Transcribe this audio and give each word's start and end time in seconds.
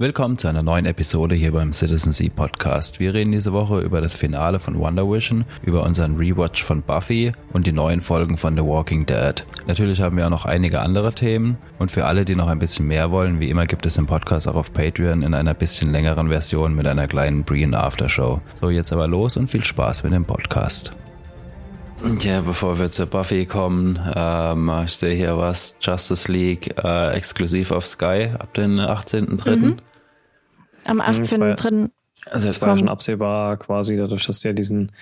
Willkommen 0.00 0.38
zu 0.38 0.48
einer 0.48 0.62
neuen 0.62 0.86
Episode 0.86 1.34
hier 1.34 1.52
beim 1.52 1.74
Citizen 1.74 2.14
Sea 2.14 2.30
Podcast. 2.34 3.00
Wir 3.00 3.12
reden 3.12 3.32
diese 3.32 3.52
Woche 3.52 3.80
über 3.80 4.00
das 4.00 4.14
Finale 4.14 4.58
von 4.58 4.78
Wonder 4.78 5.06
Vision, 5.06 5.44
über 5.62 5.82
unseren 5.82 6.16
Rewatch 6.16 6.64
von 6.64 6.80
Buffy 6.80 7.32
und 7.52 7.66
die 7.66 7.72
neuen 7.72 8.00
Folgen 8.00 8.38
von 8.38 8.56
The 8.56 8.62
Walking 8.62 9.04
Dead. 9.04 9.44
Natürlich 9.66 10.00
haben 10.00 10.16
wir 10.16 10.24
auch 10.24 10.30
noch 10.30 10.46
einige 10.46 10.80
andere 10.80 11.12
Themen 11.12 11.58
und 11.78 11.92
für 11.92 12.06
alle, 12.06 12.24
die 12.24 12.34
noch 12.34 12.46
ein 12.46 12.58
bisschen 12.58 12.86
mehr 12.86 13.10
wollen, 13.10 13.40
wie 13.40 13.50
immer 13.50 13.66
gibt 13.66 13.84
es 13.84 13.96
den 13.96 14.06
Podcast 14.06 14.48
auch 14.48 14.54
auf 14.54 14.72
Patreon 14.72 15.20
in 15.20 15.34
einer 15.34 15.52
bisschen 15.52 15.92
längeren 15.92 16.30
Version 16.30 16.74
mit 16.74 16.86
einer 16.86 17.06
kleinen 17.06 17.44
Brian 17.44 17.74
Aftershow. 17.74 18.40
So, 18.58 18.70
jetzt 18.70 18.94
aber 18.94 19.06
los 19.06 19.36
und 19.36 19.48
viel 19.48 19.62
Spaß 19.62 20.02
mit 20.04 20.14
dem 20.14 20.24
Podcast. 20.24 20.92
Ja, 22.20 22.40
bevor 22.40 22.78
wir 22.78 22.90
zur 22.90 23.04
Buffy 23.04 23.44
kommen, 23.44 24.00
ähm, 24.16 24.72
ich 24.86 24.96
sehe 24.96 25.14
hier 25.14 25.36
was, 25.36 25.76
Justice 25.82 26.32
League 26.32 26.74
äh, 26.82 27.10
exklusiv 27.10 27.70
auf 27.70 27.86
Sky 27.86 28.30
ab 28.38 28.54
den 28.54 28.80
18.3. 28.80 29.56
Mhm. 29.56 29.76
Am 30.90 31.00
18.3. 31.00 31.70
Mhm, 31.70 31.90
also 32.30 32.48
es 32.48 32.60
war 32.60 32.68
ja 32.70 32.78
schon 32.78 32.88
absehbar 32.88 33.56
quasi, 33.56 33.96
dadurch, 33.96 34.26
dass 34.26 34.44
wir 34.44 34.52
diesen 34.52 34.92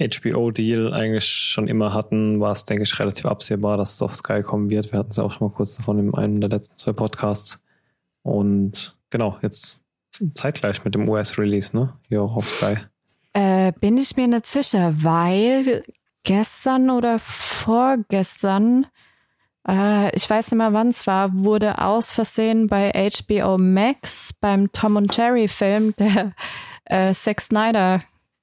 HBO-Deal 0.00 0.92
eigentlich 0.92 1.26
schon 1.26 1.68
immer 1.68 1.94
hatten, 1.94 2.40
war 2.40 2.52
es, 2.52 2.64
denke 2.64 2.82
ich, 2.82 2.98
relativ 2.98 3.26
absehbar, 3.26 3.76
dass 3.76 3.94
es 3.94 4.02
auf 4.02 4.14
Sky 4.14 4.42
kommen 4.42 4.70
wird. 4.70 4.92
Wir 4.92 4.98
hatten 4.98 5.10
es 5.10 5.16
ja 5.16 5.24
auch 5.24 5.32
schon 5.32 5.48
mal 5.48 5.54
kurz 5.54 5.76
davon 5.76 5.98
in 5.98 6.14
einem 6.14 6.40
der 6.40 6.50
letzten 6.50 6.76
zwei 6.76 6.92
Podcasts. 6.92 7.64
Und 8.22 8.96
genau, 9.10 9.38
jetzt 9.42 9.84
zeitgleich 10.34 10.84
mit 10.84 10.94
dem 10.94 11.08
US-Release, 11.08 11.76
ne? 11.76 11.92
Hier 12.08 12.22
auch 12.22 12.36
auf 12.36 12.48
Sky. 12.48 12.74
Äh, 13.32 13.72
bin 13.80 13.96
ich 13.96 14.16
mir 14.16 14.28
nicht 14.28 14.46
sicher, 14.46 14.94
weil 14.98 15.84
gestern 16.24 16.90
oder 16.90 17.18
vorgestern, 17.18 18.86
äh, 19.68 20.14
ich 20.14 20.28
weiß 20.28 20.50
nicht 20.50 20.58
mehr 20.58 20.72
wann 20.72 20.88
es 20.88 21.06
war, 21.06 21.30
wurde 21.32 21.78
aus 21.78 22.10
Versehen 22.10 22.66
bei 22.66 22.90
HBO 22.92 23.58
Max 23.58 24.32
beim 24.40 24.72
Tom 24.72 24.96
und 24.96 25.16
Jerry 25.16 25.48
Film 25.48 25.94
der 25.98 26.32
äh, 26.84 27.14
Zack 27.14 27.40
Snyder, 27.40 28.02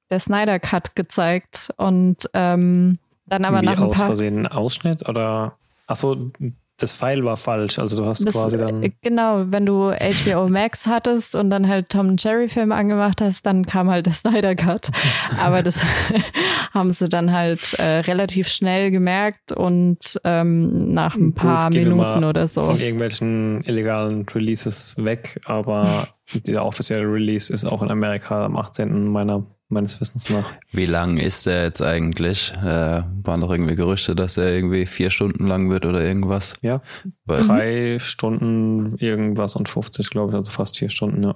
der 0.09 0.19
Snyder 0.19 0.59
Cut 0.59 0.95
gezeigt. 0.95 1.73
Und 1.77 2.17
ähm, 2.33 2.99
dann 3.25 3.45
aber 3.45 3.61
Wie 3.61 3.65
nach 3.65 3.77
ein 3.77 3.83
aus 3.83 3.97
paar 3.97 4.07
Versehen 4.07 4.39
ein 4.39 4.47
Ausschnitt 4.47 5.07
oder? 5.07 5.53
Achso, 5.87 6.31
das 6.79 6.93
Pfeil 6.93 7.23
war 7.23 7.37
falsch, 7.37 7.77
also 7.79 7.97
du 7.97 8.05
hast 8.05 8.25
Das, 8.25 8.33
quasi 8.33 8.57
dann 8.57 8.83
äh, 8.83 8.91
genau, 9.01 9.43
wenn 9.47 9.65
du 9.65 9.91
HBO 9.91 10.47
Max 10.47 10.87
hattest 10.87 11.35
und 11.35 11.49
dann 11.49 11.67
halt 11.67 11.89
Tom 11.89 12.09
und 12.09 12.23
Jerry 12.23 12.47
Film 12.47 12.71
angemacht 12.71 13.21
hast, 13.21 13.45
dann 13.45 13.65
kam 13.65 13.89
halt 13.89 14.05
der 14.05 14.13
Snyder 14.13 14.55
Cut. 14.55 14.89
Aber 15.39 15.61
das 15.61 15.79
haben 16.73 16.91
sie 16.91 17.09
dann 17.09 17.31
halt 17.31 17.73
äh, 17.79 17.99
relativ 17.99 18.47
schnell 18.47 18.91
gemerkt 18.91 19.51
und 19.51 20.19
ähm, 20.23 20.93
nach 20.93 21.15
ein 21.15 21.33
paar 21.33 21.65
Gut, 21.69 21.75
Minuten 21.75 22.23
oder 22.23 22.47
so. 22.47 22.65
von 22.65 22.79
irgendwelchen 22.79 23.63
illegalen 23.63 24.25
Releases 24.33 25.03
weg, 25.03 25.39
aber 25.45 26.07
der 26.33 26.65
offizielle 26.65 27.05
Release 27.11 27.51
ist 27.51 27.65
auch 27.65 27.81
in 27.83 27.91
Amerika 27.91 28.45
am 28.45 28.55
18. 28.55 29.07
meiner 29.07 29.45
meines 29.69 30.01
Wissens 30.01 30.29
nach. 30.29 30.53
Wie 30.71 30.85
lang 30.85 31.17
ist 31.17 31.45
der 31.45 31.63
jetzt 31.63 31.81
eigentlich? 31.81 32.51
Äh, 32.61 33.03
waren 33.23 33.41
doch 33.41 33.51
irgendwie 33.51 33.75
Gerüchte, 33.75 34.15
dass 34.15 34.37
er 34.37 34.53
irgendwie 34.53 34.85
vier 34.85 35.09
Stunden 35.09 35.47
lang 35.47 35.69
wird 35.69 35.85
oder 35.85 36.03
irgendwas. 36.03 36.55
Ja, 36.61 36.81
Weil, 37.25 37.47
drei 37.47 37.99
Stunden 37.99 38.97
irgendwas 38.97 39.55
und 39.55 39.69
50, 39.69 40.09
glaube 40.09 40.31
ich, 40.31 40.37
also 40.37 40.51
fast 40.51 40.77
vier 40.77 40.89
Stunden, 40.89 41.23
ja. 41.23 41.35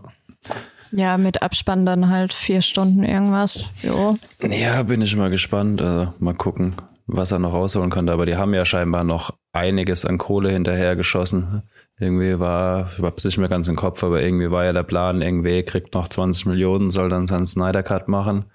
Ja, 0.91 1.17
mit 1.17 1.41
Abspann 1.41 1.85
dann 1.85 2.09
halt 2.09 2.33
vier 2.33 2.61
Stunden 2.61 3.03
irgendwas. 3.03 3.65
Jo. 3.81 4.17
Ja, 4.47 4.83
bin 4.83 5.01
ich 5.01 5.15
mal 5.15 5.31
gespannt. 5.31 5.81
Also, 5.81 6.13
mal 6.19 6.35
gucken, 6.35 6.75
was 7.07 7.31
er 7.31 7.39
noch 7.39 7.53
rausholen 7.53 7.89
konnte. 7.89 8.13
Aber 8.13 8.25
die 8.25 8.35
haben 8.37 8.53
ja 8.53 8.65
scheinbar 8.65 9.03
noch 9.03 9.33
einiges 9.51 10.05
an 10.05 10.17
Kohle 10.17 10.49
hinterher 10.51 10.95
geschossen. 10.95 11.63
Irgendwie 11.99 12.39
war, 12.39 12.89
ich 12.97 13.03
hab's 13.03 13.23
nicht 13.23 13.37
mehr 13.37 13.49
ganz 13.49 13.67
im 13.67 13.75
Kopf, 13.75 14.03
aber 14.03 14.21
irgendwie 14.21 14.49
war 14.51 14.65
ja 14.65 14.73
der 14.73 14.83
Plan, 14.83 15.21
irgendwie 15.21 15.63
kriegt 15.63 15.93
noch 15.93 16.07
20 16.07 16.47
Millionen, 16.47 16.91
soll 16.91 17.09
dann 17.09 17.27
seinen 17.27 17.45
Snyder 17.45 17.83
Cut 17.83 18.07
machen. 18.07 18.45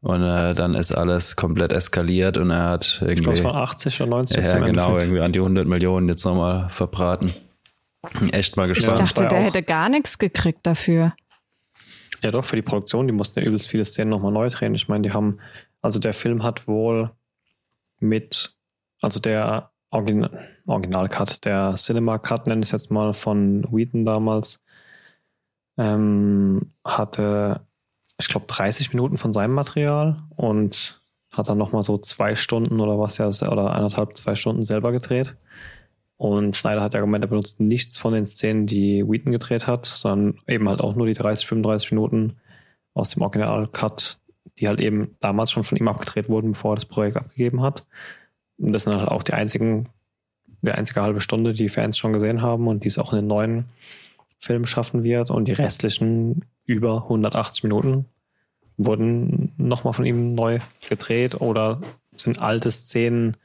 Und 0.00 0.22
äh, 0.22 0.52
dann 0.54 0.74
ist 0.74 0.92
alles 0.92 1.36
komplett 1.36 1.72
eskaliert 1.72 2.36
und 2.36 2.50
er 2.50 2.68
hat 2.68 2.84
Ich 2.84 2.98
glaube, 2.98 3.12
irgendwie. 3.12 3.30
es 3.38 3.44
waren 3.44 3.56
80 3.56 4.00
oder 4.02 4.10
90 4.10 4.36
Ja, 4.36 4.42
genau, 4.58 4.66
Endeffekt. 4.66 5.02
irgendwie 5.02 5.20
an 5.22 5.32
die 5.32 5.38
100 5.40 5.66
Millionen 5.66 6.08
jetzt 6.08 6.24
nochmal 6.24 6.68
verbraten. 6.68 7.32
Echt 8.30 8.56
mal 8.56 8.70
Ich 8.70 8.76
gespannt. 8.76 9.00
das 9.00 9.14
dachte, 9.14 9.28
der 9.28 9.40
hätte 9.42 9.62
gar 9.62 9.88
nichts 9.88 10.18
gekriegt 10.18 10.60
dafür. 10.64 11.14
Ja, 12.22 12.30
doch, 12.30 12.44
für 12.44 12.56
die 12.56 12.62
Produktion, 12.62 13.06
die 13.08 13.12
mussten 13.12 13.40
ja 13.40 13.46
übelst 13.46 13.68
viele 13.68 13.84
Szenen 13.84 14.10
nochmal 14.10 14.32
neu 14.32 14.48
drehen. 14.48 14.74
Ich 14.74 14.86
meine, 14.88 15.02
die 15.02 15.12
haben, 15.12 15.38
also 15.82 15.98
der 15.98 16.12
Film 16.14 16.42
hat 16.44 16.68
wohl 16.68 17.10
mit, 18.00 18.56
also 19.02 19.20
der 19.20 19.70
Origin 19.90 20.28
Original-Cut, 20.66 21.44
der 21.44 21.74
Cinema-Cut, 21.76 22.46
nenne 22.46 22.60
ich 22.60 22.68
es 22.68 22.72
jetzt 22.72 22.90
mal, 22.90 23.12
von 23.12 23.64
Wheaton 23.70 24.04
damals, 24.04 24.64
ähm, 25.78 26.72
hatte, 26.84 27.66
ich 28.18 28.28
glaube, 28.28 28.46
30 28.46 28.92
Minuten 28.92 29.18
von 29.18 29.32
seinem 29.32 29.54
Material 29.54 30.22
und 30.36 31.02
hat 31.34 31.48
dann 31.48 31.58
nochmal 31.58 31.82
so 31.82 31.98
zwei 31.98 32.34
Stunden 32.34 32.80
oder 32.80 32.98
was 32.98 33.18
ja, 33.18 33.28
oder 33.50 33.72
eineinhalb, 33.72 34.16
zwei 34.16 34.34
Stunden 34.34 34.64
selber 34.64 34.92
gedreht. 34.92 35.36
Und 36.16 36.56
Snyder 36.56 36.82
hat 36.82 36.94
ja 36.94 37.00
gemeint, 37.00 37.24
er 37.24 37.28
benutzt 37.28 37.60
nichts 37.60 37.98
von 37.98 38.14
den 38.14 38.26
Szenen, 38.26 38.66
die 38.66 39.04
Wheaton 39.06 39.32
gedreht 39.32 39.66
hat, 39.66 39.84
sondern 39.84 40.38
eben 40.46 40.68
halt 40.68 40.80
auch 40.80 40.94
nur 40.94 41.06
die 41.06 41.12
30, 41.12 41.46
35 41.46 41.92
Minuten 41.92 42.36
aus 42.94 43.10
dem 43.10 43.22
Original-Cut, 43.22 44.18
die 44.58 44.68
halt 44.68 44.80
eben 44.80 45.16
damals 45.20 45.50
schon 45.50 45.64
von 45.64 45.76
ihm 45.78 45.88
abgedreht 45.88 46.28
wurden, 46.28 46.52
bevor 46.52 46.72
er 46.72 46.76
das 46.76 46.86
Projekt 46.86 47.16
abgegeben 47.16 47.62
hat. 47.62 47.86
Und 48.58 48.72
das 48.72 48.84
sind 48.84 48.94
halt 48.96 49.08
auch 49.08 49.22
die 49.22 49.34
einzigen, 49.34 49.88
die 50.62 50.72
einzige 50.72 51.02
halbe 51.02 51.20
Stunde, 51.20 51.52
die 51.52 51.68
Fans 51.68 51.98
schon 51.98 52.12
gesehen 52.12 52.40
haben 52.42 52.66
und 52.68 52.84
die 52.84 52.88
es 52.88 52.98
auch 52.98 53.12
in 53.12 53.18
den 53.20 53.26
neuen 53.26 53.64
Film 54.38 54.64
schaffen 54.66 55.04
wird. 55.04 55.30
Und 55.30 55.46
die 55.46 55.52
restlichen 55.52 56.44
über 56.64 57.02
180 57.04 57.64
Minuten 57.64 58.06
wurden 58.78 59.52
nochmal 59.56 59.92
von 59.92 60.04
ihm 60.04 60.34
neu 60.34 60.58
gedreht 60.88 61.40
oder 61.40 61.80
sind 62.14 62.40
alte 62.40 62.70
Szenen, 62.70 63.36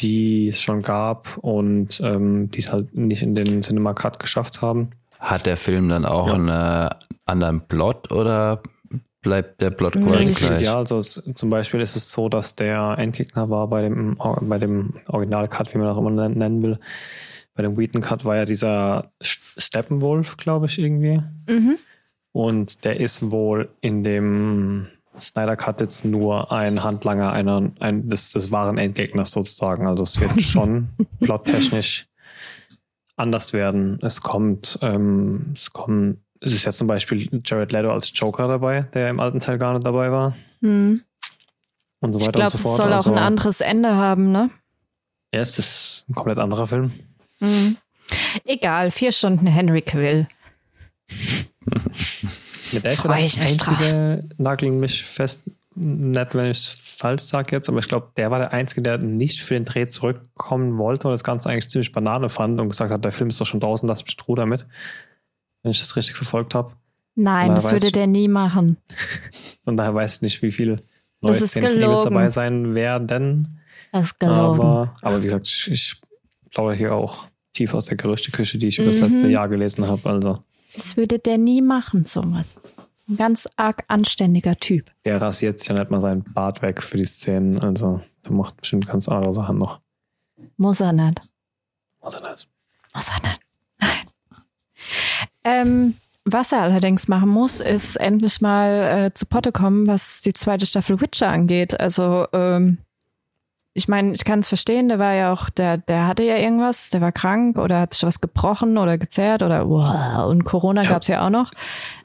die 0.00 0.48
es 0.48 0.60
schon 0.62 0.82
gab 0.82 1.36
und 1.38 2.00
ähm, 2.04 2.50
die 2.50 2.60
es 2.60 2.72
halt 2.72 2.94
nicht 2.96 3.22
in 3.22 3.34
den 3.34 3.62
Cinema 3.62 3.94
Cut 3.94 4.20
geschafft 4.20 4.62
haben. 4.62 4.90
Hat 5.18 5.46
der 5.46 5.56
Film 5.56 5.88
dann 5.88 6.04
auch 6.04 6.28
Ja. 6.28 6.34
einen 6.34 6.48
äh, 6.48 6.90
anderen 7.26 7.60
Plot 7.62 8.12
oder 8.12 8.62
bleibt 9.20 9.60
der 9.60 9.70
Plot 9.70 9.94
quasi 9.94 10.30
ich- 10.30 10.36
gleich? 10.38 10.62
Ja, 10.62 10.76
also 10.78 10.98
es, 10.98 11.14
zum 11.34 11.50
Beispiel 11.50 11.80
ist 11.80 11.96
es 11.96 12.10
so, 12.12 12.28
dass 12.28 12.54
der 12.56 12.96
Endgegner 12.98 13.50
war 13.50 13.68
bei 13.68 13.82
dem, 13.82 14.16
bei 14.42 14.58
dem 14.58 14.94
Original-Cut, 15.08 15.74
wie 15.74 15.78
man 15.78 15.88
auch 15.88 15.98
immer 15.98 16.10
nen- 16.10 16.38
nennen 16.38 16.62
will. 16.62 16.78
Bei 17.54 17.62
dem 17.62 17.76
Wheaton-Cut 17.76 18.24
war 18.24 18.36
ja 18.36 18.44
dieser 18.44 19.10
Steppenwolf, 19.20 20.36
glaube 20.36 20.66
ich, 20.66 20.78
irgendwie. 20.78 21.20
Mhm. 21.48 21.78
Und 22.32 22.84
der 22.84 23.00
ist 23.00 23.30
wohl 23.32 23.70
in 23.80 24.04
dem 24.04 24.86
Snyder 25.20 25.56
Cut 25.56 25.80
jetzt 25.80 26.04
nur 26.04 26.52
ein 26.52 26.84
Handlanger 26.84 27.32
einer, 27.32 27.72
ein, 27.80 28.08
des, 28.08 28.30
des 28.30 28.52
wahren 28.52 28.78
Endgegners 28.78 29.32
sozusagen. 29.32 29.88
Also 29.88 30.04
es 30.04 30.20
wird 30.20 30.40
schon 30.42 30.90
plottechnisch 31.20 32.06
anders 33.16 33.52
werden. 33.52 33.98
Es 34.02 34.22
kommt, 34.22 34.78
ähm, 34.82 35.46
es 35.56 35.72
kommen, 35.72 36.22
es 36.40 36.52
ist 36.52 36.64
jetzt 36.64 36.78
zum 36.78 36.86
Beispiel 36.86 37.28
Jared 37.44 37.72
Leto 37.72 37.90
als 37.90 38.12
Joker 38.14 38.48
dabei, 38.48 38.82
der 38.94 39.10
im 39.10 39.20
alten 39.20 39.40
Teil 39.40 39.58
gar 39.58 39.72
nicht 39.72 39.84
dabei 39.86 40.10
war. 40.10 40.36
Hm. 40.60 41.02
Und 42.00 42.12
so 42.12 42.18
Ich 42.20 42.26
weiter 42.26 42.32
glaube, 42.38 42.52
und 42.52 42.54
es 42.54 42.62
so 42.62 42.68
fort. 42.68 42.76
soll 42.76 42.92
auch 42.92 42.96
also, 42.96 43.12
ein 43.12 43.18
anderes 43.18 43.60
Ende 43.60 43.94
haben, 43.94 44.30
ne? 44.30 44.50
Ja, 45.34 45.40
es 45.40 45.58
ist 45.58 46.04
ein 46.08 46.14
komplett 46.14 46.38
anderer 46.38 46.66
Film. 46.66 46.92
Mhm. 47.40 47.76
Egal, 48.44 48.90
vier 48.90 49.12
Stunden 49.12 49.46
Henry 49.46 49.82
Cavill. 49.82 50.26
Mit 52.72 52.84
der 52.84 52.92
ist 52.92 53.02
Freu 53.02 53.18
ja 53.18 53.24
ich 53.24 53.34
der 53.34 53.42
mich 53.42 53.56
drauf. 53.56 53.78
einzige, 53.78 54.28
nageln 54.38 54.80
mich 54.80 55.02
fest, 55.04 55.42
nicht 55.74 56.34
wenn 56.34 56.50
ich 56.50 56.58
es 56.58 56.66
falsch 56.66 57.22
sage 57.22 57.54
jetzt, 57.54 57.68
aber 57.68 57.78
ich 57.78 57.86
glaube, 57.88 58.08
der 58.16 58.30
war 58.30 58.38
der 58.38 58.52
Einzige, 58.52 58.82
der 58.82 58.98
nicht 58.98 59.40
für 59.40 59.54
den 59.54 59.64
Dreh 59.64 59.86
zurückkommen 59.86 60.76
wollte 60.78 61.08
und 61.08 61.12
das 61.12 61.24
Ganze 61.24 61.48
eigentlich 61.50 61.68
ziemlich 61.70 61.92
Banane 61.92 62.28
fand 62.28 62.60
und 62.60 62.68
gesagt 62.68 62.90
hat, 62.90 63.04
der 63.04 63.12
Film 63.12 63.30
ist 63.30 63.40
doch 63.40 63.46
schon 63.46 63.60
draußen, 63.60 63.88
lass 63.88 64.04
mich 64.04 64.16
Ruhe 64.26 64.36
damit. 64.36 64.66
Wenn 65.62 65.70
ich 65.70 65.80
das 65.80 65.96
richtig 65.96 66.16
verfolgt 66.16 66.54
habe. 66.54 66.74
Nein, 67.14 67.54
das 67.54 67.70
würde 67.72 67.86
ich. 67.86 67.92
der 67.92 68.06
nie 68.06 68.28
machen. 68.28 68.76
Von 69.64 69.76
daher 69.76 69.94
weiß 69.94 70.16
ich 70.16 70.22
nicht, 70.22 70.42
wie 70.42 70.52
viele 70.52 70.80
neue 71.20 71.40
Szenen 71.46 71.72
von 71.72 71.82
ihm 71.82 71.90
jetzt 71.90 72.04
dabei 72.04 72.30
sein 72.30 72.74
werden. 72.76 73.58
Das 73.92 74.04
ist 74.08 74.20
gelogen. 74.20 74.60
Aber, 74.60 74.94
aber 75.02 75.18
wie 75.18 75.24
gesagt, 75.26 75.46
ich, 75.48 75.68
ich 75.70 76.00
plaudere 76.50 76.76
hier 76.76 76.94
auch 76.94 77.26
tief 77.54 77.74
aus 77.74 77.86
der 77.86 77.96
Gerüchteküche, 77.96 78.58
die 78.58 78.68
ich 78.68 78.78
über 78.78 78.86
das 78.88 79.00
Mhm. 79.00 79.08
letzte 79.08 79.28
Jahr 79.28 79.48
gelesen 79.48 79.86
habe. 79.88 80.08
Also 80.08 80.44
Das 80.76 80.96
würde 80.96 81.18
der 81.18 81.38
nie 81.38 81.60
machen, 81.60 82.04
sowas. 82.06 82.60
Ein 83.08 83.16
ganz 83.16 83.48
arg 83.56 83.82
anständiger 83.88 84.54
Typ. 84.56 84.90
der 85.04 85.20
rasiert 85.20 85.58
sich 85.58 85.68
ja 85.70 85.74
nicht 85.74 85.90
mal 85.90 86.00
seinen 86.00 86.22
Bart 86.34 86.62
weg 86.62 86.82
für 86.82 86.98
die 86.98 87.04
Szenen. 87.06 87.58
Also 87.58 88.00
der 88.24 88.32
macht 88.32 88.58
bestimmt 88.58 88.86
ganz 88.86 89.08
andere 89.08 89.32
Sachen 89.32 89.58
noch. 89.58 89.80
Muss 90.56 90.80
er 90.80 90.92
nicht. 90.92 91.20
Muss 92.02 92.14
er 92.14 92.30
nicht. 92.30 92.48
Muss 92.94 93.08
er 93.08 93.22
nicht. 93.28 93.40
Nein. 93.80 94.07
Ähm, 95.44 95.94
was 96.24 96.52
er 96.52 96.60
allerdings 96.62 97.08
machen 97.08 97.28
muss, 97.30 97.60
ist 97.60 97.96
endlich 97.96 98.40
mal 98.40 99.06
äh, 99.06 99.14
zu 99.14 99.24
Potte 99.26 99.50
kommen, 99.52 99.86
was 99.86 100.20
die 100.20 100.32
zweite 100.34 100.66
Staffel 100.66 101.00
Witcher 101.00 101.28
angeht. 101.28 101.78
Also 101.80 102.26
ähm, 102.32 102.78
ich 103.74 103.88
meine, 103.88 104.12
ich 104.12 104.24
kann 104.24 104.40
es 104.40 104.48
verstehen, 104.48 104.88
der 104.88 104.98
war 104.98 105.14
ja 105.14 105.32
auch, 105.32 105.48
der, 105.50 105.78
der 105.78 106.06
hatte 106.06 106.24
ja 106.24 106.36
irgendwas, 106.36 106.90
der 106.90 107.00
war 107.00 107.12
krank 107.12 107.58
oder 107.58 107.80
hat 107.80 107.94
sich 107.94 108.02
was 108.02 108.20
gebrochen 108.20 108.76
oder 108.76 108.98
gezerrt 108.98 109.42
oder 109.42 109.68
wow, 109.68 110.28
und 110.28 110.44
Corona 110.44 110.82
Ja. 110.82 110.90
gab's 110.90 111.06
ja 111.08 111.24
auch 111.24 111.30
noch. 111.30 111.52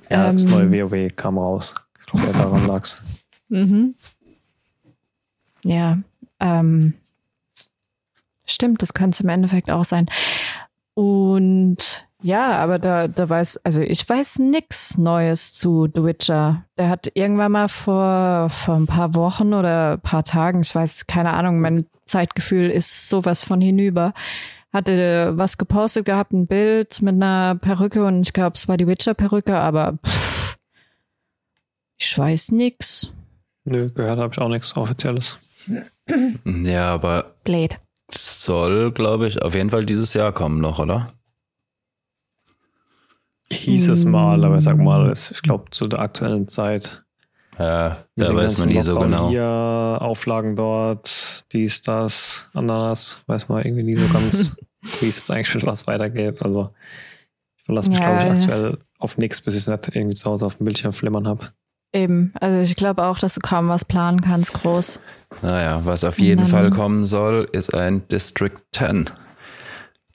Ja, 0.09 0.31
das 0.31 0.45
Ähm, 0.45 0.69
neue 0.69 0.91
WoW 0.91 1.15
kam 1.15 1.37
raus. 1.37 1.73
Ich 1.99 2.05
glaube, 2.05 2.31
daran 2.37 2.67
lag's. 2.67 3.01
Mhm. 3.49 3.95
Ja, 5.63 5.97
ähm, 6.39 6.93
stimmt, 8.45 8.81
das 8.81 8.93
könnte 8.93 9.15
es 9.15 9.21
im 9.21 9.29
Endeffekt 9.29 9.71
auch 9.71 9.85
sein. 9.85 10.07
Und 10.93 12.07
ja, 12.23 12.57
aber 12.57 12.79
da, 12.79 13.07
da 13.07 13.29
weiß, 13.29 13.57
also 13.65 13.81
ich 13.81 14.07
weiß 14.07 14.39
nix 14.39 14.97
Neues 14.97 15.53
zu 15.53 15.87
The 15.93 16.03
Witcher. 16.03 16.65
Der 16.77 16.89
hat 16.89 17.11
irgendwann 17.13 17.51
mal 17.51 17.67
vor, 17.67 18.49
vor 18.49 18.75
ein 18.75 18.87
paar 18.87 19.13
Wochen 19.13 19.53
oder 19.53 19.93
ein 19.93 20.01
paar 20.01 20.23
Tagen, 20.23 20.61
ich 20.61 20.73
weiß, 20.73 21.05
keine 21.07 21.33
Ahnung, 21.33 21.59
mein 21.59 21.85
Zeitgefühl 22.05 22.69
ist 22.69 23.09
sowas 23.09 23.43
von 23.43 23.61
hinüber, 23.61 24.13
hatte 24.71 25.33
was 25.35 25.57
gepostet 25.57 26.05
gehabt, 26.05 26.33
ein 26.33 26.47
Bild 26.47 27.01
mit 27.01 27.15
einer 27.15 27.55
Perücke 27.55 28.05
und 28.05 28.21
ich 28.21 28.33
glaube, 28.33 28.55
es 28.55 28.67
war 28.67 28.77
die 28.77 28.87
Witcher-Perücke, 28.87 29.57
aber 29.57 29.99
pff, 30.05 30.57
ich 31.99 32.17
weiß 32.17 32.51
nix. 32.51 33.13
Nö, 33.65 33.89
gehört 33.89 34.19
habe 34.19 34.33
ich 34.33 34.39
auch 34.39 34.49
nichts 34.49 34.75
Offizielles. 34.75 35.37
Ja, 36.45 36.93
aber 36.93 37.35
Blade. 37.43 37.77
soll, 38.11 38.91
glaube 38.91 39.27
ich, 39.27 39.41
auf 39.41 39.55
jeden 39.55 39.69
Fall 39.69 39.85
dieses 39.85 40.13
Jahr 40.13 40.33
kommen 40.33 40.59
noch, 40.59 40.79
oder? 40.79 41.07
Hieß 43.53 43.89
es 43.89 44.05
mal, 44.05 44.43
aber 44.43 44.57
ich 44.57 44.63
sag 44.63 44.77
mal, 44.77 45.13
ich 45.13 45.41
glaube, 45.41 45.65
zu 45.71 45.87
der 45.87 45.99
aktuellen 45.99 46.47
Zeit. 46.47 47.03
Ja, 47.59 47.97
da 48.15 48.35
weiß 48.35 48.57
man 48.57 48.69
nie 48.69 48.81
so 48.81 48.97
genau. 48.99 49.29
Hier, 49.29 49.43
Auflagen 50.01 50.55
dort, 50.55 51.45
dies, 51.53 51.81
das, 51.81 52.49
Ananas, 52.53 53.23
weiß 53.27 53.47
man 53.49 53.63
irgendwie 53.63 53.83
nie 53.83 53.95
so 53.95 54.11
ganz, 54.11 54.55
wie 55.01 55.09
es 55.09 55.17
jetzt 55.17 55.31
eigentlich 55.31 55.53
mit 55.53 55.65
was 55.65 55.85
weitergeht. 55.85 56.43
Also, 56.43 56.69
ich 57.57 57.65
verlasse 57.65 57.89
mich, 57.89 57.99
Ja, 57.99 58.17
glaube 58.17 58.33
ich, 58.33 58.41
aktuell 58.41 58.77
auf 58.97 59.17
nichts, 59.17 59.41
bis 59.41 59.53
ich 59.53 59.61
es 59.61 59.67
nicht 59.67 59.95
irgendwie 59.95 60.15
zu 60.15 60.31
Hause 60.31 60.45
auf 60.45 60.55
dem 60.55 60.65
Bildschirm 60.65 60.93
flimmern 60.93 61.27
habe. 61.27 61.49
Eben, 61.95 62.33
also 62.41 62.57
ich 62.57 62.75
glaube 62.75 63.03
auch, 63.03 63.19
dass 63.19 63.35
du 63.35 63.41
kaum 63.41 63.69
was 63.69 63.85
planen 63.85 64.21
kannst, 64.21 64.53
groß. 64.53 64.99
Naja, 65.43 65.81
was 65.83 66.03
auf 66.03 66.17
jeden 66.17 66.47
Fall 66.47 66.71
kommen 66.71 67.05
soll, 67.05 67.47
ist 67.51 67.75
ein 67.75 68.07
District 68.07 68.57
10. 68.71 69.11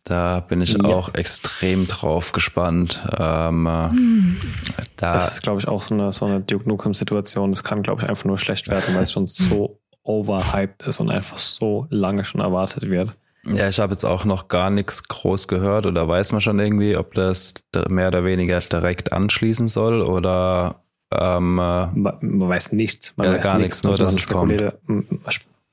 Da 0.09 0.41
bin 0.41 0.63
ich 0.63 0.73
Ja. 0.73 0.85
auch 0.85 1.13
extrem 1.15 1.87
drauf 1.87 2.33
gespannt. 2.33 3.05
Ähm, 3.19 3.67
äh, 3.67 4.83
da, 4.97 5.13
Das 5.13 5.35
ist, 5.35 5.43
glaube 5.43 5.61
ich, 5.61 5.69
auch 5.69 5.83
so 5.83 5.95
eine, 5.95 6.13
so 6.13 6.25
eine 6.25 6.41
Duke 6.41 6.67
Nukem-Situation. 6.69 7.53
Das 7.53 7.63
kann, 7.63 7.83
glaube 7.83 8.03
ich, 8.03 8.09
einfach 8.09 8.25
nur 8.25 8.39
schlecht 8.39 8.69
werden, 8.69 8.95
weil 8.95 9.03
es 9.03 9.13
schon 9.13 9.27
so 9.27 9.81
overhyped 10.05 10.83
ist 10.87 11.01
und 11.01 11.11
einfach 11.11 11.37
so 11.37 11.87
lange 11.91 12.25
schon 12.25 12.41
erwartet 12.41 12.89
wird. 12.89 13.15
ja, 13.45 13.69
ich 13.69 13.79
habe 13.81 13.93
jetzt 13.93 14.05
auch 14.05 14.25
noch 14.25 14.49
gar 14.49 14.71
nichts 14.71 15.07
groß 15.09 15.47
gehört 15.49 15.85
oder 15.87 16.09
weiß 16.09 16.33
man 16.33 16.41
schon 16.41 16.59
irgendwie, 16.59 16.97
ob 16.97 17.13
das 17.15 17.55
mehr 17.89 18.09
oder 18.09 18.25
weniger 18.25 18.61
direkt 18.61 19.13
anschließen 19.13 19.69
soll 19.69 20.01
oder 20.01 20.83
ähm, 21.13 21.59
äh, 21.59 21.87
Man, 21.87 22.17
man 22.21 22.49
weiß 22.49 22.73
nichts. 22.73 23.15
Man 23.17 23.27
Ja, 23.29 23.35
weiß 23.35 23.45
gar 23.45 23.59
nichts, 23.59 23.83
nur, 23.83 23.97
dass 23.97 24.15
es 24.15 24.27
kommt. 24.29 24.61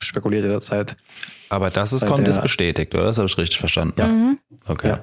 Spekuliert, 0.01 0.43
jederzeit. 0.43 0.95
aber 1.49 1.69
dass 1.69 1.91
es 1.91 2.01
kommt, 2.05 2.19
der- 2.19 2.27
ist 2.29 2.41
bestätigt, 2.41 2.93
oder? 2.93 3.05
Das 3.05 3.17
habe 3.17 3.27
ich 3.27 3.37
richtig 3.37 3.59
verstanden. 3.59 3.95
Ja. 3.99 4.07
Mhm. 4.07 4.39
Okay. 4.67 4.87
Ja. 4.89 5.01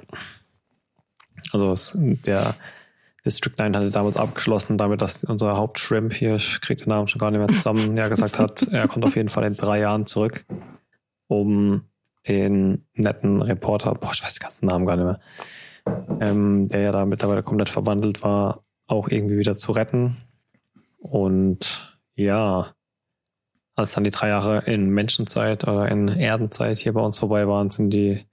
Also 1.53 1.73
es, 1.73 1.93
der 1.97 2.55
District 3.25 3.53
9 3.59 3.77
hatte 3.77 3.91
damals 3.91 4.17
abgeschlossen, 4.17 4.79
damit 4.79 5.01
dass 5.03 5.25
unser 5.25 5.57
Hauptshrimp 5.57 6.13
hier, 6.13 6.37
ich 6.37 6.61
krieg 6.61 6.79
den 6.79 6.89
Namen 6.89 7.09
schon 7.09 7.19
gar 7.21 7.31
nicht 7.31 7.39
mehr 7.41 7.49
zusammen, 7.49 7.97
ja 7.97 8.09
gesagt 8.09 8.39
hat, 8.39 8.63
er 8.71 8.89
kommt 8.89 9.05
auf 9.05 9.17
jeden 9.17 9.29
Fall 9.29 9.45
in 9.45 9.55
drei 9.57 9.81
Jahren 9.81 10.07
zurück, 10.07 10.45
um 11.29 11.83
den 12.29 12.87
netten 12.95 13.43
Reporter, 13.43 13.95
boah, 13.95 14.13
ich 14.13 14.23
weiß 14.23 14.35
den 14.35 14.43
ganzen 14.43 14.67
Namen 14.67 14.87
gar 14.87 14.97
nicht 14.97 15.05
mehr, 15.05 15.21
ähm, 16.21 16.69
der 16.69 16.81
ja 16.81 16.93
da 16.93 17.05
mittlerweile 17.05 17.43
komplett 17.43 17.69
verwandelt 17.69 18.23
war, 18.23 18.63
auch 18.87 19.09
irgendwie 19.09 19.39
wieder 19.39 19.57
zu 19.57 19.73
retten. 19.73 20.17
Und 20.99 21.99
ja, 22.15 22.69
als 23.75 23.93
dann 23.93 24.05
die 24.05 24.11
drei 24.11 24.29
Jahre 24.29 24.65
in 24.67 24.91
Menschenzeit 24.91 25.67
oder 25.67 25.89
in 25.89 26.09
Erdenzeit 26.09 26.79
hier 26.79 26.93
bei 26.93 27.01
uns 27.01 27.19
vorbei 27.19 27.49
waren, 27.49 27.71
sind 27.71 27.91
die 27.91 28.25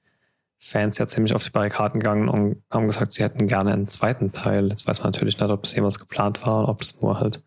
Fans 0.57 0.97
ja 0.97 1.07
ziemlich 1.07 1.33
auf 1.33 1.43
die 1.43 1.51
Barrikaden 1.51 2.01
gegangen 2.01 2.27
und 2.27 2.61
haben 2.69 2.85
gesagt, 2.85 3.13
sie 3.13 3.23
hätten 3.23 3.47
gerne 3.47 3.71
einen 3.71 3.87
zweiten 3.87 4.33
Teil. 4.33 4.67
Jetzt 4.67 4.87
weiß 4.87 4.99
man 4.99 5.11
natürlich 5.11 5.39
nicht, 5.39 5.49
ob 5.49 5.63
das 5.63 5.73
jemals 5.73 5.99
geplant 5.99 6.45
war 6.45 6.63
oder 6.63 6.69
ob 6.69 6.79
das 6.79 7.01
nur 7.01 7.19
halt 7.19 7.41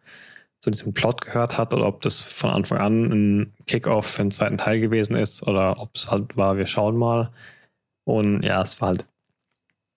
zu 0.60 0.70
diesem 0.70 0.94
Plot 0.94 1.20
gehört 1.20 1.58
hat 1.58 1.74
oder 1.74 1.86
ob 1.86 2.00
das 2.00 2.20
von 2.20 2.50
Anfang 2.50 2.78
an 2.78 3.12
ein 3.12 3.54
Kickoff 3.66 4.06
für 4.06 4.22
einen 4.22 4.30
zweiten 4.30 4.56
Teil 4.56 4.80
gewesen 4.80 5.16
ist 5.16 5.46
oder 5.46 5.78
ob 5.80 5.94
es 5.94 6.10
halt 6.10 6.36
war, 6.36 6.56
wir 6.56 6.66
schauen 6.66 6.96
mal. 6.96 7.32
Und 8.04 8.42
ja, 8.42 8.62
es 8.62 8.80
war 8.80 8.88
halt 8.88 9.06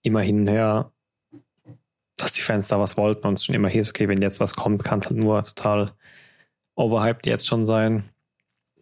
immer 0.01 0.21
hin 0.21 0.41
und 0.41 0.47
her, 0.47 0.91
dass 2.17 2.33
die 2.33 2.41
Fans 2.41 2.67
da 2.67 2.79
was 2.79 2.97
wollten 2.97 3.27
und 3.27 3.35
es 3.35 3.45
schon 3.45 3.55
immer 3.55 3.69
hieß, 3.69 3.89
okay, 3.89 4.07
wenn 4.07 4.21
jetzt 4.21 4.39
was 4.39 4.55
kommt, 4.55 4.83
kann 4.83 4.99
es 4.99 5.07
halt 5.07 5.17
nur 5.17 5.43
total 5.43 5.93
overhyped 6.75 7.25
jetzt 7.25 7.47
schon 7.47 7.65
sein. 7.65 8.03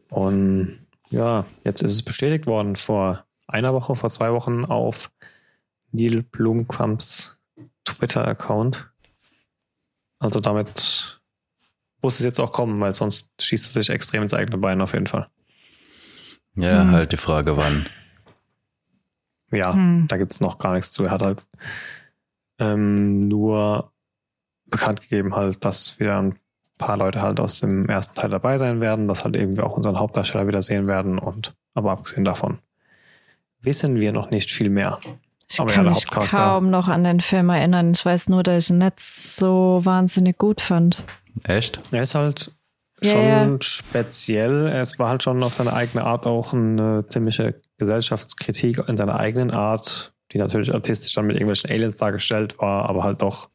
Und 0.09 0.79
ja, 1.09 1.45
jetzt 1.63 1.81
ist 1.81 1.91
es 1.93 2.03
bestätigt 2.03 2.45
worden 2.47 2.75
vor 2.75 3.25
einer 3.47 3.73
Woche, 3.73 3.95
vor 3.95 4.09
zwei 4.09 4.31
Wochen 4.31 4.65
auf 4.65 5.11
Neil 5.91 6.23
Blomkamps 6.23 7.37
Twitter-Account. 7.85 8.89
Also 10.19 10.39
damit 10.39 11.21
muss 12.01 12.15
es 12.15 12.21
jetzt 12.21 12.39
auch 12.39 12.51
kommen, 12.51 12.79
weil 12.79 12.93
sonst 12.93 13.31
schießt 13.41 13.67
er 13.75 13.81
sich 13.81 13.89
extrem 13.89 14.23
ins 14.23 14.33
eigene 14.33 14.57
Bein 14.57 14.81
auf 14.81 14.93
jeden 14.93 15.07
Fall. 15.07 15.27
Ja, 16.55 16.81
Hm. 16.83 16.91
halt 16.91 17.11
die 17.11 17.17
Frage, 17.17 17.57
wann. 17.57 17.87
Ja, 19.51 19.73
Hm. 19.73 20.05
da 20.07 20.17
gibt 20.17 20.33
es 20.33 20.41
noch 20.41 20.57
gar 20.57 20.73
nichts 20.73 20.91
zu. 20.91 21.03
Er 21.03 21.11
hat 21.11 21.21
halt 21.23 21.45
ähm, 22.59 23.27
nur 23.27 23.91
bekannt 24.65 25.01
gegeben, 25.01 25.35
halt, 25.35 25.63
dass 25.65 25.99
wieder 25.99 26.19
ein 26.21 26.39
paar 26.77 26.97
Leute 26.97 27.21
halt 27.21 27.39
aus 27.39 27.59
dem 27.59 27.87
ersten 27.87 28.15
Teil 28.15 28.29
dabei 28.29 28.57
sein 28.57 28.81
werden, 28.81 29.07
dass 29.07 29.23
halt 29.23 29.35
eben 29.37 29.55
wir 29.55 29.65
auch 29.65 29.77
unseren 29.77 29.99
Hauptdarsteller 29.99 30.47
wieder 30.47 30.61
sehen 30.61 30.87
werden 30.87 31.19
und 31.19 31.53
aber 31.73 31.91
abgesehen 31.91 32.25
davon 32.25 32.59
wissen 33.61 33.99
wir 33.99 34.11
noch 34.11 34.29
nicht 34.29 34.51
viel 34.51 34.69
mehr. 34.69 34.99
Ich 35.49 35.59
Aber 35.59 35.69
ja, 35.69 35.75
kann 35.75 35.85
der 35.85 35.93
mich 35.93 36.07
kaum 36.07 36.69
noch 36.69 36.87
an 36.87 37.03
den 37.03 37.21
Film 37.21 37.49
erinnern. 37.49 37.93
Ich 37.93 38.05
weiß 38.05 38.29
nur, 38.29 38.43
dass 38.43 38.65
ich 38.65 38.69
ihn 38.71 38.79
nicht 38.79 38.99
so 38.99 39.81
wahnsinnig 39.83 40.37
gut 40.37 40.61
fand. 40.61 41.03
Echt? 41.43 41.79
Er 41.91 42.03
ist 42.03 42.15
halt 42.15 42.51
Ja, 43.01 43.11
schon 43.11 43.21
ja. 43.21 43.57
speziell. 43.61 44.67
Es 44.67 44.99
war 44.99 45.09
halt 45.09 45.23
schon 45.23 45.41
auf 45.43 45.53
seine 45.53 45.73
eigene 45.73 46.03
Art 46.03 46.25
auch 46.25 46.53
eine 46.53 47.05
ziemliche 47.09 47.61
Gesellschaftskritik 47.77 48.83
in 48.87 48.97
seiner 48.97 49.19
eigenen 49.19 49.51
Art, 49.51 50.13
die 50.31 50.37
natürlich 50.39 50.73
artistisch 50.73 51.13
dann 51.13 51.27
mit 51.27 51.35
irgendwelchen 51.35 51.69
Aliens 51.69 51.97
dargestellt 51.97 52.59
war, 52.59 52.89
aber 52.89 53.03
halt 53.03 53.21
doch 53.21 53.49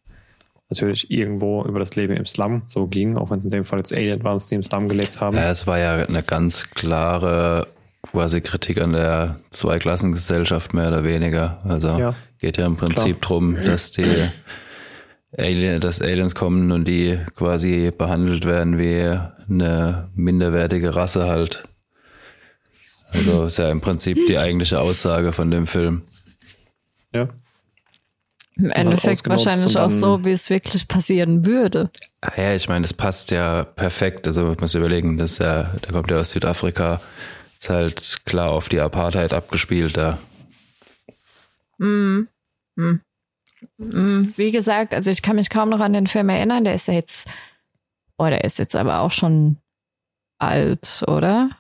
natürlich 0.70 1.10
irgendwo 1.10 1.64
über 1.64 1.78
das 1.78 1.96
Leben 1.96 2.14
im 2.16 2.26
Slum 2.26 2.62
so 2.66 2.86
ging, 2.86 3.16
auch 3.16 3.30
wenn 3.30 3.38
es 3.38 3.44
in 3.44 3.50
dem 3.50 3.64
Fall 3.64 3.78
jetzt 3.78 3.92
Alien 3.94 4.22
waren, 4.24 4.40
die 4.50 4.54
im 4.54 4.62
Slum 4.62 4.88
gelebt 4.88 5.20
haben. 5.20 5.36
Ja, 5.36 5.50
es 5.50 5.66
war 5.66 5.78
ja 5.78 5.94
eine 6.04 6.22
ganz 6.22 6.70
klare 6.70 7.66
quasi 8.02 8.40
Kritik 8.40 8.80
an 8.80 8.92
der 8.92 9.40
Zweiklassengesellschaft 9.50 10.74
mehr 10.74 10.88
oder 10.88 11.04
weniger. 11.04 11.58
Also 11.64 11.88
Ja. 11.98 12.14
geht 12.38 12.58
ja 12.58 12.66
im 12.66 12.76
Prinzip 12.76 13.20
drum, 13.22 13.56
dass 13.66 13.92
die 13.92 14.04
Alien, 15.36 15.80
dass 15.80 16.00
Aliens 16.00 16.34
kommen 16.34 16.72
und 16.72 16.86
die 16.86 17.18
quasi 17.34 17.90
behandelt 17.96 18.44
werden 18.46 18.78
wie 18.78 19.18
eine 19.50 20.10
minderwertige 20.14 20.94
Rasse 20.94 21.26
halt. 21.26 21.64
Also 23.12 23.46
ist 23.46 23.58
ja 23.58 23.70
im 23.70 23.80
Prinzip 23.80 24.18
die 24.26 24.38
eigentliche 24.38 24.80
Aussage 24.80 25.32
von 25.32 25.50
dem 25.50 25.66
Film. 25.66 26.02
Ja. 27.14 27.28
Im 28.58 28.70
Endeffekt 28.72 29.30
ausgenutzt 29.30 29.46
wahrscheinlich 29.46 29.78
auch 29.78 29.90
so, 29.90 30.24
wie 30.24 30.32
es 30.32 30.50
wirklich 30.50 30.88
passieren 30.88 31.46
würde. 31.46 31.90
Ah 32.20 32.32
Ja, 32.36 32.54
ich 32.54 32.68
meine, 32.68 32.82
das 32.82 32.92
passt 32.92 33.30
ja 33.30 33.62
perfekt. 33.64 34.26
Also 34.26 34.52
ich 34.52 34.58
muss 34.58 34.74
überlegen, 34.74 35.16
das 35.16 35.38
ja, 35.38 35.74
der 35.84 35.92
kommt 35.92 36.10
ja 36.10 36.18
aus 36.18 36.30
Südafrika, 36.30 37.00
ist 37.60 37.70
halt 37.70 38.20
klar 38.26 38.50
auf 38.50 38.68
die 38.68 38.80
Apartheid 38.80 39.32
abgespielt 39.32 39.96
da. 39.96 40.18
Mm, 41.78 42.22
Wie 43.76 44.50
gesagt, 44.50 44.92
also 44.92 45.12
ich 45.12 45.22
kann 45.22 45.36
mich 45.36 45.50
kaum 45.50 45.68
noch 45.68 45.80
an 45.80 45.92
den 45.92 46.08
Film 46.08 46.28
erinnern. 46.28 46.64
Der 46.64 46.74
ist 46.74 46.88
ja 46.88 46.94
jetzt, 46.94 47.28
boah, 48.16 48.30
der 48.30 48.42
ist 48.42 48.58
jetzt 48.58 48.74
aber 48.74 49.00
auch 49.00 49.12
schon 49.12 49.58
alt, 50.40 51.04
oder? 51.06 51.50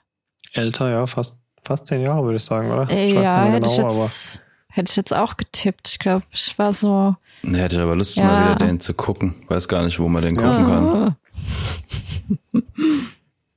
Älter, 0.52 0.90
ja, 0.90 1.06
fast, 1.06 1.38
fast 1.64 1.86
zehn 1.86 2.00
Jahre, 2.00 2.24
würde 2.24 2.36
ich 2.36 2.44
sagen, 2.44 2.70
oder? 2.72 2.90
Ich 2.90 3.12
ja, 3.12 3.44
mehr 3.44 3.52
hätte 3.52 3.68
ich 3.68 3.76
genau, 3.76 3.88
jetzt, 3.88 4.42
hätte 4.78 4.90
ich 4.90 4.96
jetzt 4.96 5.14
auch 5.14 5.36
getippt. 5.36 5.88
Ich 5.88 5.98
glaube, 5.98 6.24
ich 6.32 6.58
war 6.58 6.72
so. 6.72 7.14
Ne, 7.42 7.58
hätte 7.58 7.74
ich 7.76 7.80
aber 7.82 7.94
Lust, 7.96 8.16
Ja. 8.16 8.24
mal 8.24 8.54
wieder 8.56 8.66
den 8.66 8.80
zu 8.80 8.94
gucken. 8.94 9.34
Weiß 9.48 9.68
gar 9.68 9.82
nicht, 9.84 9.98
wo 10.00 10.08
man 10.08 10.22
den 10.22 10.34
gucken 10.36 10.64
kann. 10.66 10.86
Ah. 10.86 11.16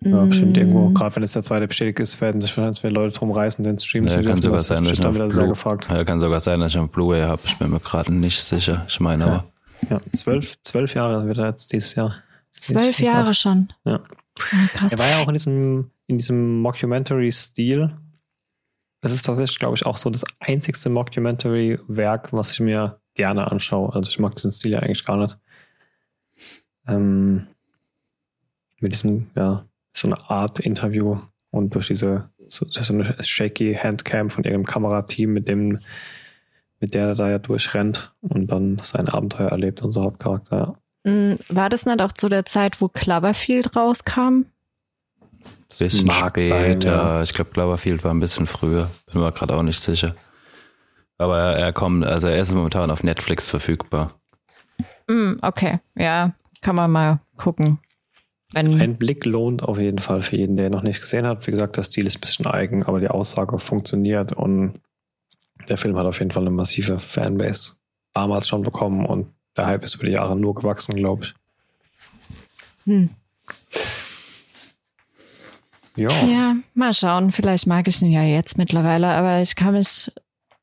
Ja, 0.04 0.26
bestimmt 0.26 0.58
irgendwo. 0.58 0.90
Gerade 0.90 1.16
wenn 1.16 1.22
es 1.24 1.34
der 1.34 1.44
zweite 1.44 1.68
bestätigt 1.68 2.00
ist, 2.00 2.20
werden 2.22 2.42
sich 2.42 2.50
wahrscheinlich 2.58 2.82
viele 2.82 2.94
Leute 2.94 3.16
drum 3.20 3.30
reißen, 3.30 3.64
den 3.64 3.78
Stream 3.78 4.06
Ja, 4.06 4.10
zu 4.10 4.16
kann 4.16 4.26
dürfen. 4.26 4.42
sogar 4.42 4.58
Das 4.58 4.68
sein, 4.68 4.82
dass 4.84 4.94
ich 4.94 5.00
wieder 5.00 5.30
sehr 5.30 5.46
gefragt. 5.48 5.88
ja, 5.92 6.04
kann 6.04 6.20
sogar 6.20 6.40
sein, 6.40 6.60
dass 6.60 6.72
ich 6.72 6.80
auf 6.80 6.90
Blu-ray 6.90 7.22
habe. 7.22 7.40
Ich 7.46 7.56
bin 7.60 7.70
mir 7.70 7.80
gerade 7.80 8.12
nicht 8.12 8.42
sicher. 8.42 8.84
Ich 8.88 9.00
meine 9.00 9.26
aber. 9.26 9.44
Ja, 9.92 10.02
zwölf, 10.12 10.58
zwölf 10.64 10.96
Jahre 10.96 11.28
wird 11.28 11.38
er 11.38 11.50
jetzt 11.50 11.72
dieses 11.72 11.94
Jahr. 11.94 12.16
Zwölf 12.60 13.00
Jahre 13.00 13.36
schon. 13.36 13.72
Ja. 13.86 14.00
Ah, 14.40 14.68
krass. 14.74 14.92
Er 14.94 14.98
war 14.98 15.08
ja 15.08 15.20
auch 15.20 15.28
in 15.28 15.34
diesem, 15.34 15.92
in 16.08 16.18
diesem 16.18 16.62
Mockumentary-Stil. 16.62 17.92
Es 19.02 19.12
ist 19.12 19.26
tatsächlich, 19.26 19.60
glaube 19.60 19.76
ich, 19.76 19.86
auch 19.86 19.98
so 19.98 20.10
das 20.10 20.24
einzigste 20.40 20.90
Mockumentary-Werk, 20.90 22.34
was 22.34 22.52
ich 22.52 22.60
mir 22.60 23.00
gerne 23.16 23.52
anschaue. 23.52 23.94
Also 23.94 24.10
ich 24.10 24.20
mag 24.20 24.36
diesen 24.36 24.52
Stil 24.52 24.72
ja 24.72 24.80
eigentlich 24.80 25.06
gar 25.06 25.18
nicht. 25.18 25.38
Ähm, 26.88 27.48
mit 28.80 28.94
diesem, 28.94 29.30
ja, 29.36 29.66
so 29.94 30.08
eine 30.08 30.30
Art 30.30 30.60
Interview 30.60 31.20
und 31.52 31.76
durch 31.76 31.88
diese 31.88 32.30
so, 32.48 32.66
so 32.70 32.94
eine 32.94 33.16
shaky 33.22 33.76
Handcam 33.76 34.30
von 34.30 34.44
irgendeinem 34.44 34.66
Kamerateam, 34.66 35.34
mit 35.34 35.48
dem, 35.48 35.80
mit 36.80 36.94
der 36.94 37.08
er 37.10 37.16
da 37.16 37.30
ja 37.30 37.40
durchrennt 37.40 38.14
und 38.22 38.48
dann 38.52 38.78
sein 38.84 39.08
Abenteuer 39.08 39.50
erlebt, 39.50 39.82
unser 39.82 40.04
Hauptcharakter. 40.04 40.78
Mm, 41.04 41.34
War 41.50 41.70
das 41.70 41.86
nicht 41.86 42.02
auch 42.02 42.12
zu 42.12 42.30
der 42.30 42.46
Zeit, 42.46 42.82
wo 42.82 42.88
Cloverfield 42.88 43.76
rauskam? 43.76 44.46
Bisschen 45.80 46.08
mag 46.08 46.38
später. 46.40 46.56
sein, 46.56 46.82
ja. 46.82 47.22
Ich 47.22 47.34
glaube, 47.34 47.52
Cloverfield 47.52 48.04
war 48.04 48.14
ein 48.14 48.20
bisschen 48.20 48.48
früher. 48.48 48.90
Bin 49.12 49.22
mir 49.22 49.32
gerade 49.32 49.56
auch 49.56 49.64
nicht 49.64 49.80
sicher. 49.80 50.16
Aber 51.18 51.40
er, 51.40 51.58
er 51.58 51.74
kommt, 51.74 52.06
also 52.06 52.28
er 52.28 52.40
ist 52.40 52.52
momentan 52.52 52.92
auf 52.92 53.04
Netflix 53.04 53.48
verfügbar. 53.48 54.20
Mm, 55.08 55.34
okay, 55.42 55.80
ja, 55.96 56.34
kann 56.62 56.76
man 56.76 56.92
mal 56.92 57.22
gucken. 57.38 57.80
Wenn, 58.54 58.82
Ein 58.82 58.98
Blick 58.98 59.26
lohnt 59.26 59.64
auf 59.64 59.80
jeden 59.80 60.00
Fall 60.00 60.24
für 60.24 60.36
jeden, 60.36 60.58
der 60.58 60.68
ihn 60.68 60.74
noch 60.74 60.84
nicht 60.84 61.00
gesehen 61.00 61.26
hat. 61.26 61.46
Wie 61.48 61.52
gesagt, 61.52 61.78
der 61.78 61.84
Stil 61.84 62.06
ist 62.06 62.18
ein 62.18 62.22
bisschen 62.22 62.48
eigen, 62.48 62.84
aber 62.84 63.00
die 63.00 63.08
Aussage 63.08 63.58
funktioniert 63.60 64.34
und 64.34 64.74
der 65.70 65.78
Film 65.78 65.98
hat 65.98 66.06
auf 66.06 66.20
jeden 66.20 66.32
Fall 66.32 66.44
eine 66.44 66.52
massive 66.52 67.00
Fanbase 67.00 67.74
damals 68.14 68.48
schon 68.48 68.64
bekommen 68.64 69.06
und 69.06 69.34
der 69.56 69.68
Hype 69.68 69.84
ist 69.84 69.96
über 69.96 70.06
die 70.06 70.14
Jahre 70.14 70.36
nur 70.36 70.54
gewachsen, 70.56 70.96
glaube 70.96 71.24
ich. 71.24 71.34
hm. 72.86 73.10
Ja. 75.96 76.10
Ja, 76.26 76.56
mal 76.74 76.94
schauen. 76.94 77.32
Vielleicht 77.32 77.68
mag 77.68 77.88
ich 77.88 78.02
ihn 78.02 78.12
ja 78.12 78.24
jetzt 78.24 78.58
mittlerweile, 78.58 79.08
aber 79.10 79.42
ich 79.42 79.56
kann 79.56 79.74
mich 79.74 80.12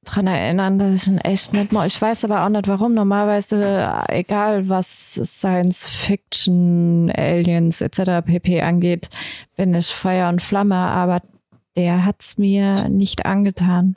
dran 0.04 0.26
erinnern, 0.26 0.78
dass 0.78 1.02
ich 1.02 1.08
ihn 1.08 1.18
echt 1.18 1.52
nicht 1.52 1.70
mag. 1.72 1.86
Ich 1.86 2.00
weiß 2.00 2.24
aber 2.24 2.44
auch 2.44 2.48
nicht 2.48 2.66
warum. 2.66 2.94
Normalerweise, 2.94 3.92
egal 4.08 4.68
was 4.70 5.14
Science 5.14 5.86
Fiction, 5.86 7.10
Aliens 7.14 7.80
etc. 7.82 8.24
pp. 8.24 8.62
angeht, 8.62 9.10
bin 9.56 9.74
ich 9.74 9.88
Feuer 9.88 10.28
und 10.30 10.40
Flamme, 10.40 10.76
aber 10.76 11.20
der 11.76 12.06
hat's 12.06 12.38
mir 12.38 12.88
nicht 12.88 13.26
angetan. 13.26 13.96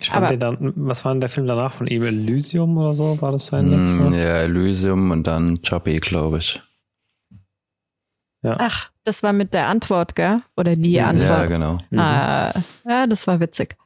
Ich 0.00 0.08
fand 0.10 0.24
Aber- 0.24 0.34
den 0.34 0.40
dann, 0.40 0.72
was 0.76 1.04
war 1.04 1.12
denn 1.12 1.20
der 1.20 1.28
Film 1.30 1.46
danach 1.46 1.72
von 1.74 1.86
Evil 1.86 2.08
Elysium 2.08 2.76
oder 2.78 2.94
so? 2.94 3.20
War 3.20 3.32
das 3.32 3.46
sein 3.46 3.68
Mm, 3.68 3.82
letzter? 3.84 4.10
ja, 4.12 4.38
Elysium 4.42 5.10
und 5.10 5.26
dann 5.26 5.60
Choppy, 5.62 5.98
glaube 6.00 6.38
ich. 6.38 6.60
Ja. 8.44 8.56
Ach, 8.58 8.90
das 9.04 9.22
war 9.22 9.32
mit 9.32 9.54
der 9.54 9.68
Antwort, 9.68 10.14
gell? 10.14 10.42
Oder 10.56 10.76
die 10.76 10.92
Ja, 10.92 11.08
Antwort. 11.08 11.28
Ja, 11.30 11.46
genau. 11.46 11.78
Mhm. 11.90 11.98
Ah, 11.98 12.52
ja, 12.86 13.06
das 13.06 13.26
war 13.26 13.40
witzig. 13.40 13.76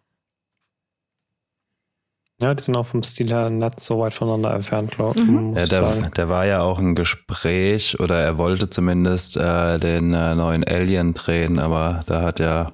Ja, 2.41 2.55
die 2.55 2.63
sind 2.63 2.77
auch 2.77 2.87
vom 2.87 3.03
Stil 3.03 3.31
her 3.31 3.51
nicht 3.51 3.81
so 3.81 3.99
weit 4.01 4.15
voneinander 4.15 4.55
entfernt, 4.55 4.93
glaube 4.93 5.19
ich. 5.19 5.27
Mhm. 5.27 5.55
Ja, 5.57 5.63
ich 5.63 5.71
der 5.71 6.29
war 6.29 6.45
ja 6.45 6.61
auch 6.61 6.79
ein 6.79 6.95
Gespräch 6.95 7.99
oder 8.01 8.21
er 8.21 8.37
wollte 8.39 8.69
zumindest 8.69 9.37
äh, 9.37 9.79
den 9.79 10.13
äh, 10.13 10.35
neuen 10.35 10.65
Alien 10.65 11.15
drehen, 11.15 11.59
aber 11.59 12.05
da 12.07 12.23
hat 12.23 12.39
ja 12.41 12.73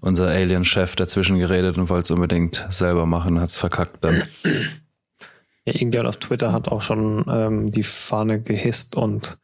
unser 0.00 0.28
Alien-Chef 0.28 0.96
dazwischen 0.96 1.38
geredet 1.38 1.78
und 1.78 1.88
wollte 1.88 2.04
es 2.04 2.10
unbedingt 2.10 2.66
selber 2.70 3.06
machen, 3.06 3.40
hat 3.40 3.48
es 3.48 3.56
verkackt 3.56 4.04
dann. 4.04 4.22
Ja, 5.64 5.74
irgendjemand 5.74 6.08
auf 6.08 6.16
Twitter 6.18 6.52
hat 6.52 6.68
auch 6.68 6.82
schon 6.82 7.24
ähm, 7.28 7.70
die 7.70 7.82
Fahne 7.82 8.40
gehisst 8.40 8.96
und 8.96 9.38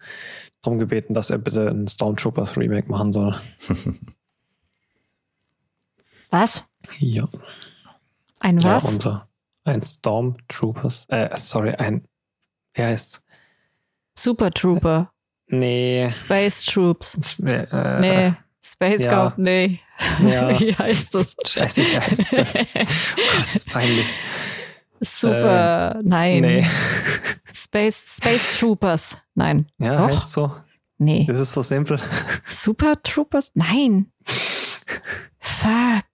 darum 0.66 0.78
gebeten, 0.78 1.14
dass 1.14 1.30
er 1.30 1.38
bitte 1.38 1.68
ein 1.68 1.88
Stormtroopers 1.88 2.56
Remake 2.56 2.90
machen 2.90 3.12
soll. 3.12 3.38
Was? 6.30 6.64
Ja. 6.98 7.26
Ein 8.40 8.58
Ja, 8.58 8.74
was? 8.76 8.84
unser 8.84 9.28
ein 9.64 9.82
Stormtroopers, 9.82 11.06
äh, 11.08 11.36
sorry, 11.36 11.74
ein, 11.74 12.06
wie 12.74 12.82
heißt's? 12.82 13.24
Super 14.14 14.50
Trooper. 14.52 15.10
Nee. 15.48 16.08
Space 16.10 16.64
Troops. 16.64 17.38
Äh, 17.40 18.00
Nee. 18.00 18.34
Space 18.62 19.02
ja. 19.02 19.30
Scout, 19.30 19.40
nee. 19.42 19.80
Ja. 20.22 20.48
Wie 20.60 20.74
heißt 20.74 21.14
das? 21.14 21.34
Scheiße, 21.46 21.82
wie 21.82 21.98
heißt's 22.00 22.30
denn? 22.30 22.46
Oh, 22.76 23.38
das 23.38 23.54
ist 23.54 23.70
peinlich. 23.70 24.12
Super, 25.00 26.00
nein. 26.02 26.40
Nee. 26.40 26.66
Space, 27.52 28.16
Space 28.18 28.58
Troopers. 28.58 29.16
Nein. 29.34 29.66
Ja, 29.78 29.96
Doch. 29.96 30.08
heißt 30.16 30.32
so. 30.32 30.54
Nee. 30.98 31.26
Das 31.28 31.38
ist 31.40 31.52
so 31.52 31.62
simpel. 31.62 31.98
Super 32.46 33.00
Troopers? 33.02 33.50
Nein. 33.54 34.12
Fuck. 35.38 36.04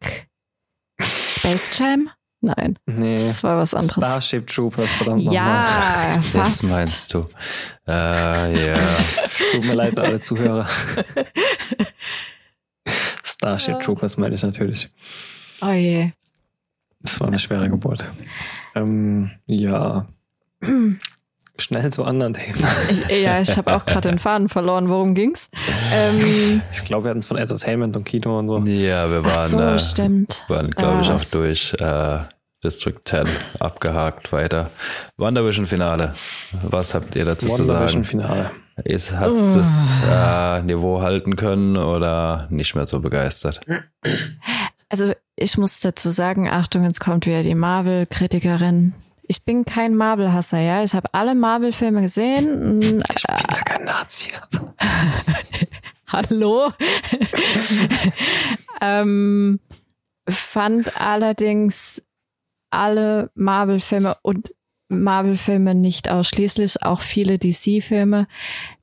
Space 1.00 1.70
Jam? 1.78 2.10
Nein. 2.40 2.76
Nee. 2.86 3.14
Das 3.28 3.44
war 3.44 3.58
was 3.58 3.72
anderes. 3.74 3.92
Starship 4.04 4.46
Troopers, 4.48 4.90
verdammt 4.94 5.24
nochmal. 5.24 5.34
Ja, 5.36 6.16
Das 6.16 6.26
fast. 6.30 6.64
meinst 6.64 7.14
du. 7.14 7.28
Äh, 7.86 8.66
ja. 8.72 8.78
Tut 9.52 9.64
mir 9.64 9.74
leid, 9.74 9.96
alle 9.96 10.18
Zuhörer. 10.18 10.66
Starship 13.24 13.80
Troopers 13.80 14.16
meine 14.16 14.34
ich 14.34 14.42
natürlich. 14.42 14.88
Oh 15.60 15.70
je. 15.70 16.10
Das 17.00 17.20
war 17.20 17.28
eine 17.28 17.38
schwere 17.38 17.68
Geburt. 17.68 18.08
Ähm, 18.74 19.30
ja. 19.46 20.06
Schnell 21.58 21.92
zu 21.92 22.04
anderen 22.04 22.34
Themen. 22.34 22.58
Ich, 23.08 23.22
ja, 23.22 23.40
ich 23.40 23.56
habe 23.56 23.76
auch 23.76 23.84
gerade 23.84 24.10
den 24.10 24.18
Faden 24.18 24.48
verloren. 24.48 24.88
Worum 24.88 25.14
ging's? 25.14 25.50
Ähm, 25.92 26.62
Ich 26.72 26.82
glaube, 26.84 27.04
wir 27.04 27.10
hatten 27.10 27.18
es 27.20 27.26
von 27.26 27.36
Entertainment 27.36 27.96
und 27.96 28.04
Kino 28.04 28.38
und 28.38 28.48
so. 28.48 28.58
Ja, 28.60 29.10
wir 29.10 29.24
waren, 29.24 29.50
so, 29.50 29.60
äh, 29.60 29.78
stimmt. 29.78 30.44
waren 30.48 30.70
glaube 30.70 31.02
ich, 31.02 31.10
Ah, 31.10 31.14
auch 31.14 31.24
durch 31.30 31.74
äh, 31.78 32.18
District 32.64 32.96
10 33.04 33.24
abgehakt 33.60 34.32
weiter. 34.32 34.70
WandaVision 35.18 35.66
Finale. 35.66 36.14
Was 36.62 36.94
habt 36.94 37.14
ihr 37.16 37.24
dazu 37.26 37.48
zu 37.50 37.68
WandaVision 37.68 38.04
sagen? 38.04 38.04
Finale. 38.04 38.50
Ist, 38.84 39.12
hat 39.12 39.32
es 39.32 39.54
das 39.54 40.00
äh, 40.08 40.62
Niveau 40.62 41.02
halten 41.02 41.36
können 41.36 41.76
oder 41.76 42.46
nicht 42.50 42.74
mehr 42.74 42.86
so 42.86 43.00
begeistert? 43.00 43.60
Also 44.92 45.14
ich 45.36 45.56
muss 45.56 45.80
dazu 45.80 46.10
sagen, 46.10 46.50
Achtung, 46.50 46.84
jetzt 46.84 47.00
kommt 47.00 47.24
wieder 47.24 47.42
die 47.42 47.54
Marvel-Kritikerin. 47.54 48.92
Ich 49.22 49.42
bin 49.42 49.64
kein 49.64 49.94
Marvel-Hasser, 49.94 50.58
ja. 50.58 50.82
Ich 50.82 50.92
habe 50.92 51.08
alle 51.14 51.34
Marvel-Filme 51.34 52.02
gesehen. 52.02 52.82
Ich 52.82 52.90
bin 52.90 53.02
ja 53.08 53.62
kein 53.64 53.84
Nazi. 53.84 54.32
Hallo. 56.08 56.72
ähm, 58.82 59.60
fand 60.28 61.00
allerdings 61.00 62.02
alle 62.68 63.30
Marvel-Filme 63.34 64.18
und 64.20 64.54
Marvel-Filme 64.90 65.74
nicht 65.74 66.10
ausschließlich, 66.10 66.82
auch 66.82 67.00
viele 67.00 67.38
DC-Filme 67.38 68.26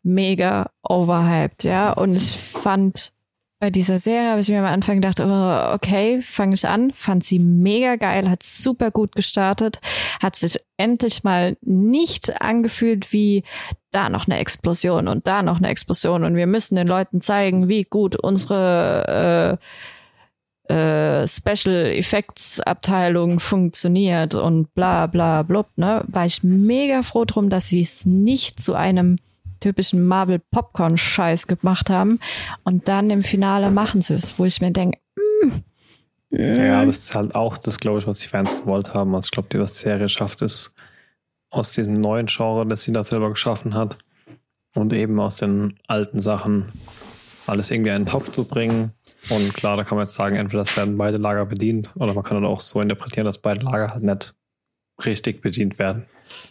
mega 0.01 0.71
overhyped, 0.81 1.65
ja. 1.65 1.91
Und 1.91 2.15
ich 2.15 2.31
fand 2.35 3.13
bei 3.59 3.69
dieser 3.69 3.99
Serie 3.99 4.31
habe 4.31 4.39
ich 4.39 4.49
mir 4.49 4.59
am 4.59 4.65
Anfang 4.65 5.01
gedacht, 5.01 5.19
oh, 5.19 5.73
okay, 5.73 6.21
fange 6.21 6.55
ich 6.55 6.65
an, 6.65 6.91
fand 6.93 7.25
sie 7.25 7.39
mega 7.39 7.97
geil, 7.97 8.29
hat 8.29 8.41
super 8.41 8.89
gut 8.89 9.15
gestartet, 9.15 9.81
hat 10.21 10.37
sich 10.37 10.59
endlich 10.77 11.25
mal 11.25 11.57
nicht 11.61 12.41
angefühlt 12.41 13.11
wie 13.11 13.43
da 13.91 14.09
noch 14.09 14.27
eine 14.27 14.37
Explosion 14.37 15.09
und 15.09 15.27
da 15.27 15.43
noch 15.43 15.57
eine 15.57 15.67
Explosion 15.67 16.23
und 16.23 16.35
wir 16.35 16.47
müssen 16.47 16.75
den 16.75 16.87
Leuten 16.87 17.19
zeigen, 17.21 17.67
wie 17.67 17.83
gut 17.83 18.15
unsere 18.15 19.59
äh, 20.69 20.73
äh, 20.73 21.27
Special 21.27 21.87
Effects 21.87 22.61
Abteilung 22.61 23.41
funktioniert 23.41 24.35
und 24.35 24.73
bla 24.73 25.07
bla 25.07 25.43
blub, 25.43 25.67
ne? 25.75 26.03
War 26.07 26.25
ich 26.25 26.43
mega 26.43 27.01
froh 27.01 27.25
drum, 27.25 27.49
dass 27.49 27.67
sie 27.67 27.81
es 27.81 28.05
nicht 28.05 28.63
zu 28.63 28.75
einem 28.75 29.17
typischen 29.59 30.05
Marvel 30.05 30.39
Popcorn 30.51 30.97
Scheiß 30.97 31.47
gemacht 31.47 31.89
haben 31.89 32.19
und 32.63 32.87
dann 32.87 33.09
im 33.09 33.23
Finale 33.23 33.71
machen 33.71 34.01
sie 34.01 34.15
es, 34.15 34.37
wo 34.39 34.45
ich 34.45 34.61
mir 34.61 34.71
denke, 34.71 34.99
Ja, 36.31 36.85
das 36.85 36.97
ist 36.97 37.15
halt 37.15 37.33
auch 37.33 37.57
das, 37.57 37.79
glaube 37.79 37.99
ich, 37.99 38.07
was 38.07 38.19
die 38.19 38.27
Fans 38.27 38.55
gewollt 38.55 38.93
haben. 38.93 39.15
Also 39.15 39.27
ich 39.27 39.31
glaube, 39.31 39.49
die, 39.51 39.59
was 39.59 39.73
die 39.73 39.79
Serie 39.79 40.09
schafft, 40.09 40.41
ist 40.41 40.75
aus 41.49 41.71
diesem 41.71 41.93
neuen 41.93 42.27
Genre, 42.27 42.67
das 42.67 42.83
sie 42.83 42.93
da 42.93 43.03
selber 43.03 43.29
geschaffen 43.31 43.73
hat 43.73 43.97
und 44.75 44.93
eben 44.93 45.19
aus 45.19 45.37
den 45.37 45.79
alten 45.87 46.19
Sachen 46.19 46.71
alles 47.47 47.71
irgendwie 47.71 47.89
in 47.89 48.03
den 48.03 48.05
Topf 48.05 48.31
zu 48.31 48.45
bringen. 48.45 48.91
Und 49.29 49.53
klar, 49.53 49.75
da 49.75 49.83
kann 49.83 49.97
man 49.97 50.05
jetzt 50.05 50.15
sagen, 50.15 50.35
entweder 50.35 50.63
das 50.63 50.77
werden 50.77 50.97
beide 50.97 51.17
Lager 51.17 51.45
bedient 51.45 51.93
oder 51.95 52.13
man 52.13 52.23
kann 52.23 52.37
dann 52.37 52.49
auch 52.49 52.61
so 52.61 52.79
interpretieren, 52.79 53.25
dass 53.25 53.39
beide 53.39 53.61
Lager 53.61 53.89
halt 53.89 54.03
nicht 54.03 54.35
richtig 55.05 55.41
bedient 55.41 55.79
werden, 55.79 56.05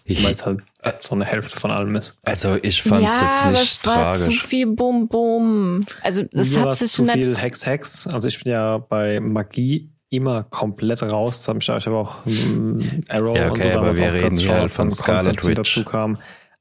weil 0.07 0.33
es 0.33 0.45
halt 0.47 0.63
so 1.01 1.15
eine 1.15 1.25
Hälfte 1.25 1.59
von 1.59 1.71
allem 1.71 1.95
ist. 1.97 2.19
also 2.25 2.57
ich 2.63 2.83
fand 2.83 3.09
es 3.09 3.21
ja, 3.21 3.27
jetzt 3.27 3.43
aber 3.43 3.51
nicht 3.53 3.63
es 3.63 3.87
war 3.87 4.13
zu 4.13 4.21
tragisch. 4.25 4.43
viel 4.43 4.67
Bum 4.67 5.09
Bum. 5.09 5.85
Also 6.03 6.25
es 6.33 6.51
Mir 6.51 6.61
hat 6.63 6.77
sich 6.77 6.93
zu 6.93 7.05
viel 7.05 7.37
Hex 7.37 7.67
Hex. 7.67 8.07
Also 8.07 8.29
ich 8.29 8.43
bin 8.43 8.53
ja 8.53 8.79
bei 8.79 9.21
Magie 9.21 9.91
immer 10.11 10.45
komplett 10.45 11.03
raus. 11.03 11.39
Das 11.39 11.49
hab 11.49 11.57
ich, 11.59 11.69
ich 11.69 11.87
habe 11.87 11.97
auch 11.97 12.25
mm, 12.25 12.81
Arrow 13.09 13.37
Ja, 13.37 13.47
und 13.47 13.51
okay, 13.53 13.73
so 13.73 13.79
aber 13.79 13.97
wir 13.97 14.09
auch 14.09 14.13
reden 14.15 14.37
hier 14.37 14.55
halt 14.55 14.73
von 14.73 14.91
Scarlet 14.91 15.45
Witch. 15.45 15.55
dazu 15.57 15.85
kam. 15.85 16.17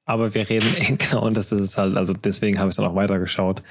Aber 0.06 0.34
wir 0.34 0.50
reden 0.50 0.98
genau 0.98 1.26
und 1.26 1.36
das 1.36 1.52
ist 1.52 1.62
es 1.62 1.78
halt. 1.78 1.96
Also 1.98 2.14
deswegen 2.14 2.60
habe 2.60 2.70
ich 2.70 2.74
es 2.74 2.78
dann 2.78 2.86
auch 2.86 2.96
weitergeschaut, 2.96 3.62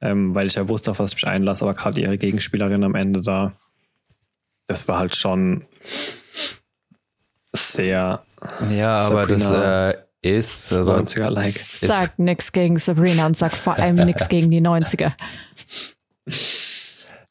ähm, 0.00 0.34
weil 0.34 0.46
ich 0.46 0.54
ja 0.54 0.68
wusste, 0.68 0.90
auf 0.90 0.98
was 0.98 1.12
ich 1.12 1.16
mich 1.16 1.26
einlasse, 1.26 1.64
aber 1.64 1.74
gerade 1.74 2.00
ihre 2.00 2.18
Gegenspielerin 2.18 2.84
am 2.84 2.94
Ende 2.94 3.22
da, 3.22 3.52
das 4.66 4.88
war 4.88 4.98
halt 4.98 5.16
schon 5.16 5.64
sehr. 7.52 8.25
Ja, 8.70 8.98
aber 8.98 9.26
das 9.26 9.50
äh, 9.50 9.94
ist 10.22 10.72
also 10.72 10.94
90er-like. 10.94 11.58
Sag 11.58 12.18
nix 12.18 12.52
gegen 12.52 12.78
Sabrina 12.78 13.26
und 13.26 13.36
sag 13.36 13.52
vor 13.52 13.76
allem 13.76 13.96
nix 13.96 14.28
gegen 14.28 14.50
die 14.50 14.60
90er. 14.60 15.12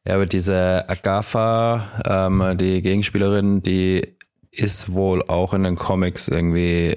Ja, 0.07 0.15
aber 0.15 0.25
diese 0.25 0.85
Agatha, 0.87 1.87
ähm, 2.05 2.57
die 2.57 2.81
Gegenspielerin, 2.81 3.63
die 3.63 4.15
ist 4.51 4.93
wohl 4.93 5.23
auch 5.23 5.53
in 5.53 5.63
den 5.63 5.75
Comics 5.75 6.27
irgendwie 6.27 6.95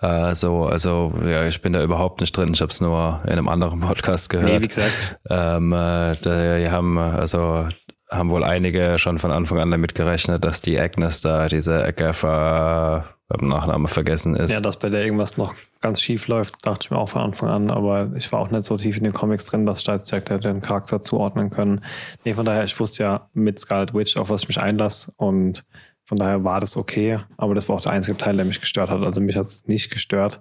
äh, 0.00 0.34
so, 0.34 0.64
also 0.64 1.12
ja, 1.24 1.46
ich 1.46 1.62
bin 1.62 1.72
da 1.72 1.82
überhaupt 1.82 2.20
nicht 2.20 2.36
drin. 2.36 2.52
Ich 2.52 2.60
habe 2.60 2.70
es 2.70 2.80
nur 2.80 3.20
in 3.24 3.32
einem 3.32 3.48
anderen 3.48 3.80
Podcast 3.80 4.30
gehört. 4.30 4.50
Nee, 4.50 4.60
wie 4.62 4.68
gesagt. 4.68 5.18
Ähm, 5.28 5.72
äh, 5.72 6.14
die 6.16 6.70
haben 6.70 6.98
also 6.98 7.66
haben 8.10 8.30
wohl 8.30 8.44
einige 8.44 8.98
schon 8.98 9.18
von 9.18 9.30
Anfang 9.30 9.58
an 9.58 9.70
damit 9.70 9.94
gerechnet, 9.94 10.44
dass 10.44 10.62
die 10.62 10.78
Agnes 10.78 11.20
da 11.22 11.48
diese 11.48 11.84
Agatha 11.84 13.04
beim 13.28 13.48
Nachname 13.48 13.88
vergessen 13.88 14.36
ist. 14.36 14.52
Ja, 14.52 14.60
dass 14.60 14.78
bei 14.78 14.88
der 14.88 15.04
irgendwas 15.04 15.36
noch 15.36 15.54
ganz 15.80 16.00
schief 16.00 16.28
läuft, 16.28 16.64
dachte 16.66 16.84
ich 16.84 16.90
mir 16.90 16.98
auch 16.98 17.08
von 17.08 17.22
Anfang 17.22 17.48
an, 17.48 17.70
aber 17.70 18.12
ich 18.14 18.30
war 18.32 18.40
auch 18.40 18.50
nicht 18.50 18.64
so 18.64 18.76
tief 18.76 18.96
in 18.98 19.04
den 19.04 19.12
Comics 19.12 19.44
drin, 19.44 19.66
dass 19.66 19.78
ich 19.78 19.84
da 19.84 19.96
direkt 19.98 20.44
den 20.44 20.62
Charakter 20.62 21.02
zuordnen 21.02 21.50
können. 21.50 21.80
Nee, 22.24 22.34
von 22.34 22.44
daher, 22.44 22.64
ich 22.64 22.78
wusste 22.78 23.02
ja 23.02 23.28
mit 23.32 23.58
Scarlet 23.58 23.94
Witch, 23.94 24.16
auf 24.16 24.30
was 24.30 24.42
ich 24.42 24.48
mich 24.48 24.60
einlasse 24.60 25.12
und 25.16 25.64
von 26.04 26.18
daher 26.18 26.44
war 26.44 26.60
das 26.60 26.76
okay, 26.76 27.18
aber 27.36 27.56
das 27.56 27.68
war 27.68 27.76
auch 27.76 27.82
der 27.82 27.92
einzige 27.92 28.16
Teil, 28.16 28.36
der 28.36 28.44
mich 28.44 28.60
gestört 28.60 28.90
hat. 28.90 29.04
Also 29.04 29.20
mich 29.20 29.36
hat 29.36 29.46
es 29.46 29.66
nicht 29.66 29.90
gestört, 29.90 30.40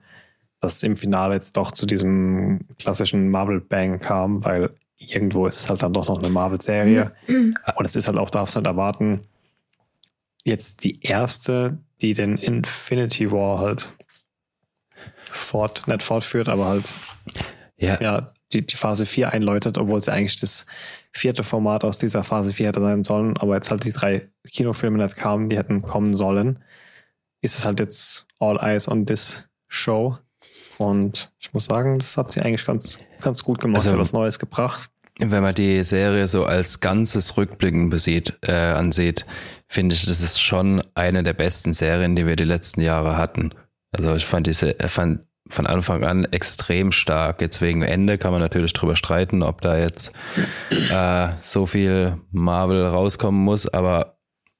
dass 0.62 0.76
es 0.76 0.84
im 0.84 0.96
Finale 0.96 1.34
jetzt 1.34 1.58
doch 1.58 1.72
zu 1.72 1.88
diesem 1.88 2.62
klassischen 2.78 3.30
Marvel-Bang 3.30 4.00
kam, 4.00 4.46
weil 4.46 4.76
irgendwo 4.98 5.48
ist 5.48 5.62
es 5.62 5.70
halt 5.70 5.84
dann 5.84 5.94
doch 5.94 6.08
noch 6.08 6.20
eine 6.20 6.30
Marvel-Serie. 6.30 7.14
Und 7.76 7.86
es 7.86 7.96
ist 7.96 8.08
halt 8.08 8.18
auch, 8.18 8.30
darfst 8.30 8.56
halt 8.56 8.66
erwarten, 8.66 9.20
jetzt 10.44 10.84
die 10.84 11.02
erste, 11.02 11.80
die 12.02 12.14
den 12.14 12.38
Infinity 12.38 13.32
War 13.32 13.60
halt 13.60 13.94
fort, 15.26 15.88
nicht 15.88 16.04
fortführt, 16.04 16.50
aber 16.50 16.66
halt 16.66 16.94
ja. 17.78 18.00
ja 18.02 18.34
die, 18.54 18.66
die 18.66 18.76
Phase 18.76 19.06
4 19.06 19.34
einläutet, 19.34 19.78
obwohl 19.78 20.00
es 20.00 20.06
ja 20.06 20.14
eigentlich 20.14 20.40
das 20.40 20.68
vierte 21.12 21.44
Format 21.44 21.84
aus 21.84 21.98
dieser 21.98 22.24
Phase 22.24 22.54
4 22.54 22.68
hätte 22.68 22.82
sein 22.82 23.04
sollen, 23.04 23.38
aber 23.38 23.56
jetzt 23.56 23.72
halt 23.72 23.84
die 23.84 23.92
drei 23.92 24.30
Kinofilme 24.48 24.98
nicht 24.98 25.16
kamen, 25.16 25.50
die 25.50 25.58
hätten 25.58 25.82
kommen 25.82 26.14
sollen, 26.14 26.64
ist 27.42 27.58
es 27.58 27.66
halt 27.66 27.80
jetzt 27.80 28.28
All 28.40 28.58
Eyes 28.58 28.88
on 28.88 29.06
this 29.06 29.50
Show. 29.68 30.18
Und 30.78 31.32
ich 31.40 31.54
muss 31.54 31.66
sagen, 31.66 32.00
das 32.00 32.18
hat 32.18 32.32
sie 32.32 32.42
eigentlich 32.42 32.66
ganz, 32.66 32.98
ganz 33.22 33.44
gut 33.44 33.60
gemacht, 33.60 33.86
also, 33.86 33.98
was 33.98 34.14
Neues 34.14 34.40
gebracht. 34.40 34.90
Wenn 35.18 35.44
man 35.44 35.56
die 35.56 35.82
Serie 35.84 36.28
so 36.28 36.46
als 36.46 36.82
ganzes 36.82 37.38
Rückblicken 37.38 37.90
besieht, 37.90 38.34
äh, 38.42 38.52
ansieht, 38.52 39.26
finde 39.68 39.96
ich, 39.96 40.06
das 40.06 40.22
ist 40.22 40.42
schon 40.42 40.84
eine 40.94 41.24
der 41.24 41.34
besten 41.34 41.72
Serien, 41.72 42.16
die 42.16 42.28
wir 42.28 42.36
die 42.36 42.44
letzten 42.44 42.82
Jahre 42.82 43.18
hatten. 43.18 43.54
Also 43.92 44.14
ich 44.16 44.26
fand 44.26 44.48
diese, 44.48 44.76
fand 44.88 45.22
von 45.48 45.68
Anfang 45.68 46.04
an 46.04 46.26
extrem 46.26 46.92
stark. 46.92 47.42
Jetzt 47.42 47.62
wegen 47.62 47.84
Ende 47.84 48.18
kann 48.18 48.32
man 48.32 48.42
natürlich 48.42 48.74
drüber 48.74 48.96
streiten, 48.96 49.44
ob 49.44 49.62
da 49.62 49.78
jetzt 49.78 50.14
äh, 50.92 51.30
so 51.40 51.66
viel 51.66 52.18
Marvel 52.32 52.86
rauskommen 52.86 53.42
muss, 53.42 53.68
aber 53.68 54.18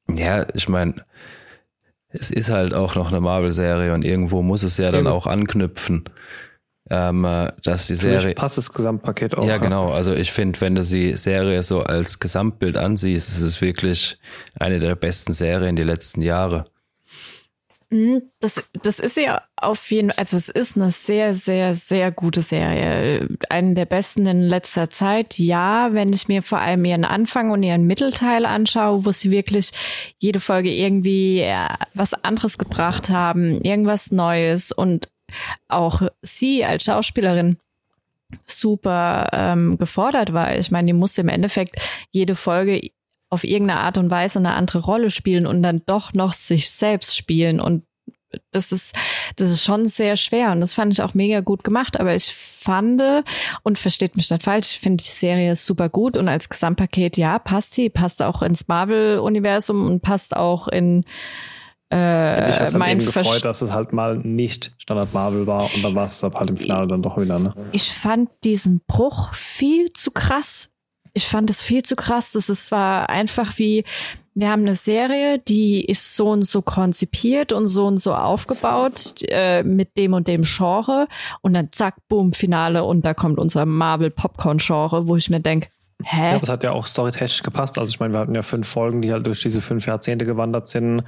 ja, 0.08 0.46
ich 0.54 0.70
meine, 0.70 1.04
es 2.16 2.32
ist 2.32 2.50
halt 2.50 2.74
auch 2.74 2.96
noch 2.96 3.10
eine 3.10 3.22
Marvel-Serie 3.22 3.94
und 3.94 4.04
irgendwo 4.04 4.42
muss 4.42 4.64
es 4.64 4.78
ja 4.78 4.92
dann 4.92 5.08
auch 5.08 5.28
anknüpfen. 5.28 6.06
Ähm, 6.88 7.26
äh, 7.26 7.52
dass 7.64 7.88
die 7.88 7.96
Serie. 7.96 8.20
Vielleicht 8.20 8.38
passt 8.38 8.60
das 8.60 8.72
Gesamtpaket 8.72 9.36
auch. 9.36 9.48
Ja, 9.48 9.58
genau. 9.58 9.92
Also 9.92 10.14
ich 10.14 10.32
finde, 10.32 10.62
wenn 10.62 10.76
du 10.76 10.84
die 10.84 11.14
Serie 11.14 11.64
so 11.64 11.82
als 11.82 12.20
Gesamtbild 12.20 12.78
ansiehst, 12.78 13.30
ist 13.30 13.42
es 13.42 13.60
wirklich 13.60 14.20
eine 14.60 14.80
der 14.80 14.96
besten 14.96 15.34
Serien 15.34 15.76
die 15.76 15.82
letzten 15.82 16.22
Jahre. 16.22 16.66
Mhm, 17.96 18.24
das, 18.42 18.62
das 18.84 19.00
ist 19.00 19.16
ja 19.16 19.42
auf 19.56 19.90
jeden 19.90 20.10
Fall, 20.10 20.20
also 20.20 20.36
es 20.36 20.50
ist 20.50 20.76
eine 20.76 20.92
sehr, 20.92 21.34
sehr, 21.34 21.74
sehr 21.76 22.12
gute 22.12 22.42
Serie. 22.42 23.30
Eine 23.48 23.74
der 23.74 23.86
besten 23.86 24.26
in 24.26 24.42
letzter 24.42 24.90
Zeit. 24.90 25.40
Ja, 25.40 25.94
wenn 25.94 26.12
ich 26.12 26.28
mir 26.28 26.44
vor 26.44 26.60
allem 26.60 26.84
ihren 26.84 27.06
Anfang 27.06 27.52
und 27.52 27.64
ihren 27.64 27.88
Mittelteil 27.88 28.46
anschaue, 28.46 29.06
wo 29.06 29.12
sie 29.12 29.32
wirklich 29.32 29.72
jede 30.20 30.42
Folge 30.42 30.74
irgendwie 30.74 31.40
ja, 31.40 31.74
was 31.94 32.14
anderes 32.14 32.58
gebracht 32.58 33.10
haben, 33.10 33.62
irgendwas 33.62 34.12
Neues 34.12 34.74
und 34.74 35.08
auch 35.70 36.02
sie 36.22 36.66
als 36.66 36.84
Schauspielerin 36.84 37.56
super 38.46 39.30
ähm, 39.32 39.78
gefordert 39.78 40.34
war. 40.34 40.58
Ich 40.58 40.70
meine, 40.70 40.88
die 40.88 40.94
musste 40.94 41.22
im 41.22 41.30
Endeffekt 41.30 41.78
jede 42.12 42.36
Folge 42.36 42.90
auf 43.36 43.44
irgendeine 43.44 43.82
Art 43.82 44.00
und 44.00 44.10
Weise 44.10 44.40
eine 44.40 44.54
andere 44.54 44.80
Rolle 44.80 45.12
spielen 45.12 45.46
und 45.46 45.62
dann 45.62 45.84
doch 45.86 46.14
noch 46.14 46.34
sich 46.34 46.72
selbst 46.72 47.16
spielen 47.16 47.60
und 47.60 47.84
das 48.52 48.72
ist, 48.72 48.96
das 49.36 49.52
ist 49.52 49.64
schon 49.64 49.86
sehr 49.86 50.16
schwer 50.16 50.52
und 50.52 50.62
das 50.62 50.74
fand 50.74 50.92
ich 50.92 51.02
auch 51.02 51.14
mega 51.14 51.42
gut 51.42 51.64
gemacht, 51.64 52.00
aber 52.00 52.16
ich 52.16 52.34
fand 52.34 53.02
und 53.64 53.78
versteht 53.78 54.18
mich 54.18 54.30
nicht 54.30 54.44
falsch, 54.44 54.72
ich 54.72 54.80
finde 54.80 55.04
die 55.04 55.10
Serie 55.10 55.56
super 55.56 55.90
gut 55.90 56.18
und 56.18 56.28
als 56.28 56.50
Gesamtpaket, 56.50 57.18
ja, 57.18 57.38
passt 57.40 57.76
sie, 57.76 57.90
passt 57.90 58.24
auch 58.24 58.42
ins 58.42 58.68
Marvel-Universum 58.68 59.86
und 59.86 60.02
passt 60.02 60.36
auch 60.36 60.68
in 60.68 61.06
äh, 61.94 62.50
ich 62.50 62.60
halt 62.60 62.74
mein 62.74 63.00
eben 63.00 63.06
gefreut, 63.06 63.46
dass 63.46 63.62
es 63.62 63.72
halt 63.72 63.94
mal 63.94 64.18
nicht 64.18 64.74
Standard 64.80 65.14
Marvel 65.14 65.46
war 65.46 65.74
und 65.74 65.84
dann 65.84 65.96
war 65.96 66.08
es 66.08 66.24
halt 66.24 66.50
im 66.50 66.58
Finale 66.58 66.88
dann 66.88 67.04
doch 67.04 67.18
wieder. 67.18 67.38
Ne? 67.38 67.54
Ich 67.72 67.94
fand 67.94 68.30
diesen 68.44 68.82
Bruch 68.88 69.34
viel 69.34 69.94
zu 69.94 70.12
krass. 70.12 70.75
Ich 71.16 71.28
fand 71.28 71.50
es 71.50 71.62
viel 71.62 71.82
zu 71.82 71.96
krass. 71.96 72.34
Das 72.34 72.50
ist 72.50 72.68
zwar 72.68 73.10
einfach 73.10 73.58
wie, 73.58 73.84
wir 74.36 74.50
haben 74.50 74.62
eine 74.62 74.76
Serie, 74.76 75.40
die 75.40 75.84
ist 75.84 76.16
so 76.16 76.28
und 76.28 76.44
so 76.44 76.62
konzipiert 76.62 77.54
und 77.54 77.68
so 77.68 77.88
und 77.88 77.98
so 77.98 78.14
aufgebaut 78.14 79.16
äh, 79.30 79.64
mit 79.64 79.98
dem 79.98 80.14
und 80.14 80.28
dem 80.28 80.44
Genre 80.44 81.08
und 81.42 81.54
dann 81.54 81.72
zack, 81.72 81.96
boom, 82.08 82.34
Finale 82.34 82.84
und 82.84 83.04
da 83.04 83.14
kommt 83.14 83.40
unser 83.40 83.66
Marvel 83.66 84.12
Popcorn 84.12 84.60
Genre, 84.60 85.08
wo 85.08 85.16
ich 85.16 85.30
mir 85.30 85.40
denke, 85.40 85.70
Hä? 86.04 86.34
Ja, 86.34 86.40
das 86.40 86.50
hat 86.50 86.64
ja 86.66 86.72
auch 86.72 86.86
storytechnisch 86.86 87.42
gepasst. 87.42 87.80
Also 87.80 87.90
ich 87.90 88.02
meine, 88.02 88.14
wir 88.14 88.20
hatten 88.20 88.36
ja 88.36 88.42
fünf 88.42 88.68
Folgen, 88.68 89.02
die 89.02 89.14
halt 89.14 89.26
durch 89.26 89.42
diese 89.42 89.62
fünf 89.62 89.88
Jahrzehnte 89.88 90.26
gewandert 90.26 90.68
sind 90.68 91.04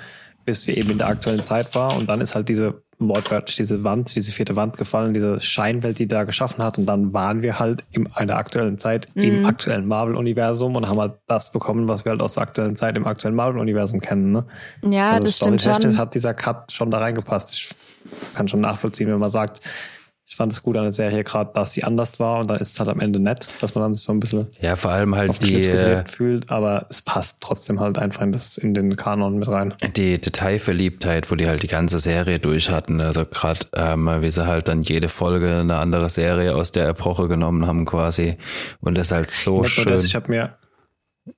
bis 0.48 0.66
wir 0.66 0.78
eben 0.78 0.92
in 0.92 0.98
der 0.98 1.08
aktuellen 1.08 1.44
Zeit 1.44 1.76
war. 1.76 1.96
Und 1.96 2.08
dann 2.10 2.22
ist 2.22 2.34
halt 2.34 2.50
diese 2.50 2.82
wortwörtlich 3.00 3.56
diese 3.56 3.84
Wand, 3.84 4.16
diese 4.16 4.32
vierte 4.32 4.56
Wand 4.56 4.78
gefallen, 4.78 5.14
diese 5.14 5.40
Scheinwelt, 5.40 6.00
die 6.00 6.08
da 6.08 6.24
geschaffen 6.24 6.64
hat. 6.64 6.78
Und 6.78 6.88
dann 6.88 7.14
waren 7.14 7.44
wir 7.44 7.60
halt 7.60 7.84
in 7.92 8.12
einer 8.12 8.38
aktuellen 8.38 8.80
Zeit 8.80 9.08
mhm. 9.14 9.24
im 9.24 9.46
aktuellen 9.46 9.88
Marvel-Universum 9.88 10.76
und 10.76 10.88
haben 10.88 11.00
halt 11.00 11.14
das 11.28 11.52
bekommen, 11.52 11.88
was 11.88 12.06
wir 12.06 12.12
halt 12.12 12.22
aus 12.22 12.34
der 12.34 12.44
aktuellen 12.44 12.76
Zeit 12.76 12.98
im 12.98 13.06
aktuellen 13.06 13.36
Marvel-Universum 13.36 14.00
kennen. 14.00 14.32
Ne? 14.32 14.46
Ja, 14.82 15.12
also 15.12 15.26
das 15.26 15.38
stimmt 15.38 15.62
schon. 15.62 15.98
hat 15.98 16.16
dieser 16.16 16.34
Cut 16.34 16.72
schon 16.72 16.90
da 16.90 16.98
reingepasst. 16.98 17.54
Ich 17.54 17.70
kann 18.34 18.48
schon 18.48 18.62
nachvollziehen, 18.62 19.08
wenn 19.10 19.20
man 19.20 19.30
sagt, 19.30 19.62
ich 20.30 20.36
fand 20.36 20.52
es 20.52 20.62
gut 20.62 20.76
an 20.76 20.84
der 20.84 20.92
Serie 20.92 21.24
gerade, 21.24 21.52
dass 21.54 21.72
sie 21.72 21.86
anders 21.86 22.20
war 22.20 22.42
und 22.42 22.50
dann 22.50 22.60
ist 22.60 22.74
es 22.74 22.80
halt 22.80 22.90
am 22.90 23.00
Ende 23.00 23.18
nett, 23.18 23.48
dass 23.62 23.74
man 23.76 23.86
dann 23.86 23.94
sich 23.94 24.04
so 24.04 24.12
ein 24.12 24.20
bisschen 24.20 24.48
ja 24.60 24.76
vor 24.76 24.92
allem 24.92 25.16
halt 25.16 25.42
die 25.48 25.62
äh, 25.62 26.04
fühlt, 26.06 26.50
aber 26.50 26.86
es 26.90 27.02
passt 27.02 27.42
trotzdem 27.42 27.80
halt 27.80 27.98
einfach 27.98 28.24
in, 28.24 28.34
das, 28.34 28.58
in 28.58 28.74
den 28.74 28.98
Kanon 28.98 29.40
mit 29.40 29.48
rein. 29.48 29.74
Die 29.96 30.20
Detailverliebtheit, 30.20 31.32
wo 31.32 31.36
die 31.36 31.48
halt 31.48 31.64
die 31.64 31.68
ganze 31.68 32.00
Serie 32.00 32.40
durch 32.40 32.70
hatten, 32.70 33.00
also 33.00 33.26
gerade 33.26 33.68
ähm, 33.74 34.10
wie 34.20 34.30
sie 34.30 34.46
halt 34.46 34.68
dann 34.68 34.82
jede 34.82 35.08
Folge 35.08 35.62
eine 35.62 35.78
andere 35.78 36.10
Serie 36.10 36.56
aus 36.56 36.74
der 36.74 36.90
Epoche 36.90 37.30
genommen 37.30 37.66
haben 37.66 37.86
quasi 37.86 38.36
und 38.82 38.98
das 38.98 39.12
halt 39.12 39.32
so 39.32 39.62
Nicht 39.62 39.72
schön. 39.72 39.88
Das, 39.88 40.04
ich 40.04 40.14
habe 40.14 40.30
mir 40.30 40.58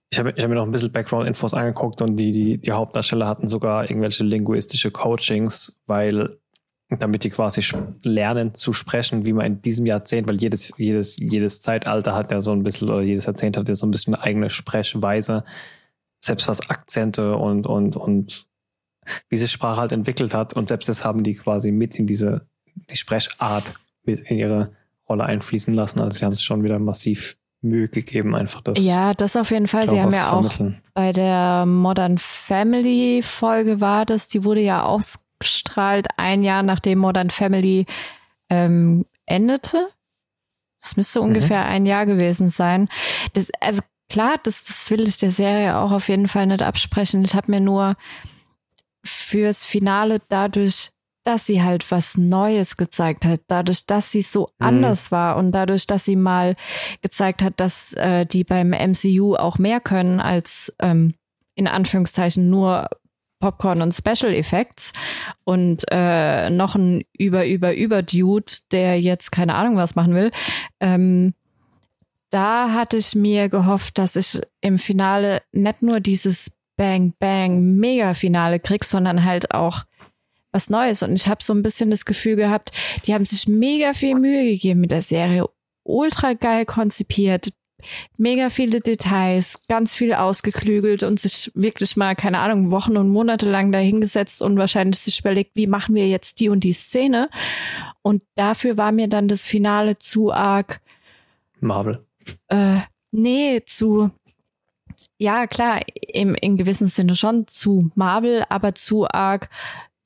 ich 0.10 0.18
habe 0.18 0.34
ich 0.36 0.44
hab 0.44 0.50
mir 0.50 0.56
noch 0.56 0.66
ein 0.66 0.72
bisschen 0.72 0.92
Background-Infos 0.92 1.54
angeguckt 1.54 2.02
und 2.02 2.18
die, 2.18 2.32
die, 2.32 2.58
die 2.58 2.72
Hauptdarsteller 2.72 3.28
hatten 3.28 3.48
sogar 3.48 3.84
irgendwelche 3.90 4.24
linguistische 4.24 4.90
Coachings, 4.90 5.80
weil 5.86 6.39
damit 6.98 7.24
die 7.24 7.30
quasi 7.30 7.62
lernen 8.04 8.56
zu 8.56 8.74
sprechen, 8.74 9.26
wie 9.26 9.34
man 9.34 9.46
in 9.46 9.62
diesem 9.62 9.86
Jahrzehnt, 9.86 10.28
weil 10.28 10.42
jedes, 10.42 10.74
jedes, 10.78 11.18
jedes 11.18 11.62
Zeitalter 11.62 12.16
hat 12.16 12.32
ja 12.32 12.42
so 12.42 12.52
ein 12.52 12.64
bisschen, 12.64 12.90
oder 12.90 13.02
jedes 13.02 13.26
Jahrzehnt 13.26 13.58
hat 13.58 13.70
ja 13.70 13.76
so 13.76 13.86
ein 13.86 13.92
bisschen 13.92 14.16
eine 14.16 14.24
eigene 14.24 14.50
Sprechweise, 14.50 15.44
selbst 16.20 16.48
was 16.48 16.70
Akzente 16.70 17.38
und, 17.38 17.68
und, 17.68 17.96
und 17.96 18.48
wie 19.30 19.38
sich 19.38 19.52
Sprache 19.52 19.82
halt 19.82 19.92
entwickelt 19.92 20.34
hat. 20.34 20.54
Und 20.54 20.70
selbst 20.70 20.90
das 20.90 21.06
haben 21.06 21.24
die 21.24 21.36
quasi 21.36 21.72
mit 21.72 21.96
in 21.96 22.08
diese, 22.08 22.48
die 22.90 22.98
Sprechart 22.98 23.74
mit 24.04 24.22
in 24.22 24.38
ihre 24.38 24.72
Rolle 25.08 25.26
einfließen 25.26 25.74
lassen. 25.74 26.00
Also 26.00 26.18
sie 26.18 26.26
haben 26.26 26.34
es 26.34 26.44
schon 26.44 26.64
wieder 26.64 26.80
massiv 26.80 27.38
Mühe 27.62 27.90
gegeben, 27.90 28.36
einfach 28.36 28.62
das. 28.62 28.84
Ja, 28.84 29.14
das 29.14 29.36
auf 29.36 29.52
jeden 29.52 29.68
Fall. 29.68 29.90
Sie 29.90 30.00
haben 30.00 30.14
ja 30.14 30.32
auch 30.32 30.50
bei 30.94 31.12
der 31.12 31.66
Modern 31.66 32.18
Family 32.18 33.22
Folge 33.22 33.82
war 33.82 34.06
das, 34.06 34.28
die 34.28 34.44
wurde 34.44 34.62
ja 34.62 34.84
aus 34.84 35.26
ausgestrahlt, 35.40 36.08
ein 36.18 36.44
Jahr 36.44 36.64
nachdem 36.64 37.00
Modern 37.00 37.30
Family 37.30 37.86
ähm, 38.50 39.06
endete. 39.26 39.90
Das 40.82 40.98
müsste 40.98 41.20
mhm. 41.20 41.28
ungefähr 41.28 41.66
ein 41.66 41.86
Jahr 41.86 42.06
gewesen 42.06 42.50
sein. 42.50 42.90
Das, 43.34 43.48
also 43.60 43.82
klar, 44.10 44.36
das, 44.44 44.64
das 44.64 44.90
will 44.92 45.08
ich 45.08 45.18
der 45.18 45.32
Serie 45.32 45.78
auch 45.78 45.92
auf 45.92 46.10
jeden 46.10 46.28
Fall 46.28 46.48
nicht 46.48 46.62
absprechen. 46.62 47.24
Ich 47.24 47.36
habe 47.36 47.52
mir 47.52 47.60
nur 47.60 47.96
fürs 49.04 49.66
Finale 49.66 50.22
dadurch 50.30 50.92
dass 51.26 51.46
sie 51.46 51.62
halt 51.62 51.92
was 51.92 52.18
Neues 52.18 52.76
gezeigt 52.78 53.24
hat, 53.26 53.42
dadurch, 53.48 53.86
dass 53.86 54.12
sie 54.12 54.22
so 54.22 54.50
mhm. 54.58 54.66
anders 54.66 55.12
war 55.12 55.36
und 55.36 55.52
dadurch, 55.52 55.86
dass 55.86 56.06
sie 56.06 56.16
mal 56.16 56.56
gezeigt 57.02 57.44
hat, 57.44 57.60
dass 57.60 57.94
äh, 57.94 58.26
die 58.26 58.44
beim 58.44 58.70
MCU 58.70 59.36
auch 59.36 59.60
mehr 59.60 59.80
können 59.80 60.22
als 60.22 60.74
ähm, 60.80 61.14
in 61.54 61.68
Anführungszeichen 61.68 62.50
nur 62.50 62.90
Popcorn 63.40 63.82
und 63.82 63.96
Special 63.96 64.34
Effects 64.34 64.94
und 65.44 65.86
äh, 65.92 66.50
noch 66.50 66.76
ein 66.76 67.04
über 67.18 67.46
über 67.46 67.74
über 67.74 68.04
Dude, 68.04 68.52
der 68.72 69.00
jetzt 69.00 69.32
keine 69.32 69.56
Ahnung 69.56 69.78
was 69.78 69.96
machen 69.96 70.14
will. 70.14 70.32
Ähm, 70.80 71.34
da 72.30 72.74
hatte 72.74 72.98
ich 72.98 73.16
mir 73.16 73.50
gehofft, 73.50 73.98
dass 73.98 74.16
ich 74.16 74.42
im 74.62 74.78
Finale 74.78 75.42
nicht 75.52 75.82
nur 75.82 76.00
dieses 76.00 76.58
Bang 76.76 77.14
Bang 77.20 77.78
Mega 77.78 78.14
Finale 78.14 78.60
krieg, 78.60 78.84
sondern 78.84 79.26
halt 79.26 79.52
auch 79.52 79.84
was 80.52 80.70
Neues. 80.70 81.04
Und 81.04 81.14
ich 81.14 81.28
habe 81.28 81.44
so 81.44 81.54
ein 81.54 81.64
bisschen 81.64 81.92
das 81.92 82.06
Gefühl 82.06 82.36
gehabt, 82.36 82.72
die 83.06 83.14
haben 83.14 83.26
sich 83.26 83.48
mega 83.48 83.94
viel 83.94 84.16
Mühe 84.16 84.46
gegeben 84.46 84.82
mit 84.82 84.92
der 84.92 85.02
Serie. 85.02 85.46
Ultra 85.84 86.34
geil 86.34 86.66
konzipiert, 86.66 87.52
mega 88.18 88.50
viele 88.50 88.82
Details, 88.82 89.60
ganz 89.68 89.96
viel 89.96 90.14
ausgeklügelt 90.14 91.04
und 91.04 91.20
sich 91.20 91.52
wirklich 91.56 91.96
mal, 91.96 92.16
keine 92.16 92.40
Ahnung, 92.40 92.72
Wochen 92.72 92.98
und 92.98 93.10
Monate 93.10 93.50
lang 93.50 93.72
dahingesetzt 93.72 94.42
und 94.42 94.58
wahrscheinlich 94.58 95.00
sich 95.00 95.20
überlegt, 95.20 95.56
wie 95.56 95.68
machen 95.68 95.96
wir 95.96 96.08
jetzt 96.08 96.40
die 96.40 96.50
und 96.50 96.64
die 96.64 96.74
Szene. 96.74 97.30
Und 98.02 98.24
dafür 98.36 98.78
war 98.78 98.92
mir 98.92 99.08
dann 99.08 99.28
das 99.28 99.46
Finale 99.46 99.98
zu 99.98 100.32
arg. 100.32 100.82
Marvel. 101.60 102.06
Äh, 102.48 102.80
nee, 103.12 103.62
zu, 103.66 104.12
ja, 105.18 105.48
klar, 105.48 105.82
im, 106.02 106.36
in 106.36 106.58
gewissem 106.58 106.88
Sinne 106.88 107.16
schon 107.16 107.48
zu 107.48 107.92
Marvel, 107.96 108.44
aber 108.50 108.76
zu 108.76 109.08
arg 109.08 109.50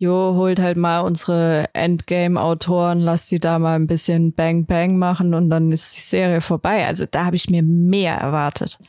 jo, 0.04 0.34
holt 0.36 0.60
halt 0.60 0.76
mal 0.76 1.00
unsere 1.00 1.70
Endgame-Autoren, 1.74 3.00
lasst 3.00 3.30
sie 3.30 3.40
da 3.40 3.58
mal 3.58 3.76
ein 3.76 3.88
bisschen 3.88 4.34
Bang 4.34 4.66
Bang 4.66 4.98
machen 4.98 5.34
und 5.34 5.50
dann 5.50 5.72
ist 5.72 5.96
die 5.96 6.02
Serie 6.02 6.42
vorbei. 6.42 6.86
Also 6.86 7.06
da 7.10 7.26
habe 7.26 7.38
ich 7.38 7.50
mir 7.50 7.64
mehr 7.64 8.16
erwartet. 8.16 8.80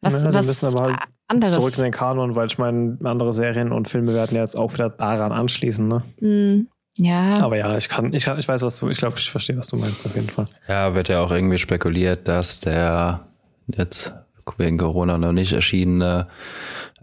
Was, 0.00 0.24
ja, 0.24 0.32
was 0.32 0.46
müssen 0.46 0.66
aber 0.66 0.82
halt 0.82 0.98
anderes. 1.28 1.54
zurück 1.54 1.78
in 1.78 1.84
den 1.84 1.92
Kanon, 1.92 2.34
weil 2.34 2.48
ich 2.48 2.58
meine, 2.58 2.98
andere 3.04 3.32
Serien 3.32 3.70
und 3.70 3.88
Filme 3.88 4.14
werden 4.14 4.36
jetzt 4.36 4.56
auch 4.56 4.72
wieder 4.72 4.90
daran 4.90 5.30
anschließen, 5.30 5.86
ne? 5.86 6.02
Mm, 6.20 6.66
ja. 6.96 7.34
Aber 7.40 7.56
ja, 7.56 7.76
ich 7.76 7.88
kann, 7.88 8.12
ich 8.12 8.24
kann, 8.24 8.38
ich 8.38 8.48
weiß, 8.48 8.62
was 8.62 8.80
du, 8.80 8.88
ich 8.88 8.98
glaube, 8.98 9.16
ich 9.18 9.30
verstehe, 9.30 9.56
was 9.56 9.68
du 9.68 9.76
meinst, 9.76 10.04
auf 10.06 10.16
jeden 10.16 10.28
Fall. 10.28 10.46
Ja, 10.66 10.96
wird 10.96 11.08
ja 11.08 11.20
auch 11.20 11.30
irgendwie 11.30 11.58
spekuliert, 11.58 12.26
dass 12.26 12.58
der 12.58 13.28
jetzt 13.68 14.12
wegen 14.56 14.78
Corona 14.78 15.18
noch 15.18 15.32
nicht 15.32 15.52
erschienene 15.52 16.26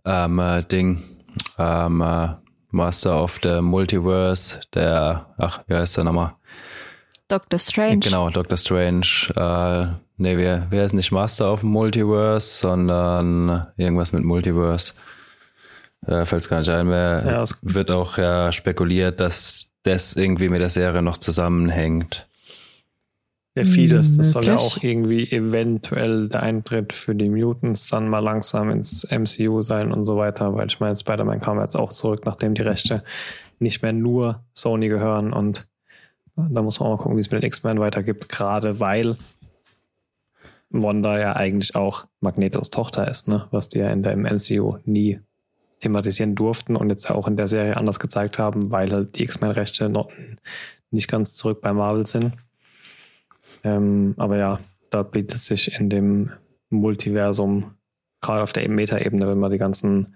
ähm, 0.04 0.42
Ding 0.70 1.04
ähm, 1.58 2.04
Master 2.72 3.22
of 3.22 3.40
the 3.44 3.62
Multiverse, 3.62 4.62
der, 4.74 5.34
ach, 5.38 5.60
wie 5.68 5.76
heißt 5.76 5.98
der 5.98 6.04
nochmal? 6.04 6.36
Doctor 7.28 7.58
Strange. 7.58 8.00
Genau, 8.00 8.30
Doctor 8.30 8.58
Strange. 8.58 9.08
Äh, 9.36 9.88
nee, 10.18 10.38
wer, 10.38 10.68
wer 10.70 10.86
ist 10.86 10.94
nicht 10.94 11.12
Master 11.12 11.52
of 11.52 11.64
Multiverse, 11.64 12.60
sondern 12.60 13.68
irgendwas 13.78 14.12
mit 14.12 14.24
Multiverse. 14.24 14.94
Äh, 16.06 16.26
Fällt 16.26 16.44
es 16.44 16.50
gar 16.50 16.60
nicht 16.60 16.70
ein 16.70 16.88
mehr. 16.88 17.24
Ja, 17.26 17.44
wird 17.64 17.90
auch 17.90 18.18
ja 18.18 18.52
spekuliert, 18.52 19.20
dass 19.20 19.72
das 19.84 20.14
irgendwie 20.14 20.50
mit 20.50 20.62
der 20.62 20.70
Serie 20.70 21.02
noch 21.02 21.18
zusammenhängt. 21.18 22.28
Ja, 23.56 23.64
vieles. 23.64 24.18
Das 24.18 24.32
soll 24.32 24.46
ja 24.46 24.58
auch 24.58 24.84
irgendwie 24.84 25.32
eventuell 25.32 26.28
der 26.28 26.44
Eintritt 26.44 26.92
für 26.92 27.16
die 27.16 27.30
Mutants 27.30 27.88
dann 27.88 28.10
mal 28.10 28.20
langsam 28.20 28.70
ins 28.70 29.08
MCU 29.10 29.62
sein 29.62 29.94
und 29.94 30.04
so 30.04 30.18
weiter, 30.18 30.54
weil 30.56 30.68
ich 30.68 30.82
meine, 30.82 30.96
Spider-Man 30.96 31.40
kam 31.40 31.62
jetzt 31.62 31.78
auch 31.78 31.94
zurück, 31.94 32.26
nachdem 32.26 32.54
die 32.54 32.64
Rechte 32.64 33.04
nicht 33.60 33.82
mehr 33.82 33.94
nur 33.94 34.44
Sony 34.54 34.90
gehören 34.90 35.32
und 35.32 35.68
da 36.36 36.62
muss 36.62 36.82
man 36.82 36.90
auch 36.90 36.98
mal 36.98 37.02
gucken, 37.02 37.16
wie 37.16 37.22
es 37.22 37.32
mit 37.32 37.42
den 37.42 37.48
X-Men 37.48 37.80
weitergibt, 37.80 38.28
gerade 38.28 38.82
weil 38.82 39.16
Wanda 40.70 41.18
ja 41.18 41.38
eigentlich 41.38 41.76
auch 41.76 42.08
Magnetos 42.20 42.70
Tochter 42.70 43.08
ist, 43.08 43.30
ne? 43.30 43.48
was 43.52 43.70
die 43.70 43.80
ja 43.80 43.90
in 43.90 44.04
der 44.04 44.18
MCU 44.18 44.80
nie 44.84 45.22
thematisieren 45.80 46.36
durften 46.36 46.76
und 46.76 46.90
jetzt 46.90 47.10
auch 47.10 47.28
in 47.28 47.38
der 47.38 47.48
Serie 47.48 47.78
anders 47.78 48.00
gezeigt 48.00 48.38
haben, 48.38 48.72
weil 48.72 48.92
halt 48.92 49.16
die 49.16 49.24
X-Men-Rechte 49.24 49.88
noch 49.88 50.10
nicht 50.92 51.10
ganz 51.10 51.34
zurück 51.34 51.62
bei 51.62 51.72
Marvel 51.72 52.06
sind. 52.06 52.34
Ähm, 53.66 54.14
aber 54.18 54.38
ja, 54.38 54.60
da 54.92 55.02
bietet 55.02 55.40
sich 55.40 55.74
in 55.74 55.90
dem 55.90 56.32
Multiversum, 56.70 57.74
gerade 58.22 58.44
auf 58.44 58.54
der 58.54 58.70
Meta-Ebene, 58.70 59.28
wenn 59.28 59.40
man 59.40 59.52
die 59.52 59.58
ganzen 59.58 60.16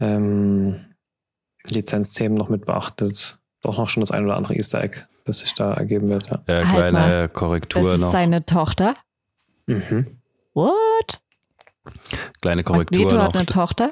ähm, 0.00 0.84
Lizenzthemen 1.68 2.38
noch 2.38 2.48
mit 2.48 2.64
beachtet, 2.64 3.38
doch 3.60 3.76
noch 3.76 3.88
schon 3.88 4.02
das 4.02 4.12
ein 4.12 4.24
oder 4.24 4.36
andere 4.36 4.54
Easter 4.54 4.82
Egg, 4.82 5.02
das 5.24 5.40
sich 5.40 5.54
da 5.54 5.74
ergeben 5.74 6.08
wird. 6.08 6.28
Ja, 6.28 6.42
ja 6.46 6.68
halt 6.68 6.90
kleine 6.90 7.00
halt 7.00 7.34
Korrektur 7.34 7.82
das 7.82 7.94
ist 7.94 8.00
noch. 8.00 8.12
seine 8.12 8.46
Tochter? 8.46 8.94
Mhm. 9.66 10.20
What? 10.52 11.20
Kleine 12.40 12.62
Korrektur 12.62 12.98
Magneto 13.00 13.16
noch. 13.16 13.24
hat 13.24 13.36
eine 13.36 13.46
Tochter? 13.46 13.90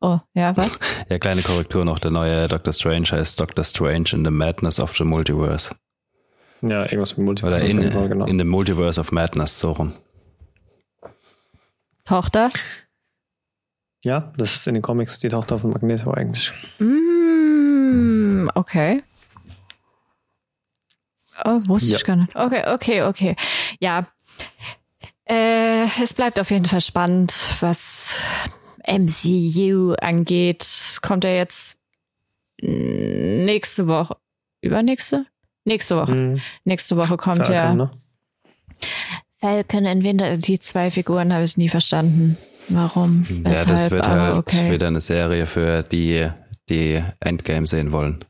Oh, 0.00 0.18
ja, 0.32 0.56
was? 0.56 0.80
ja, 1.10 1.18
kleine 1.18 1.42
Korrektur 1.42 1.84
noch. 1.84 1.98
Der 1.98 2.10
neue 2.10 2.48
Doctor 2.48 2.72
Strange 2.72 3.08
heißt 3.10 3.38
Doctor 3.38 3.64
Strange 3.64 4.10
in 4.12 4.24
the 4.24 4.30
Madness 4.30 4.80
of 4.80 4.96
the 4.96 5.04
Multiverse. 5.04 5.74
Ja, 6.62 6.84
irgendwas 6.84 7.16
mit 7.16 7.26
Multiverse. 7.26 7.64
Oder 7.64 7.70
in, 7.70 7.92
Fall, 7.92 8.08
genau. 8.08 8.26
in 8.26 8.38
the 8.38 8.44
Multiverse 8.44 9.00
of 9.00 9.12
Madness, 9.12 9.58
so 9.58 9.72
rum. 9.72 9.92
Tochter? 12.04 12.50
Ja, 14.04 14.32
das 14.36 14.54
ist 14.56 14.66
in 14.66 14.74
den 14.74 14.82
Comics 14.82 15.18
die 15.20 15.28
Tochter 15.28 15.58
von 15.58 15.70
Magneto 15.70 16.10
eigentlich. 16.10 16.50
Mm, 16.78 18.48
okay. 18.54 19.02
Oh, 21.44 21.58
wusste 21.66 21.92
ja. 21.92 21.96
ich 21.96 22.04
gar 22.04 22.16
nicht. 22.16 22.34
Okay, 22.34 22.64
okay, 22.66 23.02
okay. 23.02 23.36
Ja. 23.78 24.06
Äh, 25.24 25.86
es 26.02 26.14
bleibt 26.14 26.40
auf 26.40 26.50
jeden 26.50 26.66
Fall 26.66 26.80
spannend, 26.80 27.32
was 27.60 28.16
MCU 28.86 29.94
angeht. 30.00 30.66
Kommt 31.02 31.24
ja 31.24 31.30
jetzt 31.30 31.78
nächste 32.60 33.88
Woche. 33.88 34.16
Übernächste? 34.60 35.26
Nächste 35.64 35.96
Woche. 35.96 36.14
Mhm. 36.14 36.40
Nächste 36.64 36.96
Woche 36.96 37.16
kommt 37.16 37.46
Falcon, 37.46 37.54
ja. 37.54 37.74
Ne? 37.74 37.90
Falcon 39.38 39.84
in 39.86 40.02
Winter. 40.02 40.36
Die 40.36 40.58
zwei 40.58 40.90
Figuren 40.90 41.32
habe 41.32 41.44
ich 41.44 41.56
nie 41.56 41.68
verstanden. 41.68 42.36
Warum? 42.68 43.24
Ja, 43.28 43.50
Weshalb? 43.50 43.68
das 43.68 43.90
wird 43.90 44.08
halt 44.08 44.36
okay. 44.36 44.70
wieder 44.70 44.86
eine 44.86 45.00
Serie 45.00 45.46
für 45.46 45.82
die, 45.82 46.28
die 46.68 47.02
Endgame 47.20 47.66
sehen 47.66 47.92
wollen. 47.92 48.24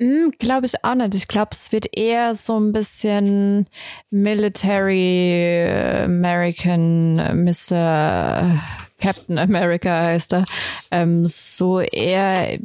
Hm, 0.00 0.32
glaube 0.38 0.66
ich 0.66 0.84
auch 0.84 0.94
nicht. 0.94 1.14
Ich 1.14 1.28
glaube, 1.28 1.50
es 1.52 1.70
wird 1.72 1.96
eher 1.96 2.34
so 2.34 2.58
ein 2.58 2.72
bisschen 2.72 3.68
Military 4.10 5.64
American 6.04 7.44
Mr. 7.44 8.60
Captain 9.02 9.36
America 9.36 9.90
heißt 9.90 10.32
er, 10.32 10.44
ähm, 10.92 11.26
so 11.26 11.80
eher 11.80 12.58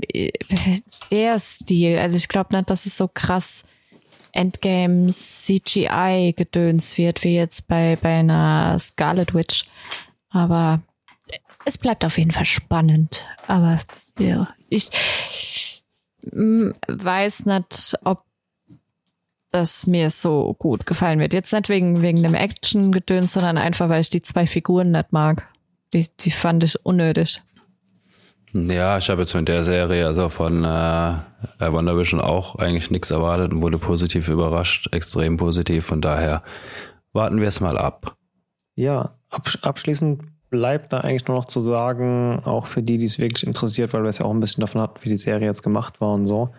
der 1.11 1.39
Stil. 1.39 1.97
Also 1.97 2.15
ich 2.17 2.27
glaube 2.27 2.55
nicht, 2.55 2.69
dass 2.69 2.85
es 2.85 2.95
so 2.95 3.07
krass 3.07 3.65
Endgame 4.33 5.09
CGI 5.09 6.35
gedöns 6.37 6.97
wird, 6.99 7.23
wie 7.23 7.35
jetzt 7.35 7.67
bei, 7.67 7.97
bei 7.99 8.19
einer 8.19 8.77
Scarlet 8.77 9.33
Witch. 9.33 9.65
Aber 10.29 10.81
es 11.65 11.79
bleibt 11.79 12.05
auf 12.05 12.19
jeden 12.19 12.31
Fall 12.31 12.45
spannend. 12.45 13.25
Aber 13.47 13.79
ja, 14.19 14.47
ich 14.69 14.91
weiß 16.21 17.45
nicht, 17.47 17.95
ob 18.03 18.23
das 19.49 19.87
mir 19.87 20.11
so 20.11 20.55
gut 20.59 20.85
gefallen 20.85 21.19
wird. 21.19 21.33
Jetzt 21.33 21.51
nicht 21.51 21.69
wegen, 21.69 22.03
wegen 22.03 22.21
dem 22.21 22.35
Action-Gedöns, 22.35 23.33
sondern 23.33 23.57
einfach, 23.57 23.89
weil 23.89 24.01
ich 24.01 24.09
die 24.09 24.21
zwei 24.21 24.45
Figuren 24.45 24.91
nicht 24.91 25.11
mag. 25.11 25.47
Die, 25.93 26.07
die 26.19 26.31
fand 26.31 26.63
ich 26.63 26.85
unnötig. 26.85 27.41
Ja, 28.53 28.97
ich 28.97 29.09
habe 29.09 29.21
jetzt 29.21 29.31
von 29.31 29.45
der 29.45 29.63
Serie, 29.63 30.05
also 30.05 30.29
von 30.29 30.63
äh, 30.63 31.15
Wonder 31.59 31.97
Vision 31.97 32.21
auch 32.21 32.55
eigentlich 32.55 32.89
nichts 32.91 33.11
erwartet 33.11 33.51
und 33.51 33.61
wurde 33.61 33.77
positiv 33.77 34.29
überrascht, 34.29 34.89
extrem 34.93 35.37
positiv. 35.37 35.85
Von 35.85 36.01
daher 36.01 36.43
warten 37.13 37.39
wir 37.41 37.47
es 37.47 37.59
mal 37.59 37.77
ab. 37.77 38.15
Ja, 38.75 39.13
abschließend 39.29 40.23
bleibt 40.49 40.93
da 40.93 40.99
eigentlich 41.01 41.27
nur 41.27 41.37
noch 41.37 41.45
zu 41.45 41.59
sagen, 41.59 42.41
auch 42.45 42.67
für 42.67 42.81
die, 42.81 42.97
die 42.97 43.05
es 43.05 43.19
wirklich 43.19 43.45
interessiert, 43.45 43.93
weil 43.93 44.03
wir 44.03 44.09
es 44.09 44.19
ja 44.19 44.25
auch 44.25 44.31
ein 44.31 44.39
bisschen 44.39 44.61
davon 44.61 44.81
hatten, 44.81 45.03
wie 45.03 45.09
die 45.09 45.17
Serie 45.17 45.47
jetzt 45.47 45.63
gemacht 45.63 45.99
war 45.99 46.13
und 46.13 46.27
so. 46.27 46.49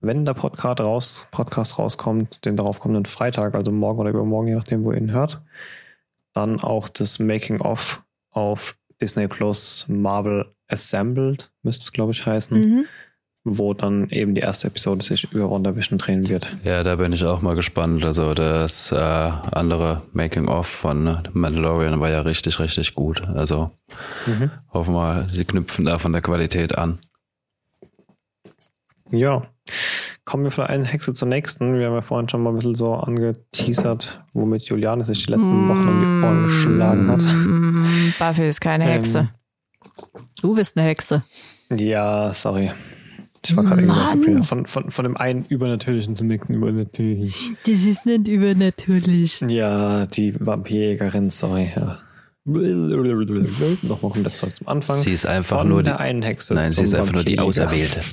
Wenn 0.00 0.24
der 0.24 0.34
Podcast, 0.34 0.80
raus, 0.80 1.28
Podcast 1.30 1.78
rauskommt, 1.78 2.44
den 2.44 2.56
darauf 2.56 2.80
kommenden 2.80 3.06
Freitag, 3.06 3.54
also 3.54 3.70
morgen 3.70 4.00
oder 4.00 4.10
übermorgen, 4.10 4.48
je 4.48 4.54
nachdem, 4.54 4.84
wo 4.84 4.92
ihr 4.92 4.98
ihn 4.98 5.12
hört, 5.12 5.40
dann 6.34 6.60
auch 6.60 6.88
das 6.88 7.18
Making-of 7.18 8.02
auf 8.32 8.76
Disney 9.00 9.28
Plus 9.28 9.86
Marvel 9.88 10.46
Assembled, 10.68 11.52
müsste 11.62 11.82
es, 11.82 11.92
glaube 11.92 12.12
ich, 12.12 12.26
heißen. 12.26 12.60
Mhm. 12.60 12.84
Wo 13.44 13.74
dann 13.74 14.08
eben 14.10 14.36
die 14.36 14.40
erste 14.40 14.68
Episode 14.68 15.04
sich 15.04 15.32
über 15.32 15.50
WandaVision 15.50 15.98
drehen 15.98 16.28
wird. 16.28 16.56
Ja, 16.62 16.84
da 16.84 16.94
bin 16.94 17.12
ich 17.12 17.24
auch 17.24 17.42
mal 17.42 17.56
gespannt. 17.56 18.04
Also 18.04 18.34
das 18.34 18.92
äh, 18.92 18.96
andere 18.96 20.02
Making-of 20.12 20.68
von 20.68 21.18
Mandalorian 21.32 21.98
war 21.98 22.08
ja 22.08 22.20
richtig, 22.20 22.60
richtig 22.60 22.94
gut. 22.94 23.26
Also 23.26 23.72
mhm. 24.26 24.52
hoffen 24.72 24.94
wir, 24.94 25.26
sie 25.28 25.44
knüpfen 25.44 25.86
da 25.86 25.98
von 25.98 26.12
der 26.12 26.22
Qualität 26.22 26.78
an. 26.78 27.00
Ja. 29.10 29.42
Kommen 30.24 30.44
wir 30.44 30.52
von 30.52 30.66
einer 30.66 30.84
Hexe 30.84 31.12
zur 31.12 31.26
nächsten. 31.26 31.76
Wir 31.76 31.88
haben 31.88 31.94
ja 31.94 32.02
vorhin 32.02 32.28
schon 32.28 32.44
mal 32.44 32.50
ein 32.50 32.56
bisschen 32.56 32.76
so 32.76 32.94
angeteasert, 32.94 34.22
womit 34.34 34.62
Juliane 34.66 35.04
sich 35.04 35.26
die 35.26 35.32
letzten 35.32 35.68
Wochen 35.68 35.88
um 35.88 36.00
die 36.00 36.24
Ohren 36.24 36.42
geschlagen 36.44 37.08
hat. 37.10 37.22
Buffy 38.18 38.48
ist 38.48 38.60
keine 38.60 38.84
Hexe. 38.84 39.18
Ähm. 39.18 39.28
du 40.40 40.54
bist 40.54 40.76
eine 40.76 40.86
Hexe. 40.88 41.22
Ja, 41.70 42.32
sorry. 42.34 42.70
Ich 43.44 43.56
war 43.56 43.64
gerade 43.64 43.82
irgendwas 43.82 44.14
Mann. 44.14 44.20
Sabrina. 44.20 44.42
von, 44.42 44.66
von, 44.66 44.90
von 44.90 45.04
dem 45.04 45.16
einen 45.16 45.44
Übernatürlichen 45.46 46.14
zum 46.14 46.28
nächsten 46.28 46.54
Übernatürlichen. 46.54 47.56
Das 47.66 47.82
ist 47.84 48.06
nicht 48.06 48.28
übernatürlich. 48.28 49.40
Ja, 49.48 50.06
die 50.06 50.34
Vampirjägerin, 50.38 51.30
sorry. 51.30 51.72
Ja. 51.74 51.98
Nochmal 52.44 54.10
kommt 54.12 54.26
der 54.26 54.34
Zeug 54.34 54.54
zum 54.56 54.68
Anfang. 54.68 54.96
Sie 54.96 55.12
ist 55.12 55.26
einfach 55.26 55.60
von 55.60 55.68
nur 55.68 55.82
der 55.82 55.94
die, 55.94 56.00
einen 56.00 56.22
Hexe. 56.22 56.54
nein, 56.54 56.70
sie 56.70 56.82
ist 56.82 56.94
einfach 56.94 57.12
nur 57.12 57.24
die. 57.24 57.38
Auserwählte. 57.38 58.00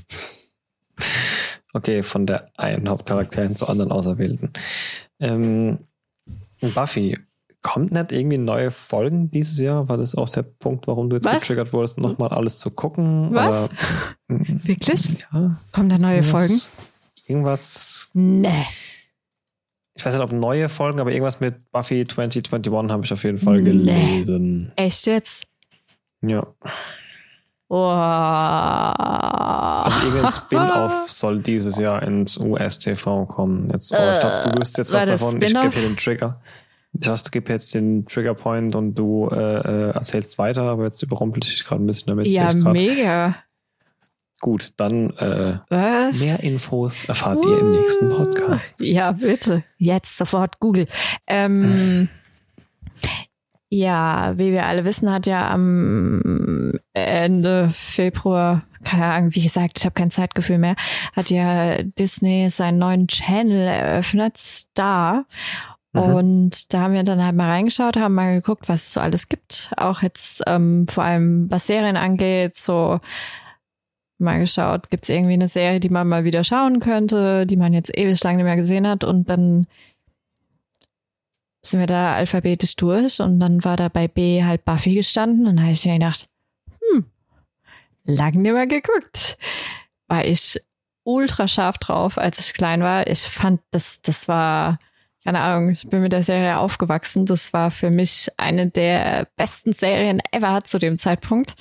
Okay, 1.72 2.02
von 2.02 2.26
der 2.26 2.50
einen 2.58 2.90
Hauptcharakterin 2.90 3.56
zur 3.56 3.70
anderen 3.70 3.92
Auserwählten. 3.92 4.52
Ähm, 5.20 5.78
Buffy, 6.74 7.16
kommt 7.62 7.92
nicht 7.92 8.12
irgendwie 8.12 8.38
neue 8.38 8.72
Folgen 8.72 9.30
dieses 9.32 9.60
Jahr? 9.60 9.90
War 9.90 9.98
das 9.98 10.16
auch 10.16 10.30
der 10.30 10.44
Punkt, 10.44 10.88
warum 10.88 11.10
du 11.10 11.18
jetzt 11.18 11.26
Was? 11.26 11.42
getriggert 11.42 11.74
wurdest, 11.74 11.98
nochmal 11.98 12.30
alles 12.30 12.58
zu 12.58 12.72
gucken? 12.72 13.34
Was? 13.34 13.66
Oder, 13.66 13.70
Wirklich? 14.64 15.10
ja, 15.34 15.58
Kommen 15.72 15.90
da 15.90 15.98
neue 15.98 16.24
Folgen? 16.24 16.60
Irgendwas, 17.28 18.10
Nee. 18.14 18.66
ich 19.94 20.06
weiß 20.06 20.14
nicht, 20.16 20.24
ob 20.24 20.32
neue 20.32 20.70
Folgen, 20.70 21.00
aber 21.00 21.12
irgendwas 21.12 21.40
mit 21.40 21.70
Buffy 21.72 22.08
2021 22.08 22.92
habe 22.92 23.06
ich 23.06 23.14
auf 23.14 23.24
jeden 23.24 23.38
Fall 23.38 23.62
Nee. 23.62 23.72
gelesen. 23.72 24.72
Echt 24.76 25.06
jetzt? 25.06 25.46
Ja. 26.22 26.48
Oh. 27.72 27.86
Also 29.86 30.00
irgendein 30.08 30.32
Spin-off 30.32 31.08
soll 31.10 31.42
dieses 31.42 31.78
Jahr 31.78 32.02
ins 32.04 32.38
US-TV 32.38 33.26
kommen. 33.26 33.70
Jetzt, 33.72 33.94
oh, 33.94 34.12
ich 34.12 34.18
dachte, 34.18 34.50
du 34.50 34.60
wüsstest 34.60 34.78
jetzt 34.78 34.94
was 34.94 35.06
davon. 35.06 35.42
Ich 35.42 35.54
gebe 35.54 35.72
hier 35.72 35.84
den 35.88 35.98
Trigger. 35.98 36.42
Ich 36.94 37.02
dachte, 37.02 37.24
ich 37.26 37.32
gebe 37.32 37.54
jetzt 37.54 37.74
den 37.74 38.06
Trigger-Point 38.06 38.76
und 38.76 38.96
du 38.96 39.28
äh, 39.32 39.36
äh, 39.36 39.90
erzählst 39.92 40.38
weiter, 40.38 40.64
aber 40.64 40.86
jetzt 40.86 41.02
überrumpel 41.04 41.44
ich 41.44 41.56
dich 41.56 41.66
gerade 41.66 41.84
ein 41.84 41.88
bisschen 41.88 42.08
damit. 42.08 42.32
Ja, 42.32 42.54
mega. 42.54 43.36
Gut, 44.42 44.74
dann 44.78 45.12
äh, 45.18 45.60
Was? 45.70 46.20
mehr 46.20 46.40
Infos 46.42 47.04
erfahrt 47.06 47.46
ihr 47.46 47.60
im 47.60 47.72
nächsten 47.72 48.08
Podcast. 48.08 48.80
Ja, 48.80 49.12
bitte. 49.12 49.64
Jetzt 49.78 50.18
sofort 50.18 50.60
Google. 50.60 50.88
Ähm, 51.28 52.08
ja, 53.70 54.38
wie 54.38 54.52
wir 54.52 54.66
alle 54.66 54.86
wissen, 54.86 55.12
hat 55.12 55.28
ja 55.28 55.50
am 55.52 56.74
Ende 56.94 57.70
Februar, 57.72 58.64
keine 58.84 59.06
Ahnung, 59.06 59.36
wie 59.36 59.44
gesagt, 59.44 59.78
ich 59.78 59.86
habe 59.86 59.94
kein 59.94 60.10
Zeitgefühl 60.10 60.58
mehr, 60.58 60.76
hat 61.16 61.30
ja 61.30 61.84
Disney 61.84 62.50
seinen 62.50 62.80
neuen 62.80 63.08
Channel 63.08 63.68
eröffnet, 63.68 64.38
Star. 64.38 65.26
Mhm. 65.94 66.02
Und 66.02 66.74
da 66.74 66.82
haben 66.82 66.94
wir 66.94 67.04
dann 67.04 67.24
halt 67.24 67.36
mal 67.36 67.50
reingeschaut, 67.50 67.98
haben 67.98 68.14
mal 68.14 68.36
geguckt, 68.36 68.70
was 68.70 68.84
es 68.84 68.94
so 68.94 69.00
alles 69.00 69.30
gibt. 69.30 69.72
Auch 69.78 70.02
jetzt 70.02 70.44
ähm, 70.48 70.88
vor 70.88 71.04
allem, 71.04 71.50
was 71.50 71.68
Serien 71.68 71.98
angeht, 71.98 72.56
so 72.56 73.00
mal 74.20 74.40
geschaut, 74.40 74.90
gibt 74.90 75.06
es 75.06 75.10
irgendwie 75.10 75.34
eine 75.34 75.48
Serie, 75.48 75.80
die 75.80 75.90
man 75.90 76.08
mal 76.08 76.26
wieder 76.26 76.44
schauen 76.44 76.80
könnte, 76.80 77.46
die 77.46 77.56
man 77.56 77.74
jetzt 77.74 77.98
ewig 77.98 78.22
lang 78.24 78.36
nicht 78.36 78.46
mehr 78.46 78.58
gesehen 78.58 78.86
hat 78.86 79.04
und 79.04 79.30
dann 79.30 79.66
sind 81.62 81.80
wir 81.80 81.88
da 81.88 82.16
alphabetisch 82.16 82.76
durch 82.76 83.20
und 83.20 83.40
dann 83.40 83.64
war 83.64 83.78
da 83.78 83.90
bei 83.90 84.08
B 84.08 84.44
halt 84.44 84.66
Buffy 84.66 84.96
gestanden 84.96 85.48
und 85.48 85.58
da 85.58 85.64
habe 85.64 85.72
ich 85.72 85.86
mir 85.86 85.94
gedacht, 85.94 86.28
hm, 86.92 87.06
lang 88.04 88.36
nicht 88.36 88.54
mehr 88.54 88.68
geguckt. 88.68 89.38
War 90.08 90.26
ich 90.26 90.60
ultra 91.04 91.48
scharf 91.48 91.78
drauf, 91.78 92.18
als 92.18 92.40
ich 92.40 92.54
klein 92.54 92.82
war. 92.82 93.08
Ich 93.08 93.22
fand, 93.22 93.62
das, 93.72 94.02
das 94.02 94.28
war, 94.28 94.80
keine 95.24 95.42
Ahnung, 95.42 95.70
ich 95.70 95.88
bin 95.88 96.02
mit 96.02 96.14
der 96.14 96.24
Serie 96.24 96.58
aufgewachsen. 96.60 97.26
Das 97.26 97.52
war 97.54 97.72
für 97.72 97.90
mich 97.90 98.30
eine 98.38 98.68
der 98.68 99.28
besten 99.36 99.74
Serien 99.74 100.22
ever 100.32 100.64
zu 100.64 100.80
dem 100.80 100.98
Zeitpunkt. 100.98 101.56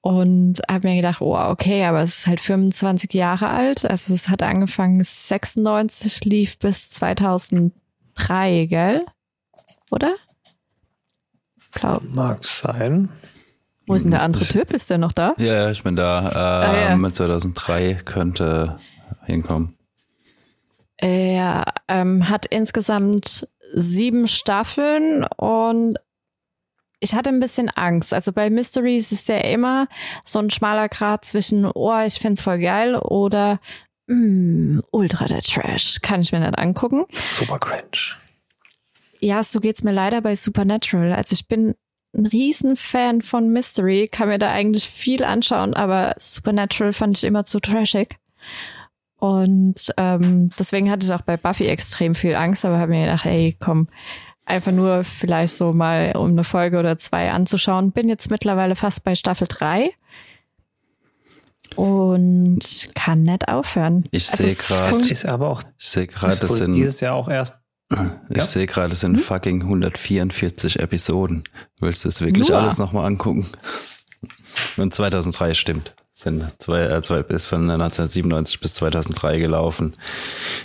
Und 0.00 0.62
habe 0.68 0.88
mir 0.88 0.96
gedacht, 0.96 1.20
oh, 1.20 1.36
okay, 1.36 1.84
aber 1.84 2.00
es 2.00 2.18
ist 2.18 2.26
halt 2.26 2.40
25 2.40 3.14
Jahre 3.14 3.48
alt. 3.50 3.88
Also 3.88 4.12
es 4.12 4.28
hat 4.28 4.42
angefangen 4.42 5.02
96, 5.02 6.24
lief 6.24 6.58
bis 6.58 6.90
2003, 6.90 8.66
gell? 8.66 9.06
Oder? 9.90 10.16
Glaub. 11.70 12.02
Mag 12.14 12.42
sein. 12.42 13.10
Wo 13.86 13.94
ist 13.94 14.02
denn 14.04 14.10
der 14.10 14.22
andere 14.22 14.44
Typ? 14.44 14.72
Ist 14.72 14.90
der 14.90 14.98
noch 14.98 15.12
da? 15.12 15.34
Ja, 15.38 15.70
ich 15.70 15.82
bin 15.84 15.94
da. 15.94 16.22
ja. 16.32 16.92
Ähm, 16.94 17.14
2003 17.14 17.94
könnte 18.04 18.78
hinkommen. 19.24 19.76
Er 21.02 21.64
ähm, 21.88 22.28
hat 22.28 22.46
insgesamt 22.46 23.48
sieben 23.74 24.28
Staffeln 24.28 25.24
und 25.24 25.98
ich 27.00 27.14
hatte 27.14 27.30
ein 27.30 27.40
bisschen 27.40 27.68
Angst. 27.70 28.14
Also 28.14 28.32
bei 28.32 28.50
Mysteries 28.50 29.10
ist 29.10 29.26
ja 29.26 29.38
immer 29.38 29.88
so 30.24 30.38
ein 30.38 30.50
schmaler 30.50 30.88
Grad 30.88 31.24
zwischen, 31.24 31.66
oh, 31.66 32.00
ich 32.06 32.14
find's 32.20 32.42
voll 32.42 32.60
geil 32.60 32.94
oder 32.94 33.58
mm, 34.06 34.78
ultra 34.92 35.26
der 35.26 35.40
Trash. 35.40 35.98
Kann 36.02 36.20
ich 36.20 36.30
mir 36.30 36.38
nicht 36.38 36.56
angucken. 36.56 37.04
Super 37.12 37.58
cringe. 37.58 38.14
Ja, 39.18 39.42
so 39.42 39.58
geht's 39.58 39.82
mir 39.82 39.92
leider 39.92 40.20
bei 40.20 40.36
Supernatural. 40.36 41.12
Also 41.14 41.34
ich 41.34 41.48
bin 41.48 41.74
ein 42.14 42.26
Riesenfan 42.26 43.22
von 43.22 43.48
Mystery, 43.48 44.06
kann 44.06 44.28
mir 44.28 44.38
da 44.38 44.52
eigentlich 44.52 44.88
viel 44.88 45.24
anschauen, 45.24 45.74
aber 45.74 46.14
Supernatural 46.16 46.92
fand 46.92 47.18
ich 47.18 47.24
immer 47.24 47.44
zu 47.44 47.58
trashig. 47.58 48.18
Und 49.22 49.94
ähm, 49.98 50.50
deswegen 50.58 50.90
hatte 50.90 51.06
ich 51.06 51.12
auch 51.12 51.20
bei 51.22 51.36
Buffy 51.36 51.66
extrem 51.66 52.16
viel 52.16 52.34
Angst, 52.34 52.64
aber 52.64 52.78
habe 52.80 52.90
mir 52.90 53.02
gedacht, 53.06 53.24
ey, 53.24 53.56
komm, 53.60 53.86
einfach 54.46 54.72
nur 54.72 55.04
vielleicht 55.04 55.56
so 55.56 55.72
mal 55.72 56.16
um 56.16 56.30
eine 56.32 56.42
Folge 56.42 56.76
oder 56.80 56.98
zwei 56.98 57.30
anzuschauen. 57.30 57.92
Bin 57.92 58.08
jetzt 58.08 58.32
mittlerweile 58.32 58.74
fast 58.74 59.04
bei 59.04 59.14
Staffel 59.14 59.46
drei 59.48 59.90
und 61.76 62.58
kann 62.96 63.22
nicht 63.22 63.46
aufhören. 63.46 64.04
Ich 64.10 64.28
Also 64.28 64.42
sehe 64.42 64.52
es 64.52 64.66
gerade, 64.66 64.96
Ist 64.96 65.24
aber 65.26 65.50
auch 65.50 65.62
ich 65.78 65.86
sehe 65.88 66.08
gerade, 66.08 66.36
das 66.36 66.56
sind, 66.56 66.72
dieses 66.72 66.98
Jahr 66.98 67.14
auch 67.14 67.28
erst. 67.28 67.60
ich 68.28 68.38
Ja. 68.38 68.42
sehe 68.42 68.66
gerade, 68.66 68.88
das 68.88 69.00
sind 69.00 69.20
fucking 69.20 69.62
144 69.62 70.80
Episoden. 70.80 71.44
Willst 71.78 72.04
du 72.04 72.08
das 72.08 72.20
wirklich 72.22 72.48
Nur? 72.48 72.58
alles 72.58 72.78
nochmal 72.78 73.06
angucken? 73.06 73.46
Und 74.78 74.92
2003 74.92 75.54
stimmt. 75.54 75.94
Sind 76.14 76.44
zwei, 76.58 76.82
äh, 76.82 77.00
zwei 77.02 77.20
ist 77.20 77.46
von 77.46 77.70
1997 77.70 78.60
bis 78.60 78.74
2003 78.74 79.38
gelaufen. 79.38 79.94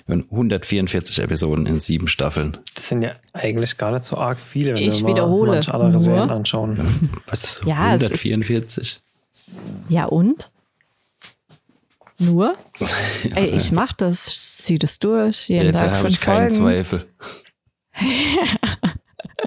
Und 0.05 0.25
144 0.29 1.19
Episoden 1.19 1.65
in 1.65 1.79
sieben 1.79 2.09
Staffeln. 2.09 2.57
Das 2.75 2.89
sind 2.89 3.01
ja 3.01 3.15
eigentlich 3.31 3.77
gar 3.77 3.91
nicht 3.93 4.03
so 4.03 4.17
arg 4.17 4.39
viele, 4.41 4.73
wenn 4.75 4.83
Ich 4.83 4.97
wir 4.97 5.03
mal 5.03 5.09
wiederhole. 5.11 5.51
manche 5.53 5.73
andere 5.73 5.91
Nur- 5.91 6.01
Serien 6.01 6.29
anschauen. 6.31 7.09
Was? 7.27 7.61
Ja, 7.65 7.95
es 7.95 8.01
ist- 8.01 8.11
144? 8.25 8.99
Ja 9.87 10.03
und? 10.05 10.51
Nur? 12.19 12.57
Ey, 13.35 13.49
ich 13.51 13.71
mach 13.71 13.93
das, 13.93 14.57
zieh 14.57 14.77
das 14.77 14.99
durch, 14.99 15.47
jeden 15.47 15.67
Ja, 15.67 15.71
da 15.71 15.79
Tag 15.79 15.89
habe 15.91 15.99
fünf 16.01 16.13
ich 16.13 16.19
keinen 16.19 16.51
Folgen. 16.51 16.63
Zweifel. 16.85 17.05
Ja, 18.01 18.57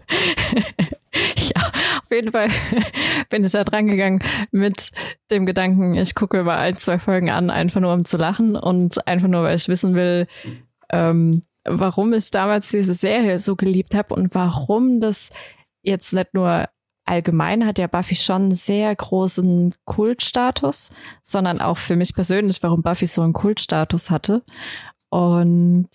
auf 1.54 2.10
jeden 2.10 2.32
Fall 2.32 2.48
bin 3.30 3.44
ich 3.44 3.52
da 3.52 3.64
dran 3.64 3.86
gegangen 3.86 4.22
mit 4.50 4.90
dem 5.30 5.46
Gedanken, 5.46 5.94
ich 5.94 6.14
gucke 6.14 6.42
mal 6.42 6.58
ein, 6.58 6.74
zwei 6.74 6.98
Folgen 6.98 7.30
an, 7.30 7.50
einfach 7.50 7.80
nur 7.80 7.92
um 7.92 8.04
zu 8.04 8.16
lachen 8.16 8.56
und 8.56 9.06
einfach 9.06 9.28
nur, 9.28 9.42
weil 9.42 9.56
ich 9.56 9.68
wissen 9.68 9.94
will, 9.94 10.26
ähm, 10.90 11.42
warum 11.64 12.12
ich 12.12 12.30
damals 12.30 12.70
diese 12.70 12.94
Serie 12.94 13.38
so 13.38 13.56
geliebt 13.56 13.94
habe 13.94 14.14
und 14.14 14.34
warum 14.34 15.00
das 15.00 15.30
jetzt 15.82 16.12
nicht 16.12 16.34
nur 16.34 16.68
allgemein 17.04 17.66
hat 17.66 17.78
ja 17.78 17.88
Buffy 17.88 18.14
schon 18.14 18.52
sehr 18.52 18.94
großen 18.94 19.74
Kultstatus, 19.84 20.90
sondern 21.22 21.60
auch 21.60 21.76
für 21.76 21.96
mich 21.96 22.14
persönlich, 22.14 22.62
warum 22.62 22.82
Buffy 22.82 23.06
so 23.06 23.22
einen 23.22 23.32
Kultstatus 23.32 24.10
hatte. 24.10 24.44
Und 25.08 25.88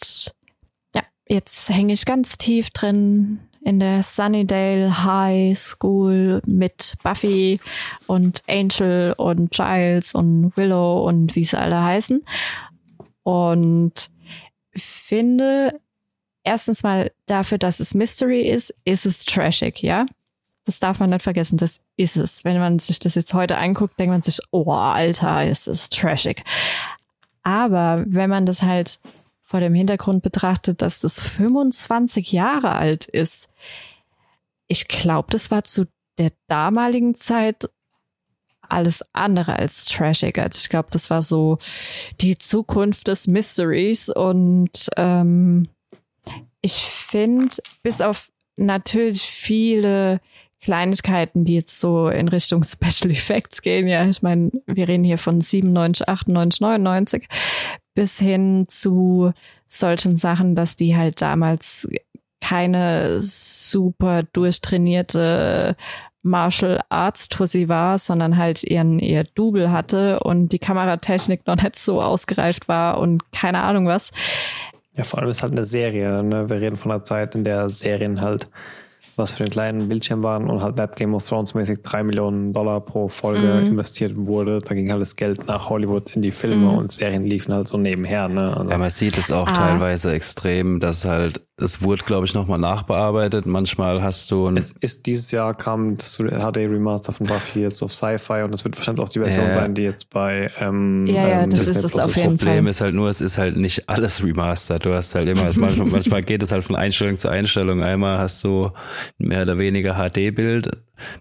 ja, 0.94 1.04
jetzt 1.28 1.70
hänge 1.70 1.94
ich 1.94 2.06
ganz 2.06 2.38
tief 2.38 2.70
drin 2.72 3.45
in 3.66 3.80
der 3.80 4.04
Sunnydale 4.04 5.04
High 5.04 5.58
School 5.58 6.40
mit 6.46 6.96
Buffy 7.04 7.60
und 8.06 8.44
Angel 8.48 9.16
und 9.18 9.52
Giles 9.52 10.14
und 10.14 10.56
Willow 10.56 11.04
und 11.08 11.36
wie 11.36 11.44
sie 11.44 11.58
alle 11.58 11.82
heißen. 11.82 12.24
Und 13.24 14.12
finde 14.76 15.80
erstens 16.44 16.84
mal 16.84 17.12
dafür, 17.26 17.58
dass 17.58 17.80
es 17.80 17.96
Mystery 17.96 18.48
ist, 18.48 18.72
ist 18.86 19.08
es 19.08 19.26
trashig, 19.26 19.82
ja? 19.82 20.06
Das 20.66 20.80
darf 20.80 21.00
man 21.00 21.10
nicht 21.10 21.24
vergessen, 21.24 21.58
das 21.58 21.84
ist 21.98 22.18
es. 22.18 22.46
Wenn 22.46 22.60
man 22.60 22.78
sich 22.78 23.00
das 23.00 23.16
jetzt 23.16 23.34
heute 23.34 23.58
anguckt, 23.58 24.00
denkt 24.00 24.12
man 24.12 24.22
sich, 24.22 24.40
oh, 24.52 24.72
Alter, 24.72 25.44
ist 25.44 25.68
es 25.68 25.90
trashig. 25.90 26.44
Aber 27.42 28.04
wenn 28.08 28.30
man 28.30 28.46
das 28.46 28.62
halt 28.62 29.00
vor 29.56 29.62
dem 29.62 29.74
Hintergrund 29.74 30.22
betrachtet, 30.22 30.82
dass 30.82 31.00
das 31.00 31.24
25 31.24 32.34
Jahre 32.34 32.74
alt 32.74 33.06
ist, 33.06 33.48
ich 34.68 34.90
glaube, 34.90 35.30
das 35.32 35.50
war 35.50 35.64
zu 35.64 35.86
der 36.18 36.34
damaligen 36.50 37.16
Zeit 37.16 37.70
alles 38.60 39.02
andere 39.14 39.58
als 39.58 39.86
trashig. 39.86 40.38
Also 40.40 40.60
ich 40.62 40.68
glaube, 40.68 40.90
das 40.92 41.10
war 41.10 41.22
so 41.22 41.58
die 42.20 42.38
Zukunft 42.38 43.08
des 43.08 43.28
Mysteries 43.28 44.10
und 44.10 44.90
ähm, 44.98 45.70
ich 46.60 46.74
finde, 46.74 47.56
bis 47.82 48.02
auf 48.02 48.30
natürlich 48.58 49.22
viele 49.22 50.20
Kleinigkeiten, 50.60 51.46
die 51.46 51.56
jetzt 51.56 51.80
so 51.80 52.10
in 52.10 52.28
Richtung 52.28 52.62
Special 52.64 53.10
Effects 53.10 53.62
gehen. 53.62 53.88
Ja, 53.88 54.06
ich 54.06 54.22
meine, 54.22 54.52
wir 54.66 54.90
reden 54.90 55.06
hier 55.06 55.18
von 55.18 55.40
97, 55.40 56.10
98, 56.10 56.60
99 56.60 57.30
bis 57.96 58.20
hin 58.20 58.66
zu 58.68 59.32
solchen 59.68 60.16
Sachen, 60.16 60.54
dass 60.54 60.76
die 60.76 60.96
halt 60.96 61.22
damals 61.22 61.90
keine 62.42 63.20
super 63.22 64.22
durchtrainierte 64.22 65.76
Martial 66.22 66.82
Arts 66.90 67.30
Tussi 67.30 67.70
war, 67.70 67.98
sondern 67.98 68.38
halt 68.38 68.64
ihren 68.64 69.00
ihr 69.00 69.24
Double 69.36 69.72
hatte 69.72 70.20
und 70.20 70.50
die 70.50 70.60
Kameratechnik 70.60 71.48
noch 71.48 71.62
nicht 71.62 71.78
so 71.78 72.02
ausgereift 72.02 72.68
war 72.68 73.00
und 73.00 73.32
keine 73.32 73.62
Ahnung 73.62 73.88
was. 73.88 74.12
Ja, 74.94 75.04
vor 75.04 75.20
allem 75.20 75.30
ist 75.30 75.42
halt 75.42 75.52
eine 75.52 75.66
Serie. 75.66 76.24
Ne? 76.24 76.50
Wir 76.50 76.62
reden 76.62 76.78
von 76.78 76.92
einer 76.92 77.04
Zeit, 77.04 77.36
in 77.36 77.44
der 77.44 77.70
Serien 77.70 78.22
halt 78.22 78.50
was 79.18 79.32
für 79.32 79.44
den 79.44 79.52
kleinen 79.52 79.88
Bildschirm 79.88 80.24
waren 80.24 80.50
und 80.50 80.62
halt 80.62 80.96
Game 80.96 81.14
of 81.14 81.28
Thrones 81.28 81.54
mäßig 81.54 81.80
drei 81.84 82.04
Millionen 82.04 82.54
Dollar 82.54 82.82
pro 82.82 83.08
Folge 83.08 83.62
mhm. 83.62 83.68
investiert 83.68 84.14
wurde. 84.16 84.60
Da 84.60 84.74
ging 84.76 84.92
halt 84.92 85.02
das 85.02 85.16
Geld 85.16 85.48
nach 85.48 85.70
Hollywood 85.70 86.16
in 86.16 86.22
die 86.22 86.32
Filme 86.32 86.72
mhm. 86.72 86.78
und 86.78 86.92
Serien 86.92 87.24
liefen 87.24 87.54
halt 87.54 87.68
so 87.68 87.78
nebenher. 87.78 88.28
Ne? 88.28 88.56
Also 88.56 88.70
ja, 88.70 88.78
man 88.78 88.90
sieht 88.90 89.18
es 89.18 89.32
auch 89.32 89.48
ah. 89.48 89.54
teilweise 89.54 90.12
extrem, 90.12 90.80
dass 90.80 91.06
halt 91.06 91.46
es 91.58 91.82
wurde, 91.82 92.04
glaube 92.04 92.26
ich, 92.26 92.34
nochmal 92.34 92.60
nachbearbeitet. 92.60 93.46
Manchmal 93.46 94.04
hast 94.04 94.30
du 94.30 94.50
Es 94.50 94.72
ist 94.72 95.06
dieses 95.06 95.32
Jahr 95.32 95.54
kam 95.54 95.96
das 95.96 96.18
HD 96.18 96.58
Remaster 96.58 97.14
von 97.14 97.28
Buffy 97.28 97.62
jetzt 97.62 97.82
auf 97.82 97.94
Sci-Fi 97.94 98.44
und 98.44 98.52
das 98.52 98.66
wird 98.66 98.78
wahrscheinlich 98.78 99.02
auch 99.02 99.08
die 99.08 99.22
Version 99.22 99.46
äh, 99.46 99.54
sein, 99.54 99.74
die 99.74 99.84
jetzt 99.84 100.10
bei 100.10 100.52
ähm, 100.60 101.06
ja, 101.08 101.28
ja, 101.28 101.42
ähm, 101.44 101.52
das 101.52 101.60
Disney 101.60 101.78
ist 101.78 101.84
es 101.86 101.96
auf 101.96 102.16
jeden 102.18 102.38
Problem 102.38 102.66
Fall. 102.66 102.68
ist 102.68 102.82
halt 102.82 102.94
nur, 102.94 103.08
es 103.08 103.22
ist 103.22 103.38
halt 103.38 103.56
nicht 103.56 103.88
alles 103.88 104.22
remastered. 104.22 104.86
Du 104.86 104.94
hast 104.94 105.16
halt 105.16 105.30
immer, 105.30 105.44
manchmal, 105.44 105.88
manchmal 105.92 106.24
geht 106.24 106.44
es 106.44 106.52
halt 106.52 106.66
von 106.66 106.76
Einstellung 106.76 107.18
zu 107.18 107.30
Einstellung. 107.30 107.82
Einmal 107.82 108.18
hast 108.18 108.44
du 108.44 108.72
mehr 109.18 109.44
oder 109.44 109.58
weniger 109.58 109.96
HD-Bild, 109.96 110.70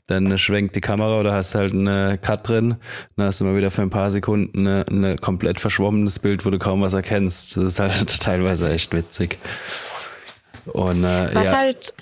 dann 0.07 0.37
schwenkt 0.39 0.77
die 0.77 0.81
Kamera 0.81 1.21
oder 1.21 1.33
hast 1.33 1.55
halt 1.55 1.73
eine 1.73 2.19
Cut 2.19 2.49
drin, 2.49 2.77
dann 3.17 3.27
hast 3.27 3.41
du 3.41 3.45
mal 3.45 3.57
wieder 3.57 3.71
für 3.71 3.83
ein 3.83 3.91
paar 3.91 4.11
Sekunden 4.11 4.67
eine, 4.67 4.87
eine 4.89 5.17
komplett 5.17 5.61
verschwommenes 5.61 6.19
Bild, 6.19 6.47
wo 6.47 6.51
du 6.51 6.59
kaum 6.59 6.81
was 6.81 6.93
erkennst. 6.93 7.57
Das 7.57 7.65
ist 7.65 7.81
halt 7.81 8.21
teilweise 8.21 8.73
echt 8.73 8.93
witzig. 8.95 9.39
Und, 10.67 11.05
äh, 11.05 11.35
was 11.35 11.47
ja. 11.47 11.57
halt 11.57 11.95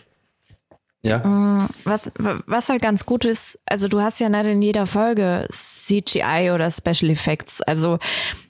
ja. 1.04 1.18
Mm, 1.18 1.68
was, 1.84 2.12
was 2.46 2.68
halt 2.68 2.80
ganz 2.80 3.04
gut 3.04 3.24
ist, 3.24 3.60
also 3.66 3.88
du 3.88 4.00
hast 4.00 4.20
ja 4.20 4.28
nicht 4.28 4.46
in 4.46 4.62
jeder 4.62 4.86
Folge 4.86 5.48
CGI 5.50 6.52
oder 6.54 6.70
Special 6.70 7.10
Effects. 7.10 7.60
Also 7.60 7.98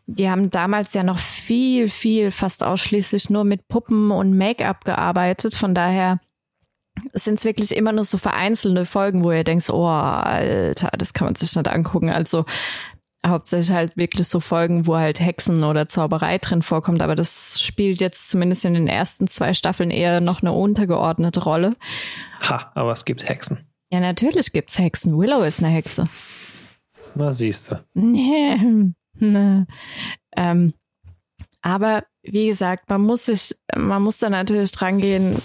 die 0.06 0.28
haben 0.28 0.50
damals 0.50 0.92
ja 0.92 1.02
noch 1.02 1.18
viel, 1.18 1.88
viel, 1.88 2.30
fast 2.30 2.62
ausschließlich 2.62 3.30
nur 3.30 3.44
mit 3.44 3.68
Puppen 3.68 4.10
und 4.10 4.36
Make-up 4.36 4.84
gearbeitet. 4.84 5.54
Von 5.54 5.74
daher 5.74 6.20
sind 7.14 7.38
es 7.38 7.44
wirklich 7.44 7.74
immer 7.74 7.92
nur 7.92 8.04
so 8.04 8.18
vereinzelte 8.18 8.86
Folgen, 8.86 9.24
wo 9.24 9.32
ihr 9.32 9.44
denkt, 9.44 9.68
oh, 9.70 9.86
Alter, 9.86 10.90
das 10.96 11.12
kann 11.12 11.26
man 11.26 11.34
sich 11.34 11.54
nicht 11.54 11.68
angucken. 11.68 12.10
Also 12.10 12.44
hauptsächlich 13.26 13.70
halt 13.70 13.96
wirklich 13.96 14.28
so 14.28 14.40
Folgen, 14.40 14.86
wo 14.86 14.96
halt 14.96 15.20
Hexen 15.20 15.64
oder 15.64 15.88
Zauberei 15.88 16.38
drin 16.38 16.62
vorkommt, 16.62 17.02
aber 17.02 17.14
das 17.14 17.60
spielt 17.62 18.00
jetzt 18.00 18.28
zumindest 18.30 18.64
in 18.64 18.74
den 18.74 18.88
ersten 18.88 19.28
zwei 19.28 19.54
Staffeln 19.54 19.90
eher 19.90 20.20
noch 20.20 20.42
eine 20.42 20.52
untergeordnete 20.52 21.42
Rolle. 21.44 21.76
Ha, 22.40 22.72
aber 22.74 22.92
es 22.92 23.04
gibt 23.04 23.28
Hexen. 23.28 23.66
Ja, 23.92 24.00
natürlich 24.00 24.52
gibt's 24.52 24.78
Hexen. 24.78 25.18
Willow 25.18 25.42
ist 25.42 25.60
eine 25.60 25.68
Hexe. 25.68 26.08
Na, 27.14 27.32
siehst 27.32 27.70
du. 27.70 27.84
Nee. 27.94 28.56
nee. 29.14 29.64
Ähm, 30.36 30.72
aber 31.60 32.04
wie 32.22 32.46
gesagt, 32.46 32.88
man 32.88 33.02
muss 33.02 33.26
sich, 33.26 33.54
man 33.76 34.02
muss 34.02 34.18
da 34.18 34.30
natürlich 34.30 34.72
dran 34.72 34.98
gehen 34.98 35.40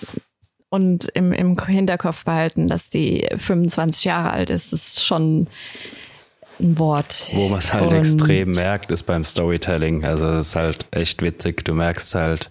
und 0.69 1.07
im, 1.13 1.31
im 1.31 1.57
Hinterkopf 1.59 2.25
behalten, 2.25 2.67
dass 2.67 2.89
die 2.89 3.27
25 3.35 4.03
Jahre 4.05 4.31
alt 4.31 4.49
ist. 4.49 4.73
Ist 4.73 5.03
schon 5.03 5.47
ein 6.59 6.77
Wort. 6.79 7.29
Wo 7.33 7.49
man 7.49 7.59
es 7.59 7.73
halt 7.73 7.87
und 7.87 7.95
extrem 7.95 8.51
merkt, 8.51 8.91
ist 8.91 9.03
beim 9.03 9.23
Storytelling. 9.23 10.03
Also 10.05 10.27
es 10.29 10.49
ist 10.49 10.55
halt 10.55 10.87
echt 10.91 11.21
witzig. 11.21 11.63
Du 11.65 11.73
merkst 11.73 12.15
halt 12.15 12.49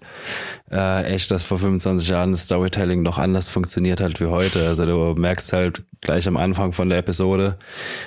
äh, 0.71 1.05
echt, 1.05 1.31
dass 1.31 1.45
vor 1.45 1.59
25 1.59 2.09
Jahren 2.09 2.33
das 2.33 2.42
Storytelling 2.42 3.03
noch 3.03 3.19
anders 3.19 3.49
funktioniert 3.49 4.01
hat 4.01 4.21
wie 4.21 4.27
heute. 4.27 4.66
Also 4.66 4.87
du 4.87 5.21
merkst 5.21 5.53
halt 5.53 5.85
gleich 6.01 6.29
am 6.29 6.37
Anfang 6.37 6.73
von 6.73 6.88
der 6.88 6.99
Episode, 6.99 7.59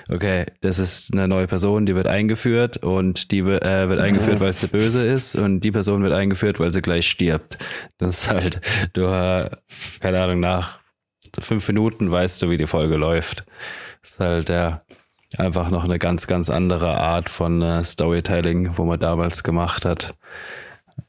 okay, 0.10 0.46
das 0.62 0.80
ist 0.80 1.14
eine 1.14 1.28
neue 1.28 1.48
Person, 1.48 1.86
die 1.86 1.96
wird 1.96 2.08
eingeführt 2.08 2.78
und 2.78 3.32
die 3.32 3.40
äh, 3.40 3.90
wird 3.90 4.00
eingeführt, 4.00 4.40
weil 4.40 4.54
sie 4.54 4.68
böse 4.68 5.06
ist 5.06 5.36
und 5.36 5.62
die 5.62 5.72
Person 5.72 6.04
wird 6.04 6.14
eingeführt, 6.14 6.60
weil 6.60 6.72
sie 6.72 6.82
gleich 6.82 7.08
stirbt. 7.08 7.58
Das 7.98 8.22
ist 8.22 8.30
halt, 8.30 8.62
du, 8.94 9.02
äh, 9.02 9.50
keine 10.00 10.22
Ahnung, 10.22 10.40
nach 10.40 10.80
fünf 11.40 11.68
Minuten 11.68 12.12
weißt 12.12 12.42
du, 12.42 12.50
wie 12.50 12.58
die 12.58 12.68
Folge 12.68 12.96
läuft. 12.96 13.46
Das 14.02 14.12
ist 14.12 14.20
halt, 14.20 14.50
ja, 14.50 14.82
einfach 15.38 15.70
noch 15.70 15.84
eine 15.84 16.00
ganz, 16.00 16.28
ganz 16.28 16.50
andere 16.50 16.98
Art 16.98 17.30
von 17.30 17.62
äh, 17.62 17.84
Storytelling, 17.84 18.78
wo 18.78 18.86
man 18.86 19.00
damals 19.00 19.44
gemacht 19.44 19.86
hat. 19.86 20.16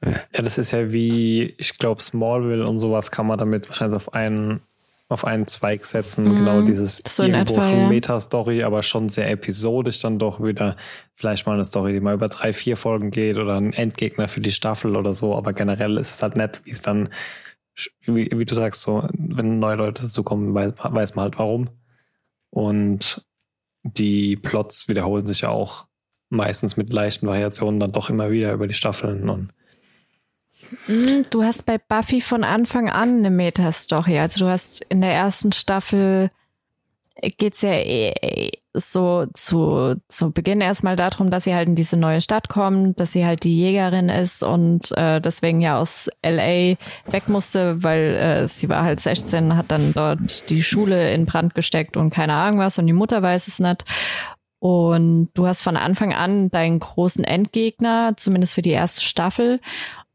Ja, 0.05 0.43
das 0.43 0.59
ist 0.59 0.71
ja 0.71 0.93
wie, 0.93 1.55
ich 1.59 1.79
glaube, 1.79 2.03
Smallville 2.03 2.65
und 2.65 2.79
sowas 2.79 3.11
kann 3.11 3.27
man 3.27 3.39
damit 3.39 3.69
wahrscheinlich 3.69 3.97
auf 3.97 4.15
einen, 4.15 4.61
auf 5.09 5.25
einen 5.25 5.47
Zweig 5.47 5.85
setzen. 5.87 6.25
Mhm, 6.25 6.37
genau 6.37 6.63
dieses 6.63 7.03
so 7.07 7.25
irgendwo 7.25 7.55
etwa, 7.55 7.65
schon 7.65 7.79
ja. 7.81 7.89
Meta-Story, 7.89 8.63
aber 8.63 8.83
schon 8.83 9.09
sehr 9.09 9.31
episodisch 9.31 10.01
dann 10.01 10.19
doch 10.19 10.43
wieder. 10.43 10.77
Vielleicht 11.15 11.47
mal 11.47 11.55
eine 11.55 11.65
Story, 11.65 11.93
die 11.93 12.01
mal 12.01 12.15
über 12.15 12.29
drei, 12.29 12.53
vier 12.53 12.77
Folgen 12.77 13.11
geht 13.11 13.39
oder 13.39 13.57
ein 13.57 13.73
Endgegner 13.73 14.29
für 14.29 14.41
die 14.41 14.53
Staffel 14.53 14.97
oder 14.97 15.13
so. 15.13 15.35
Aber 15.35 15.53
generell 15.53 15.97
ist 15.97 16.15
es 16.15 16.23
halt 16.23 16.37
nett, 16.37 16.63
wie 16.65 16.71
es 16.71 16.83
dann, 16.83 17.09
wie, 18.05 18.31
wie 18.33 18.45
du 18.45 18.55
sagst, 18.55 18.83
so, 18.83 19.09
wenn 19.13 19.59
neue 19.59 19.77
Leute 19.77 20.03
dazukommen, 20.03 20.55
weiß, 20.55 20.75
weiß 20.79 21.15
man 21.17 21.25
halt 21.25 21.39
warum. 21.39 21.69
Und 22.51 23.25
die 23.83 24.37
Plots 24.37 24.89
wiederholen 24.89 25.27
sich 25.27 25.43
ja 25.43 25.49
auch 25.51 25.87
meistens 26.29 26.77
mit 26.77 26.93
leichten 26.93 27.27
Variationen 27.27 27.81
dann 27.81 27.93
doch 27.93 28.11
immer 28.11 28.31
wieder 28.31 28.53
über 28.53 28.67
die 28.67 28.75
Staffeln 28.75 29.29
und 29.29 29.53
hm, 30.87 31.25
Du 31.31 31.43
hast 31.43 31.67
bei 31.67 31.79
Buffy 31.79 32.21
von 32.21 32.45
Anfang 32.45 32.89
an 32.89 33.19
eine 33.19 33.31
Meta-Story. 33.31 34.19
Also 34.19 34.45
du 34.45 34.51
hast 34.51 34.85
in 34.89 35.01
der 35.01 35.13
ersten 35.13 35.53
Staffel 35.53 36.31
geht's 37.39 37.63
ja 37.63 37.73
so 38.73 39.27
zu, 39.35 39.97
zu 40.09 40.31
Beginn 40.31 40.61
erstmal 40.61 40.97
darum, 40.97 41.31
dass 41.31 41.45
sie 41.45 41.55
halt 41.55 41.69
in 41.69 41.75
diese 41.75 41.97
neue 41.97 42.21
Stadt 42.21 42.49
kommt, 42.49 43.01
dass 43.01 43.13
sie 43.13 43.27
halt 43.27 43.43
die 43.45 43.57
Jägerin 43.57 44.09
ist 44.09 44.43
und 44.43 44.97
äh, 44.97 45.21
deswegen 45.21 45.61
ja 45.61 45.79
aus 45.79 46.09
LA 46.25 46.77
weg 47.07 47.29
musste, 47.29 47.83
weil 47.83 48.15
äh, 48.15 48.49
sie 48.49 48.69
war 48.69 48.85
halt 48.85 49.01
16, 49.01 49.57
hat 49.57 49.71
dann 49.71 49.93
dort 49.93 50.49
die 50.51 50.63
Schule 50.63 51.13
in 51.13 51.27
Brand 51.27 51.55
gesteckt 51.55 51.97
und 51.97 52.11
keine 52.11 52.35
Ahnung 52.35 52.61
was 52.61 52.79
und 52.79 52.87
die 52.87 52.93
Mutter 52.93 53.23
weiß 53.23 53.49
es 53.49 53.59
nicht. 53.59 53.85
Und 54.61 55.31
du 55.33 55.47
hast 55.47 55.63
von 55.63 55.77
Anfang 55.79 56.13
an 56.13 56.51
deinen 56.51 56.81
großen 56.81 57.25
Endgegner, 57.25 58.13
zumindest 58.19 58.55
für 58.55 58.63
die 58.63 58.71
erste 58.71 59.03
Staffel. 59.03 59.59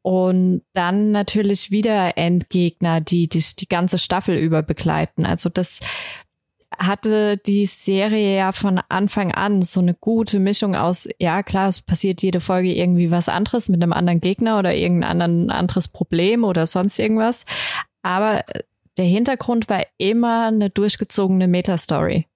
Und 0.04 0.62
dann 0.74 1.12
natürlich 1.12 1.72
wieder 1.72 2.16
Endgegner, 2.16 3.02
die 3.02 3.28
dich 3.28 3.56
die 3.56 3.68
ganze 3.68 3.98
Staffel 3.98 4.38
über 4.38 4.62
begleiten. 4.62 5.26
Also 5.26 5.50
das 5.50 5.80
hatte 6.78 7.38
die 7.38 7.66
Serie 7.66 8.38
ja 8.38 8.52
von 8.52 8.80
Anfang 8.90 9.32
an 9.32 9.62
so 9.62 9.80
eine 9.80 9.94
gute 9.94 10.40
Mischung 10.40 10.76
aus, 10.76 11.08
ja 11.20 11.44
klar, 11.44 11.68
es 11.68 11.82
passiert 11.82 12.22
jede 12.22 12.42
Folge 12.42 12.74
irgendwie 12.74 13.12
was 13.12 13.30
anderes 13.30 13.70
mit 13.70 13.82
einem 13.82 13.94
anderen 13.94 14.22
Gegner 14.22 14.60
oder 14.60 14.74
irgendein 14.74 15.12
anderen 15.12 15.52
anderes 15.52 15.88
Problem 15.88 16.44
oder 16.44 16.66
sonst 16.66 17.00
irgendwas. 17.00 17.46
Aber 18.02 18.44
der 18.98 19.06
Hintergrund 19.06 19.70
war 19.70 19.86
immer 19.98 20.48
eine 20.48 20.70
durchgezogene 20.70 21.48
Metastory. 21.48 22.28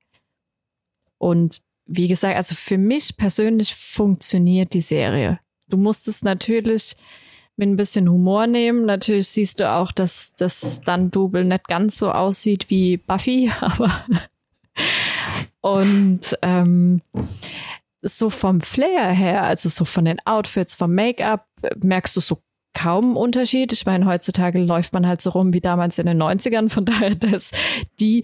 Und 1.17 1.61
wie 1.85 2.07
gesagt, 2.07 2.35
also 2.35 2.55
für 2.55 2.77
mich 2.77 3.17
persönlich 3.17 3.73
funktioniert 3.75 4.73
die 4.73 4.81
Serie. 4.81 5.39
Du 5.67 5.77
musst 5.77 6.07
es 6.07 6.23
natürlich 6.23 6.95
mit 7.59 7.69
ein 7.69 7.75
bisschen 7.75 8.09
Humor 8.09 8.47
nehmen. 8.47 8.85
Natürlich 8.85 9.27
siehst 9.27 9.59
du 9.59 9.69
auch, 9.69 9.91
dass 9.91 10.33
das 10.35 10.79
Stunt-Double 10.81 11.43
nicht 11.43 11.67
ganz 11.67 11.97
so 11.97 12.11
aussieht 12.11 12.69
wie 12.69 12.97
Buffy, 12.97 13.51
aber 13.61 14.05
und 15.61 16.37
ähm, 16.41 17.01
so 18.01 18.29
vom 18.29 18.61
Flair 18.61 19.11
her, 19.11 19.43
also 19.43 19.67
so 19.67 19.83
von 19.83 20.05
den 20.05 20.25
Outfits, 20.25 20.75
vom 20.75 20.95
Make-up, 20.95 21.47
merkst 21.83 22.15
du 22.15 22.21
so 22.21 22.41
kaum 22.73 23.17
Unterschied. 23.17 23.73
Ich 23.73 23.85
meine, 23.85 24.05
heutzutage 24.05 24.59
läuft 24.59 24.93
man 24.93 25.05
halt 25.05 25.21
so 25.21 25.31
rum 25.31 25.53
wie 25.53 25.59
damals 25.59 25.99
in 25.99 26.05
den 26.05 26.21
90ern, 26.21 26.69
von 26.69 26.85
daher 26.85 27.15
dass 27.15 27.51
die 27.99 28.23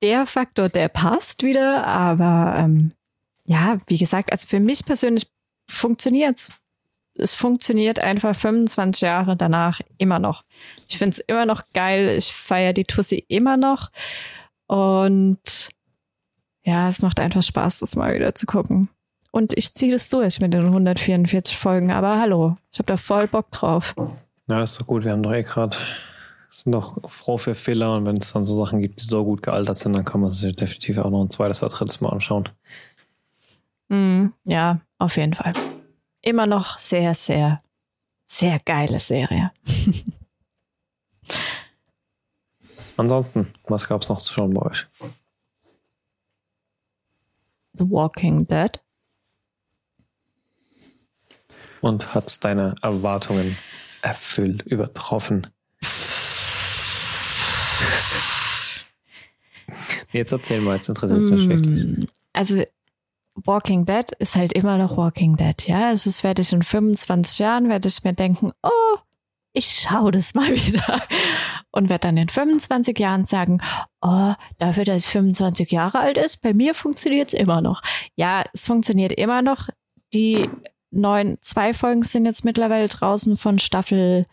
der 0.00 0.26
Faktor, 0.26 0.70
der 0.70 0.88
passt 0.88 1.42
wieder, 1.42 1.86
aber 1.86 2.56
ähm, 2.58 2.92
ja, 3.46 3.78
wie 3.88 3.98
gesagt, 3.98 4.32
also 4.32 4.46
für 4.46 4.60
mich 4.60 4.84
persönlich 4.84 5.26
funktioniert's 5.68 6.58
es 7.16 7.34
funktioniert 7.34 8.00
einfach 8.00 8.34
25 8.34 9.02
Jahre 9.02 9.36
danach 9.36 9.80
immer 9.98 10.18
noch. 10.18 10.44
Ich 10.88 10.98
finde 10.98 11.12
es 11.12 11.18
immer 11.20 11.46
noch 11.46 11.62
geil. 11.72 12.08
Ich 12.16 12.32
feiere 12.32 12.72
die 12.72 12.84
Tussi 12.84 13.24
immer 13.28 13.56
noch. 13.56 13.90
Und 14.66 15.70
ja, 16.62 16.88
es 16.88 17.02
macht 17.02 17.20
einfach 17.20 17.42
Spaß, 17.42 17.80
das 17.80 17.96
mal 17.96 18.14
wieder 18.14 18.34
zu 18.34 18.46
gucken. 18.46 18.88
Und 19.30 19.56
ich 19.56 19.74
ziehe 19.74 19.92
das 19.92 20.08
durch 20.08 20.40
mit 20.40 20.54
den 20.54 20.66
144 20.66 21.56
Folgen, 21.56 21.90
aber 21.90 22.20
hallo, 22.20 22.56
ich 22.72 22.78
habe 22.78 22.86
da 22.86 22.96
voll 22.96 23.26
Bock 23.26 23.50
drauf. 23.50 23.94
Ja, 24.46 24.62
ist 24.62 24.80
doch 24.80 24.86
gut. 24.86 25.04
Wir 25.04 25.12
haben 25.12 25.22
doch 25.22 25.32
eh 25.32 25.42
gerade 25.42 25.76
sind 26.54 26.72
doch 26.72 26.96
froh 27.10 27.36
für 27.36 27.56
Fehler 27.56 27.96
und 27.96 28.06
wenn 28.06 28.16
es 28.16 28.32
dann 28.32 28.44
so 28.44 28.64
Sachen 28.64 28.80
gibt, 28.80 29.00
die 29.00 29.04
so 29.04 29.24
gut 29.24 29.42
gealtert 29.42 29.76
sind, 29.76 29.96
dann 29.96 30.04
kann 30.04 30.20
man 30.20 30.30
sich 30.30 30.54
definitiv 30.54 30.98
auch 30.98 31.10
noch 31.10 31.24
ein 31.24 31.30
zweites 31.30 31.62
oder 31.62 31.74
drittes 31.74 32.00
Mal 32.00 32.10
anschauen. 32.10 32.48
Mm, 33.88 34.26
ja, 34.44 34.80
auf 34.98 35.16
jeden 35.16 35.34
Fall. 35.34 35.52
Immer 36.24 36.46
noch 36.46 36.78
sehr, 36.78 37.14
sehr, 37.14 37.62
sehr 38.24 38.58
geile 38.60 38.98
Serie. 38.98 39.52
Ansonsten, 42.96 43.52
was 43.64 43.86
gab 43.86 44.00
es 44.00 44.08
noch 44.08 44.22
zu 44.22 44.32
schauen 44.32 44.54
bei 44.54 44.62
euch? 44.62 44.86
The 47.74 47.90
Walking 47.90 48.46
Dead. 48.46 48.80
Und 51.82 52.14
hat 52.14 52.42
deine 52.42 52.74
Erwartungen 52.80 53.58
erfüllt, 54.00 54.62
übertroffen? 54.62 55.48
Jetzt 60.12 60.32
erzähl 60.32 60.62
mal, 60.62 60.76
jetzt 60.76 60.88
interessiert 60.88 61.20
es 61.20 61.30
mich 61.30 61.48
wirklich. 61.48 62.08
Also 62.32 62.64
Walking 63.34 63.84
Dead 63.84 64.10
ist 64.18 64.36
halt 64.36 64.52
immer 64.52 64.78
noch 64.78 64.96
Walking 64.96 65.36
Dead, 65.36 65.66
ja. 65.66 65.88
Also 65.88 66.08
es 66.08 66.22
werde 66.22 66.42
ich 66.42 66.52
in 66.52 66.62
25 66.62 67.38
Jahren, 67.38 67.68
werde 67.68 67.88
ich 67.88 68.04
mir 68.04 68.12
denken, 68.12 68.52
oh, 68.62 68.98
ich 69.52 69.66
schau 69.66 70.10
das 70.10 70.34
mal 70.34 70.50
wieder. 70.54 71.02
Und 71.70 71.88
werde 71.88 72.08
dann 72.08 72.16
in 72.16 72.28
25 72.28 72.98
Jahren 72.98 73.24
sagen, 73.24 73.60
oh, 74.00 74.34
dafür, 74.58 74.84
dass 74.84 75.06
ich 75.06 75.10
25 75.10 75.70
Jahre 75.70 75.98
alt 75.98 76.18
ist, 76.18 76.42
bei 76.42 76.52
mir 76.52 76.74
funktioniert 76.74 77.28
es 77.28 77.34
immer 77.38 77.60
noch. 77.60 77.82
Ja, 78.16 78.44
es 78.52 78.66
funktioniert 78.66 79.12
immer 79.12 79.42
noch. 79.42 79.68
Die 80.12 80.48
neuen, 80.90 81.38
zwei 81.40 81.74
Folgen 81.74 82.02
sind 82.02 82.26
jetzt 82.26 82.44
mittlerweile 82.44 82.88
draußen 82.88 83.36
von 83.36 83.58
Staffel 83.58 84.26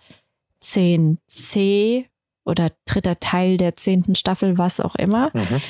10c 0.63 2.05
oder 2.43 2.71
dritter 2.85 3.19
Teil 3.19 3.57
der 3.57 3.75
zehnten 3.75 4.15
Staffel, 4.15 4.57
was 4.57 4.79
auch 4.79 4.95
immer. 4.95 5.31
Mhm. 5.33 5.61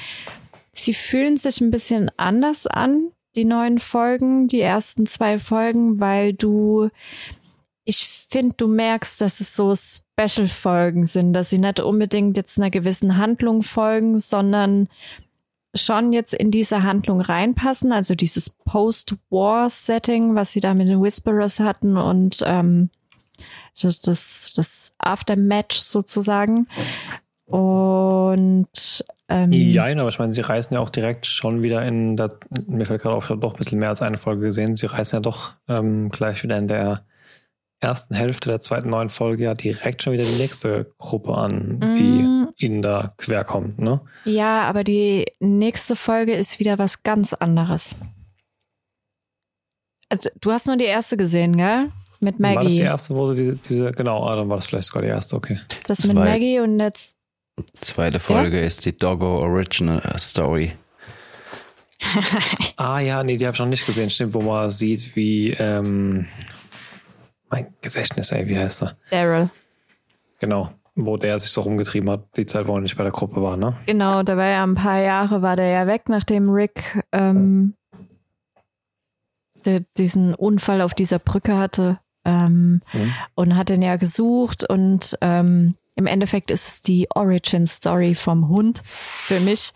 Sie 0.73 0.93
fühlen 0.93 1.37
sich 1.37 1.61
ein 1.61 1.71
bisschen 1.71 2.11
anders 2.17 2.67
an, 2.67 3.11
die 3.35 3.45
neuen 3.45 3.79
Folgen, 3.79 4.47
die 4.47 4.61
ersten 4.61 5.05
zwei 5.05 5.39
Folgen, 5.39 5.99
weil 5.99 6.33
du, 6.33 6.89
ich 7.85 8.07
finde, 8.07 8.55
du 8.55 8.67
merkst, 8.67 9.21
dass 9.21 9.39
es 9.39 9.55
so 9.55 9.73
Special-Folgen 9.75 11.05
sind, 11.05 11.33
dass 11.33 11.49
sie 11.49 11.57
nicht 11.57 11.79
unbedingt 11.79 12.37
jetzt 12.37 12.57
einer 12.57 12.69
gewissen 12.69 13.17
Handlung 13.17 13.63
folgen, 13.63 14.17
sondern 14.17 14.87
schon 15.73 16.11
jetzt 16.11 16.33
in 16.33 16.51
diese 16.51 16.83
Handlung 16.83 17.21
reinpassen, 17.21 17.93
also 17.93 18.13
dieses 18.13 18.49
Post-War-Setting, 18.49 20.35
was 20.35 20.51
sie 20.51 20.59
da 20.59 20.73
mit 20.73 20.89
den 20.89 21.01
Whisperers 21.01 21.59
hatten 21.61 21.95
und 21.95 22.43
ähm, 22.45 22.89
das, 23.81 24.01
das, 24.01 24.51
das 24.53 24.93
Aftermatch 24.97 25.77
sozusagen. 25.77 26.67
Und 27.45 29.05
ähm, 29.31 29.51
ja, 29.51 29.85
aber 29.85 30.09
ich 30.09 30.19
meine, 30.19 30.33
sie 30.33 30.41
reisen 30.41 30.73
ja 30.73 30.79
auch 30.79 30.89
direkt 30.89 31.25
schon 31.25 31.61
wieder 31.61 31.85
in 31.85 32.17
der, 32.17 32.29
mir 32.67 32.85
fällt 32.85 33.01
gerade 33.01 33.15
auf, 33.15 33.25
ich 33.25 33.29
habe 33.29 33.39
doch 33.39 33.53
ein 33.53 33.57
bisschen 33.57 33.79
mehr 33.79 33.89
als 33.89 34.01
eine 34.01 34.17
Folge 34.17 34.47
gesehen, 34.47 34.75
sie 34.75 34.87
reisen 34.87 35.17
ja 35.17 35.19
doch 35.21 35.53
ähm, 35.67 36.09
gleich 36.09 36.43
wieder 36.43 36.57
in 36.57 36.67
der 36.67 37.05
ersten 37.79 38.13
Hälfte 38.13 38.49
der 38.49 38.61
zweiten 38.61 38.89
neuen 38.89 39.09
Folge 39.09 39.45
ja 39.45 39.53
direkt 39.53 40.03
schon 40.03 40.13
wieder 40.13 40.23
die 40.23 40.37
nächste 40.37 40.93
Gruppe 40.97 41.35
an, 41.35 41.79
die 41.97 42.03
mm. 42.03 42.49
ihnen 42.57 42.81
da 42.81 43.13
quer 43.17 43.43
kommt, 43.43 43.79
ne? 43.79 44.01
Ja, 44.23 44.63
aber 44.63 44.83
die 44.83 45.25
nächste 45.39 45.95
Folge 45.95 46.33
ist 46.33 46.59
wieder 46.59 46.77
was 46.77 47.01
ganz 47.01 47.33
anderes. 47.33 47.99
Also, 50.09 50.29
du 50.39 50.51
hast 50.51 50.67
nur 50.67 50.77
die 50.77 50.85
erste 50.85 51.17
gesehen, 51.17 51.57
gell? 51.57 51.87
Mit 52.19 52.39
Maggie. 52.39 52.55
War 52.55 52.63
das 52.65 52.75
die 52.75 52.81
erste, 52.81 53.15
wo 53.15 53.31
sie 53.31 53.35
diese, 53.35 53.55
diese 53.55 53.91
genau, 53.93 54.27
ah, 54.27 54.35
dann 54.35 54.47
war 54.47 54.57
das 54.57 54.67
vielleicht 54.67 54.87
sogar 54.87 55.01
die 55.01 55.07
erste, 55.07 55.35
okay. 55.35 55.59
Das 55.87 55.99
Zwei, 55.99 56.09
mit 56.09 56.17
Maggie 56.17 56.59
und 56.59 56.79
jetzt. 56.79 57.17
Zweite 57.73 58.19
Folge 58.19 58.59
ja? 58.59 58.65
ist 58.65 58.85
die 58.85 58.97
Doggo 58.97 59.39
Original 59.39 60.01
Story. 60.17 60.73
ah 62.77 62.99
ja, 62.99 63.23
nee, 63.23 63.37
die 63.37 63.45
habe 63.45 63.53
ich 63.53 63.59
noch 63.59 63.67
nicht 63.67 63.85
gesehen. 63.85 64.09
Stimmt, 64.09 64.33
wo 64.33 64.41
man 64.41 64.69
sieht, 64.69 65.15
wie 65.15 65.51
ähm, 65.51 66.27
mein 67.49 67.73
Gedächtnis, 67.81 68.31
ey, 68.31 68.47
wie 68.47 68.57
heißt 68.57 68.83
er? 68.83 68.97
Daryl. 69.11 69.49
Genau, 70.39 70.71
wo 70.95 71.17
der 71.17 71.37
sich 71.37 71.51
so 71.51 71.61
rumgetrieben 71.61 72.09
hat, 72.09 72.25
die 72.35 72.45
Zeit, 72.45 72.67
wo 72.67 72.75
er 72.75 72.81
nicht 72.81 72.97
bei 72.97 73.03
der 73.03 73.11
Gruppe 73.11 73.41
war, 73.41 73.57
ne? 73.57 73.77
Genau, 73.85 74.23
da 74.23 74.35
war 74.37 74.47
ja 74.47 74.63
ein 74.63 74.75
paar 74.75 74.99
Jahre, 74.99 75.41
war 75.41 75.55
der 75.55 75.67
ja 75.67 75.87
weg, 75.87 76.03
nachdem 76.07 76.49
Rick 76.49 77.03
ähm, 77.11 77.75
der 79.65 79.81
diesen 79.97 80.33
Unfall 80.33 80.81
auf 80.81 80.93
dieser 80.93 81.19
Brücke 81.19 81.57
hatte 81.57 81.99
ähm, 82.25 82.81
mhm. 82.93 83.13
und 83.35 83.55
hat 83.55 83.69
ihn 83.69 83.81
ja 83.81 83.95
gesucht 83.95 84.67
und 84.67 85.17
ähm, 85.21 85.75
im 85.95 86.07
Endeffekt 86.07 86.51
ist 86.51 86.67
es 86.67 86.81
die 86.81 87.07
Origin 87.13 87.67
Story 87.67 88.15
vom 88.15 88.47
Hund 88.47 88.81
für 88.83 89.39
mich. 89.39 89.73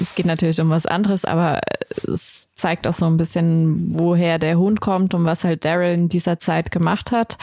Es 0.00 0.14
geht 0.14 0.26
natürlich 0.26 0.60
um 0.60 0.70
was 0.70 0.86
anderes, 0.86 1.24
aber 1.24 1.60
es 2.06 2.48
zeigt 2.54 2.86
auch 2.86 2.92
so 2.92 3.06
ein 3.06 3.16
bisschen, 3.16 3.98
woher 3.98 4.38
der 4.38 4.58
Hund 4.58 4.80
kommt 4.80 5.14
und 5.14 5.24
was 5.24 5.44
halt 5.44 5.64
Daryl 5.64 5.94
in 5.94 6.08
dieser 6.08 6.38
Zeit 6.38 6.70
gemacht 6.70 7.12
hat. 7.12 7.38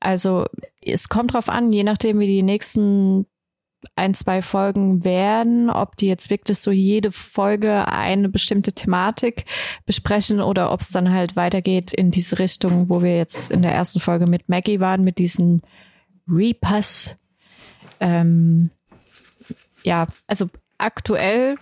Also 0.00 0.46
es 0.80 1.08
kommt 1.08 1.34
drauf 1.34 1.48
an, 1.48 1.72
je 1.72 1.84
nachdem, 1.84 2.18
wie 2.18 2.26
die 2.26 2.42
nächsten 2.42 3.26
ein, 3.94 4.14
zwei 4.14 4.42
Folgen 4.42 5.04
werden, 5.04 5.70
ob 5.70 5.96
die 5.96 6.08
jetzt 6.08 6.30
wirklich 6.30 6.58
so 6.58 6.70
jede 6.70 7.12
Folge 7.12 7.86
eine 7.86 8.28
bestimmte 8.28 8.72
Thematik 8.72 9.44
besprechen 9.84 10.40
oder 10.40 10.72
ob 10.72 10.80
es 10.80 10.88
dann 10.88 11.12
halt 11.12 11.36
weitergeht 11.36 11.92
in 11.92 12.10
diese 12.10 12.38
Richtung, 12.38 12.88
wo 12.88 13.02
wir 13.02 13.16
jetzt 13.16 13.50
in 13.50 13.62
der 13.62 13.72
ersten 13.72 14.00
Folge 14.00 14.26
mit 14.26 14.48
Maggie 14.48 14.80
waren, 14.80 15.04
mit 15.04 15.18
diesen 15.18 15.62
Reapers. 16.28 17.16
Ähm, 18.00 18.70
ja, 19.82 20.06
also 20.26 20.48
aktuell 20.78 21.56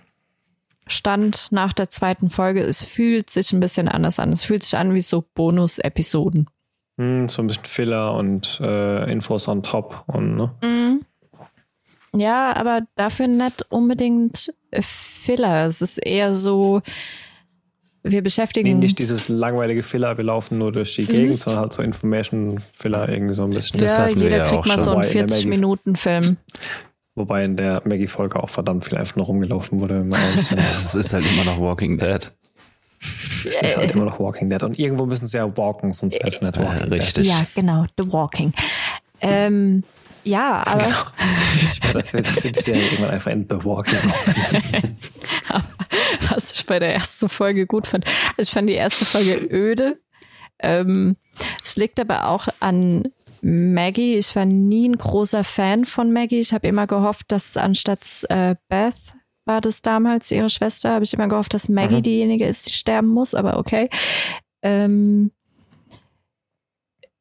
Stand 0.87 1.51
nach 1.51 1.73
der 1.73 1.89
zweiten 1.89 2.29
Folge, 2.29 2.61
es 2.61 2.83
fühlt 2.83 3.29
sich 3.29 3.53
ein 3.53 3.59
bisschen 3.59 3.87
anders 3.87 4.19
an. 4.19 4.31
Es 4.31 4.43
fühlt 4.43 4.63
sich 4.63 4.77
an 4.77 4.93
wie 4.93 5.01
so 5.01 5.23
Bonus-Episoden. 5.33 6.47
Mm, 6.97 7.27
so 7.27 7.41
ein 7.41 7.47
bisschen 7.47 7.65
Filler 7.65 8.13
und 8.13 8.59
äh, 8.61 9.11
Infos 9.11 9.47
on 9.47 9.63
top 9.63 10.03
und 10.07 10.35
ne? 10.35 10.51
Mm. 10.61 11.05
Ja, 12.17 12.55
aber 12.55 12.81
dafür 12.95 13.27
nicht 13.27 13.65
unbedingt 13.69 14.53
Filler. 14.79 15.65
Es 15.65 15.81
ist 15.81 15.97
eher 15.97 16.33
so, 16.33 16.81
wir 18.11 18.21
beschäftigen. 18.21 18.69
Nee, 18.69 18.75
nicht 18.75 18.99
dieses 18.99 19.29
langweilige 19.29 19.83
Filler, 19.83 20.17
wir 20.17 20.23
laufen 20.23 20.57
nur 20.57 20.71
durch 20.71 20.95
die 20.95 21.03
mhm. 21.03 21.07
Gegend, 21.07 21.39
sondern 21.39 21.63
halt 21.63 21.73
so 21.73 21.81
Information-Filler 21.81 23.09
irgendwie 23.09 23.33
so 23.33 23.43
ein 23.43 23.49
bisschen. 23.49 23.81
Ja, 23.81 24.07
jeder 24.07 24.45
kriegt 24.45 24.67
mal 24.67 24.79
so 24.79 24.91
einen 24.91 25.03
40-Minuten-Film. 25.03 26.37
Wobei 27.15 27.45
in 27.45 27.55
der 27.55 27.81
Maggie-Folge 27.85 28.41
auch 28.41 28.49
verdammt 28.49 28.85
viel 28.85 28.97
einfach 28.97 29.15
noch 29.15 29.27
rumgelaufen 29.27 29.79
wurde. 29.79 30.05
Es 30.37 30.95
ist 30.95 31.13
halt 31.13 31.25
immer 31.25 31.45
noch 31.45 31.59
Walking 31.59 31.97
Dead. 31.97 32.31
Es 32.99 33.61
ist 33.61 33.77
halt 33.77 33.91
immer 33.91 34.05
noch 34.05 34.19
Walking 34.19 34.49
Dead. 34.49 34.61
Und 34.63 34.77
irgendwo 34.77 35.05
müssen 35.05 35.25
sie 35.25 35.37
ja 35.37 35.57
walken, 35.57 35.91
sonst 35.91 36.15
wäre 36.15 36.27
es 36.27 36.41
nicht 36.41 36.57
Walking 36.57 36.91
äh, 36.91 36.95
Richtig. 36.95 37.27
Ja, 37.27 37.45
genau, 37.55 37.85
The 37.97 38.11
Walking. 38.11 38.53
Ähm, 39.21 39.83
ja, 40.23 40.63
aber. 40.65 40.83
Genau. 40.83 41.69
Ich 41.71 41.83
war 41.83 41.93
dafür, 41.93 42.21
dass 42.21 42.35
sie 42.37 42.51
das 42.51 42.65
ja 42.65 42.75
irgendwann 42.75 43.11
einfach 43.11 43.31
in 43.31 43.45
The 43.49 43.63
Walking 43.63 43.97
Was 46.29 46.51
ich 46.53 46.65
bei 46.65 46.79
der 46.79 46.93
ersten 46.93 47.29
Folge 47.29 47.65
gut 47.65 47.87
fand. 47.87 48.05
Ich 48.37 48.49
fand 48.49 48.69
die 48.69 48.73
erste 48.73 49.05
Folge 49.05 49.45
öde. 49.51 49.99
Ähm, 50.59 51.17
es 51.63 51.75
liegt 51.75 51.99
aber 51.99 52.27
auch 52.27 52.47
an 52.59 53.03
Maggie. 53.41 54.15
Ich 54.15 54.35
war 54.35 54.45
nie 54.45 54.89
ein 54.89 54.97
großer 54.97 55.43
Fan 55.43 55.85
von 55.85 56.11
Maggie. 56.11 56.39
Ich 56.39 56.53
habe 56.53 56.67
immer 56.67 56.87
gehofft, 56.87 57.31
dass 57.31 57.57
anstatt 57.57 58.01
äh, 58.29 58.55
Beth 58.69 58.95
war 59.45 59.61
das 59.61 59.81
damals 59.81 60.31
ihre 60.31 60.49
Schwester, 60.49 60.91
habe 60.91 61.05
ich 61.05 61.13
immer 61.13 61.27
gehofft, 61.27 61.53
dass 61.53 61.69
Maggie 61.69 61.97
mhm. 61.97 62.03
diejenige 62.03 62.47
ist, 62.47 62.67
die 62.67 62.73
sterben 62.73 63.09
muss, 63.09 63.35
aber 63.35 63.57
okay. 63.57 63.89
Ähm, 64.63 65.31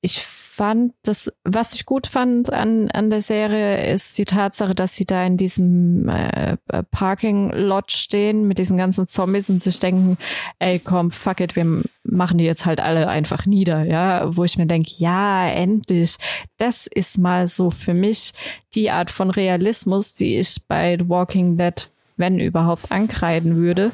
ich 0.00 0.24
fand, 0.54 0.92
das, 1.02 1.32
was 1.42 1.74
ich 1.74 1.84
gut 1.84 2.06
fand 2.06 2.52
an, 2.52 2.88
an 2.90 3.10
der 3.10 3.22
Serie, 3.22 3.92
ist 3.92 4.16
die 4.18 4.24
Tatsache, 4.24 4.74
dass 4.74 4.94
sie 4.94 5.04
da 5.04 5.24
in 5.24 5.36
diesem 5.36 6.08
äh, 6.08 6.56
Parking-Lot 6.90 7.90
stehen 7.90 8.46
mit 8.46 8.58
diesen 8.58 8.76
ganzen 8.76 9.08
Zombies 9.08 9.50
und 9.50 9.60
sich 9.60 9.80
denken, 9.80 10.16
ey, 10.60 10.78
komm, 10.78 11.10
fuck 11.10 11.40
it, 11.40 11.56
wir 11.56 11.82
machen 12.04 12.38
die 12.38 12.44
jetzt 12.44 12.66
halt 12.66 12.80
alle 12.80 13.08
einfach 13.08 13.46
nieder, 13.46 13.82
ja, 13.82 14.36
wo 14.36 14.44
ich 14.44 14.56
mir 14.56 14.66
denke, 14.66 14.92
ja, 14.96 15.48
endlich, 15.48 16.16
das 16.58 16.86
ist 16.86 17.18
mal 17.18 17.48
so 17.48 17.70
für 17.70 17.94
mich 17.94 18.32
die 18.74 18.90
Art 18.90 19.10
von 19.10 19.30
Realismus, 19.30 20.14
die 20.14 20.38
ich 20.38 20.62
bei 20.68 20.96
The 20.98 21.08
Walking 21.08 21.56
Dead, 21.56 21.90
wenn 22.16 22.38
überhaupt, 22.38 22.92
ankreiden 22.92 23.56
würde, 23.56 23.90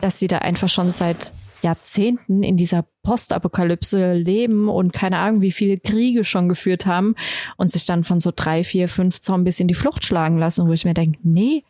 dass 0.00 0.20
sie 0.20 0.28
da 0.28 0.38
einfach 0.38 0.68
schon 0.68 0.92
seit 0.92 1.32
Jahrzehnten 1.66 2.42
in 2.42 2.56
dieser 2.56 2.86
Postapokalypse 3.02 4.14
leben 4.14 4.68
und 4.68 4.92
keine 4.92 5.18
Ahnung, 5.18 5.40
wie 5.42 5.52
viele 5.52 5.78
Kriege 5.78 6.24
schon 6.24 6.48
geführt 6.48 6.86
haben 6.86 7.16
und 7.56 7.70
sich 7.70 7.84
dann 7.86 8.04
von 8.04 8.20
so 8.20 8.32
drei, 8.34 8.62
vier, 8.64 8.88
fünf 8.88 9.20
Zombies 9.20 9.60
in 9.60 9.66
die 9.68 9.74
Flucht 9.74 10.04
schlagen 10.04 10.38
lassen, 10.38 10.68
wo 10.68 10.72
ich 10.72 10.84
mir 10.84 10.94
denke, 10.94 11.18
nee, 11.22 11.64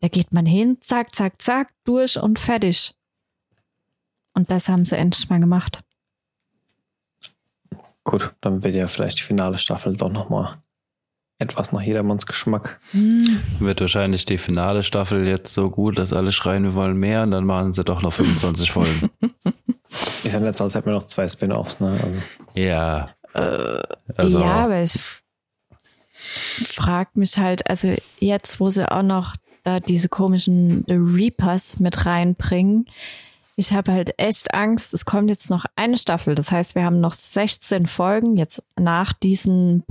Da 0.00 0.08
geht 0.08 0.34
man 0.34 0.44
hin, 0.46 0.78
zack, 0.80 1.14
zack, 1.14 1.40
zack, 1.40 1.70
durch 1.84 2.18
und 2.18 2.38
fertig. 2.38 2.94
Und 4.34 4.50
das 4.50 4.68
haben 4.68 4.84
sie 4.84 4.96
endlich 4.96 5.30
mal 5.30 5.40
gemacht. 5.40 5.82
Gut, 8.02 8.34
dann 8.42 8.62
wird 8.62 8.74
ja 8.74 8.86
vielleicht 8.86 9.18
die 9.18 9.22
finale 9.22 9.56
Staffel 9.56 9.96
doch 9.96 10.10
nochmal 10.10 10.58
etwas 11.38 11.72
nach 11.72 11.82
jedermanns 11.82 12.26
Geschmack. 12.26 12.80
Wird 13.58 13.80
wahrscheinlich 13.80 14.24
die 14.24 14.38
finale 14.38 14.82
Staffel 14.82 15.26
jetzt 15.26 15.52
so 15.52 15.70
gut, 15.70 15.98
dass 15.98 16.12
alle 16.12 16.32
schreien, 16.32 16.64
wir 16.64 16.74
wollen 16.74 16.96
mehr 16.96 17.22
und 17.22 17.32
dann 17.32 17.44
machen 17.44 17.72
sie 17.72 17.84
doch 17.84 18.02
noch 18.02 18.12
25 18.12 18.70
Folgen. 18.72 19.10
Ist 20.22 20.32
ja 20.32 20.40
nicht 20.40 20.56
so, 20.56 20.64
als 20.64 20.74
hätten 20.74 20.86
wir 20.86 20.94
noch 20.94 21.06
zwei 21.06 21.28
Spin-Offs, 21.28 21.80
ne? 21.80 21.98
Also, 22.02 22.18
Ja. 22.54 23.08
Also, 24.16 24.40
ja, 24.40 24.64
aber 24.64 24.80
ich 24.80 24.96
frag 26.66 27.16
mich 27.16 27.36
halt, 27.36 27.68
also 27.68 27.94
jetzt, 28.20 28.60
wo 28.60 28.70
sie 28.70 28.90
auch 28.90 29.02
noch 29.02 29.34
da 29.64 29.80
diese 29.80 30.08
komischen 30.08 30.84
Reapers 30.88 31.80
mit 31.80 32.06
reinbringen, 32.06 32.86
ich 33.56 33.72
habe 33.72 33.92
halt 33.92 34.18
echt 34.18 34.52
Angst, 34.52 34.94
es 34.94 35.04
kommt 35.04 35.30
jetzt 35.30 35.48
noch 35.48 35.64
eine 35.76 35.96
Staffel. 35.96 36.34
Das 36.34 36.50
heißt, 36.50 36.74
wir 36.74 36.84
haben 36.84 37.00
noch 37.00 37.12
16 37.12 37.86
Folgen 37.86 38.36
jetzt 38.36 38.64
nach 38.78 39.12
diesen 39.12 39.84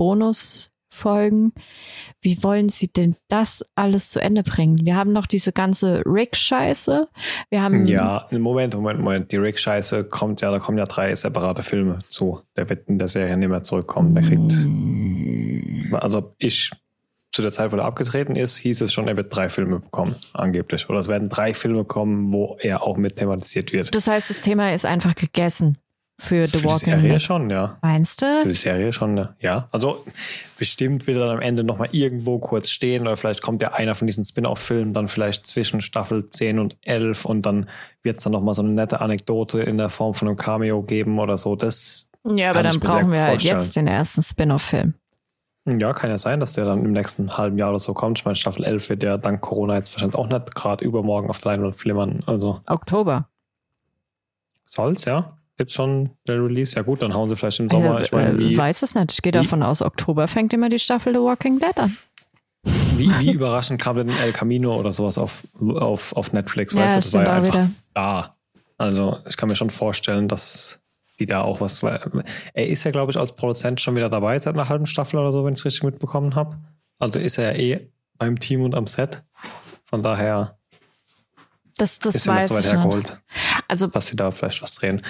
Bonusfolgen. 0.94 1.52
Wie 2.20 2.42
wollen 2.42 2.68
sie 2.68 2.88
denn 2.88 3.16
das 3.28 3.64
alles 3.74 4.10
zu 4.10 4.20
Ende 4.20 4.42
bringen? 4.42 4.78
Wir 4.84 4.96
haben 4.96 5.12
noch 5.12 5.26
diese 5.26 5.52
ganze 5.52 6.02
Rick-Scheiße. 6.06 7.08
Wir 7.50 7.62
haben 7.62 7.86
ja, 7.86 8.26
Moment, 8.30 8.74
Moment, 8.74 9.00
Moment. 9.00 9.32
Die 9.32 9.36
Rick-Scheiße 9.36 10.04
kommt 10.04 10.40
ja, 10.40 10.50
da 10.50 10.58
kommen 10.58 10.78
ja 10.78 10.84
drei 10.84 11.14
separate 11.14 11.62
Filme 11.62 12.00
zu. 12.08 12.40
Der 12.56 12.68
wird 12.68 12.88
in 12.88 12.98
der 12.98 13.08
Serie 13.08 13.36
nicht 13.36 13.48
mehr 13.48 13.62
zurückkommen. 13.62 14.14
Der 14.14 14.24
kriegt. 14.24 14.54
Also 16.02 16.34
ich 16.38 16.70
zu 17.32 17.42
der 17.42 17.50
Zeit, 17.50 17.72
wo 17.72 17.76
er 17.76 17.84
abgetreten 17.84 18.36
ist, 18.36 18.56
hieß 18.58 18.80
es 18.82 18.92
schon, 18.92 19.08
er 19.08 19.16
wird 19.16 19.34
drei 19.34 19.48
Filme 19.48 19.80
bekommen, 19.80 20.14
angeblich. 20.34 20.88
Oder 20.88 21.00
es 21.00 21.08
werden 21.08 21.28
drei 21.28 21.52
Filme 21.52 21.84
kommen, 21.84 22.32
wo 22.32 22.56
er 22.60 22.84
auch 22.84 22.96
mit 22.96 23.16
thematisiert 23.16 23.72
wird. 23.72 23.92
Das 23.92 24.06
heißt, 24.06 24.30
das 24.30 24.40
Thema 24.40 24.72
ist 24.72 24.86
einfach 24.86 25.16
gegessen 25.16 25.78
für 26.16 26.46
The 26.46 26.58
Für 26.58 26.62
die 26.62 26.64
Walking 26.64 26.78
Serie 26.94 27.12
Dead. 27.14 27.22
schon, 27.22 27.50
ja. 27.50 27.76
Meinst 27.82 28.20
Für 28.20 28.38
du? 28.42 28.48
die 28.48 28.54
Serie 28.54 28.92
schon, 28.92 29.16
ja. 29.16 29.34
ja. 29.40 29.68
Also 29.72 30.04
bestimmt 30.58 31.06
wird 31.06 31.18
er 31.18 31.26
dann 31.26 31.36
am 31.36 31.42
Ende 31.42 31.64
nochmal 31.64 31.88
irgendwo 31.92 32.38
kurz 32.38 32.70
stehen 32.70 33.02
oder 33.02 33.16
vielleicht 33.16 33.42
kommt 33.42 33.62
ja 33.62 33.72
einer 33.72 33.94
von 33.94 34.06
diesen 34.06 34.24
Spin-off-Filmen 34.24 34.92
dann 34.94 35.08
vielleicht 35.08 35.46
zwischen 35.46 35.80
Staffel 35.80 36.30
10 36.30 36.58
und 36.60 36.76
11 36.82 37.24
und 37.24 37.42
dann 37.42 37.68
wird 38.02 38.18
es 38.18 38.22
dann 38.24 38.32
nochmal 38.32 38.54
so 38.54 38.62
eine 38.62 38.70
nette 38.72 39.00
Anekdote 39.00 39.60
in 39.62 39.76
der 39.78 39.90
Form 39.90 40.14
von 40.14 40.28
einem 40.28 40.36
Cameo 40.36 40.82
geben 40.82 41.18
oder 41.18 41.36
so. 41.36 41.56
Das, 41.56 42.10
Ja, 42.24 42.50
aber 42.50 42.62
dann 42.62 42.78
brauchen 42.78 43.10
wir 43.10 43.22
halt 43.22 43.42
jetzt 43.42 43.74
den 43.74 43.88
ersten 43.88 44.22
Spin-off-Film. 44.22 44.94
ja, 45.66 45.92
kann 45.94 46.10
ja 46.10 46.18
sein, 46.18 46.38
dass 46.38 46.52
der 46.52 46.64
dann 46.64 46.84
im 46.84 46.92
nächsten 46.92 47.36
halben 47.36 47.58
Jahr 47.58 47.70
oder 47.70 47.78
so 47.80 47.92
kommt. 47.92 48.18
Ich 48.18 48.24
meine, 48.24 48.36
Staffel 48.36 48.64
11 48.64 48.88
wird 48.88 49.02
ja 49.02 49.16
dank 49.18 49.40
Corona 49.40 49.74
jetzt 49.74 49.92
wahrscheinlich 49.92 50.16
auch 50.16 50.28
nicht 50.28 50.54
gerade 50.54 50.84
übermorgen 50.84 51.28
auf 51.28 51.38
der 51.40 51.52
Leinwand 51.52 51.74
flimmern. 51.74 52.22
Also 52.26 52.60
Oktober. 52.66 53.28
soll's, 54.66 55.04
ja. 55.06 55.36
Jetzt 55.58 55.72
schon 55.72 56.10
der 56.26 56.42
Release. 56.42 56.74
Ja 56.74 56.82
gut, 56.82 57.02
dann 57.02 57.14
hauen 57.14 57.28
sie 57.28 57.36
vielleicht 57.36 57.60
im 57.60 57.68
Sommer. 57.68 57.96
Also, 57.96 58.02
ich 58.06 58.12
meine, 58.12 58.30
äh, 58.30 58.38
wie, 58.50 58.58
weiß 58.58 58.82
es 58.82 58.94
nicht. 58.94 59.12
Ich 59.12 59.22
gehe 59.22 59.32
davon 59.32 59.62
aus, 59.62 59.82
Oktober 59.82 60.26
fängt 60.26 60.52
immer 60.52 60.68
die 60.68 60.78
Staffel 60.80 61.14
The 61.14 61.20
Walking 61.20 61.58
Dead 61.60 61.76
an. 61.76 61.96
Wie, 62.96 63.10
wie 63.20 63.32
überraschend 63.32 63.80
kam 63.80 63.96
denn 63.96 64.08
El 64.08 64.32
Camino 64.32 64.74
oder 64.76 64.90
sowas 64.92 65.18
auf, 65.18 65.46
auf, 65.60 66.14
auf 66.16 66.32
Netflix? 66.32 66.74
Ja, 66.74 66.80
weißt 66.82 66.94
du, 66.94 66.98
das 66.98 67.12
war 67.14 67.24
ja 67.24 67.32
einfach 67.32 67.54
wieder. 67.54 67.70
da. 67.94 68.36
Also 68.78 69.18
ich 69.28 69.36
kann 69.36 69.48
mir 69.48 69.56
schon 69.56 69.70
vorstellen, 69.70 70.26
dass 70.28 70.80
die 71.20 71.26
da 71.26 71.42
auch 71.42 71.60
was. 71.60 71.82
Er 71.82 72.66
ist 72.66 72.82
ja, 72.84 72.90
glaube 72.90 73.12
ich, 73.12 73.18
als 73.18 73.36
Produzent 73.36 73.80
schon 73.80 73.94
wieder 73.94 74.08
dabei 74.08 74.38
seit 74.38 74.54
einer 74.54 74.68
halben 74.68 74.86
Staffel 74.86 75.18
oder 75.20 75.30
so, 75.32 75.44
wenn 75.44 75.52
ich 75.54 75.60
es 75.60 75.64
richtig 75.64 75.84
mitbekommen 75.84 76.34
habe. 76.34 76.58
Also 76.98 77.20
ist 77.20 77.38
er 77.38 77.52
ja 77.52 77.58
eh 77.58 77.90
beim 78.18 78.40
Team 78.40 78.62
und 78.62 78.74
am 78.74 78.86
Set. 78.88 79.22
Von 79.84 80.02
daher 80.02 80.58
Das, 81.76 81.98
das 82.00 82.16
ist 82.16 82.26
weiß 82.26 82.48
so 82.48 82.54
weit 82.56 82.64
hergeholt, 82.64 83.20
Also 83.68 83.86
dass 83.86 84.08
sie 84.08 84.16
da 84.16 84.30
vielleicht 84.30 84.62
was 84.62 84.74
drehen. 84.74 85.02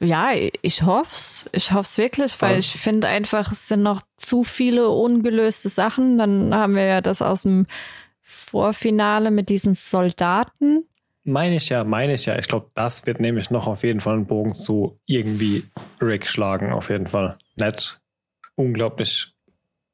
Ja, 0.00 0.30
ich 0.62 0.82
hoff's. 0.82 1.48
Ich 1.52 1.72
hoff's 1.72 1.98
wirklich, 1.98 2.40
weil 2.42 2.58
ich 2.58 2.72
finde 2.72 3.08
einfach, 3.08 3.52
es 3.52 3.68
sind 3.68 3.82
noch 3.82 4.02
zu 4.16 4.44
viele 4.44 4.88
ungelöste 4.88 5.68
Sachen. 5.68 6.18
Dann 6.18 6.54
haben 6.54 6.74
wir 6.74 6.84
ja 6.84 7.00
das 7.00 7.22
aus 7.22 7.42
dem 7.42 7.66
Vorfinale 8.20 9.30
mit 9.30 9.48
diesen 9.48 9.74
Soldaten. 9.74 10.84
Meine 11.24 11.56
ich 11.56 11.68
ja, 11.68 11.84
meine 11.84 12.14
ich 12.14 12.26
ja. 12.26 12.38
Ich 12.38 12.48
glaube, 12.48 12.70
das 12.74 13.06
wird 13.06 13.20
nämlich 13.20 13.50
noch 13.50 13.66
auf 13.66 13.82
jeden 13.82 14.00
Fall 14.00 14.14
einen 14.14 14.26
Bogen 14.26 14.52
zu 14.52 14.98
irgendwie 15.06 15.64
Rick 16.00 16.26
schlagen, 16.26 16.72
auf 16.72 16.90
jeden 16.90 17.06
Fall. 17.06 17.38
Nicht 17.56 18.00
unglaublich 18.56 19.32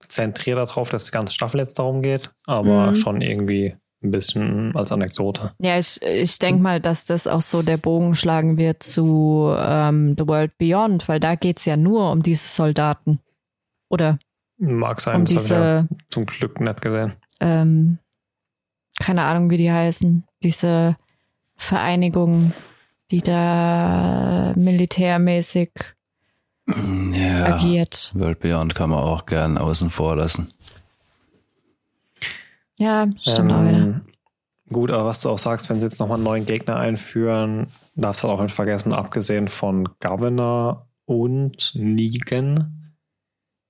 zentriert 0.01 0.59
darauf, 0.59 0.91
dass 0.91 1.05
die 1.05 1.11
ganze 1.13 1.35
Staffel 1.35 1.61
jetzt 1.61 1.79
darum 1.79 2.03
geht, 2.03 2.31
aber 2.47 2.91
Mhm. 2.91 2.95
schon 2.97 3.21
irgendwie 3.21 3.77
ein 4.03 4.11
bisschen 4.11 4.75
als 4.75 4.93
Anekdote. 4.93 5.53
Ja, 5.59 5.79
ich, 5.79 6.01
ich 6.03 6.39
denke 6.39 6.63
mal, 6.63 6.81
dass 6.81 7.05
das 7.05 7.27
auch 7.27 7.43
so 7.43 7.63
der 7.63 7.77
Bogen 7.77 8.15
schlagen 8.15 8.57
wird 8.57 8.83
zu 8.83 9.53
ähm, 9.57 10.17
The 10.19 10.27
World 10.27 10.57
Beyond, 10.59 11.09
weil 11.09 11.21
da 11.21 11.35
geht's 11.35 11.65
ja 11.67 11.77
nur 11.77 12.11
um 12.11 12.23
diese 12.23 12.49
Soldaten. 12.49 13.21
Oder 13.91 14.19
Mag 14.57 15.01
sein, 15.01 15.17
um 15.17 15.25
das 15.25 15.35
habe 15.35 15.45
ich 15.45 15.51
ja 15.51 15.83
diese, 15.83 15.89
zum 16.11 16.27
Glück 16.27 16.61
nicht 16.61 16.83
gesehen. 16.83 17.13
ähm, 17.41 17.99
keine 19.01 19.25
Ahnung, 19.25 19.51
wie 19.51 19.57
die 19.57 19.73
heißen, 19.73 20.25
diese 20.43 20.97
Vereinigung, 21.57 22.53
die 23.11 23.23
da 23.23 24.53
militärmäßig 24.57 25.71
ja. 26.67 27.55
agiert. 27.55 28.13
World 28.15 28.41
Beyond 28.41 28.75
kann 28.75 28.91
man 28.91 29.01
auch 29.01 29.27
gern 29.27 29.59
außen 29.59 29.91
vor 29.91 30.17
lassen. 30.17 30.49
Ja, 32.81 33.07
stimmt 33.21 33.53
auch 33.53 33.63
wieder. 33.63 33.79
Ähm, 33.79 34.01
Gut, 34.73 34.91
aber 34.91 35.05
was 35.05 35.21
du 35.21 35.31
auch 35.31 35.39
sagst, 35.39 35.69
wenn 35.69 35.81
sie 35.81 35.87
jetzt 35.87 35.99
nochmal 35.99 36.17
einen 36.17 36.25
neuen 36.25 36.47
Gegner 36.47 36.77
einführen, 36.77 37.67
darfst 37.97 38.23
du 38.23 38.29
halt 38.29 38.39
auch 38.39 38.43
nicht 38.43 38.55
vergessen, 38.55 38.93
abgesehen 38.93 39.49
von 39.49 39.89
Governor 40.01 40.89
und 41.07 41.73
Negan, 41.75 42.95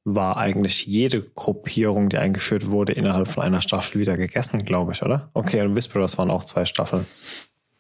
war 0.05 0.37
eigentlich 0.37 0.87
jede 0.87 1.23
Gruppierung, 1.23 2.11
die 2.11 2.19
eingeführt 2.19 2.71
wurde, 2.71 2.93
innerhalb 2.93 3.29
von 3.29 3.43
einer 3.43 3.63
Staffel 3.63 4.01
wieder 4.01 4.17
gegessen, 4.17 4.65
glaube 4.65 4.93
ich, 4.93 5.03
oder? 5.03 5.31
Okay, 5.35 5.63
und 5.63 5.75
Whisperers 5.75 6.19
waren 6.19 6.31
auch 6.31 6.45
zwei 6.45 6.65
Staffeln. 6.65 7.07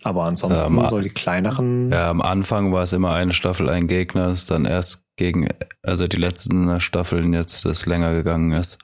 Aber 0.03 0.25
ansonsten 0.25 0.79
Ähm, 0.79 0.89
so 0.89 1.01
die 1.01 1.11
kleineren. 1.11 1.91
Ja, 1.91 2.09
am 2.09 2.23
Anfang 2.23 2.73
war 2.73 2.85
es 2.85 2.95
immer 2.95 3.13
eine 3.13 3.35
Staffel 3.35 3.69
ein 3.69 3.87
Gegner, 3.87 4.29
ist 4.29 4.51
dann 4.51 4.65
erst 4.65 5.05
gegen, 5.17 5.49
also 5.83 6.07
die 6.07 6.17
letzten 6.17 6.81
Staffeln 6.81 7.35
jetzt 7.35 7.67
das 7.67 7.85
länger 7.85 8.15
gegangen 8.15 8.53
ist. 8.53 8.79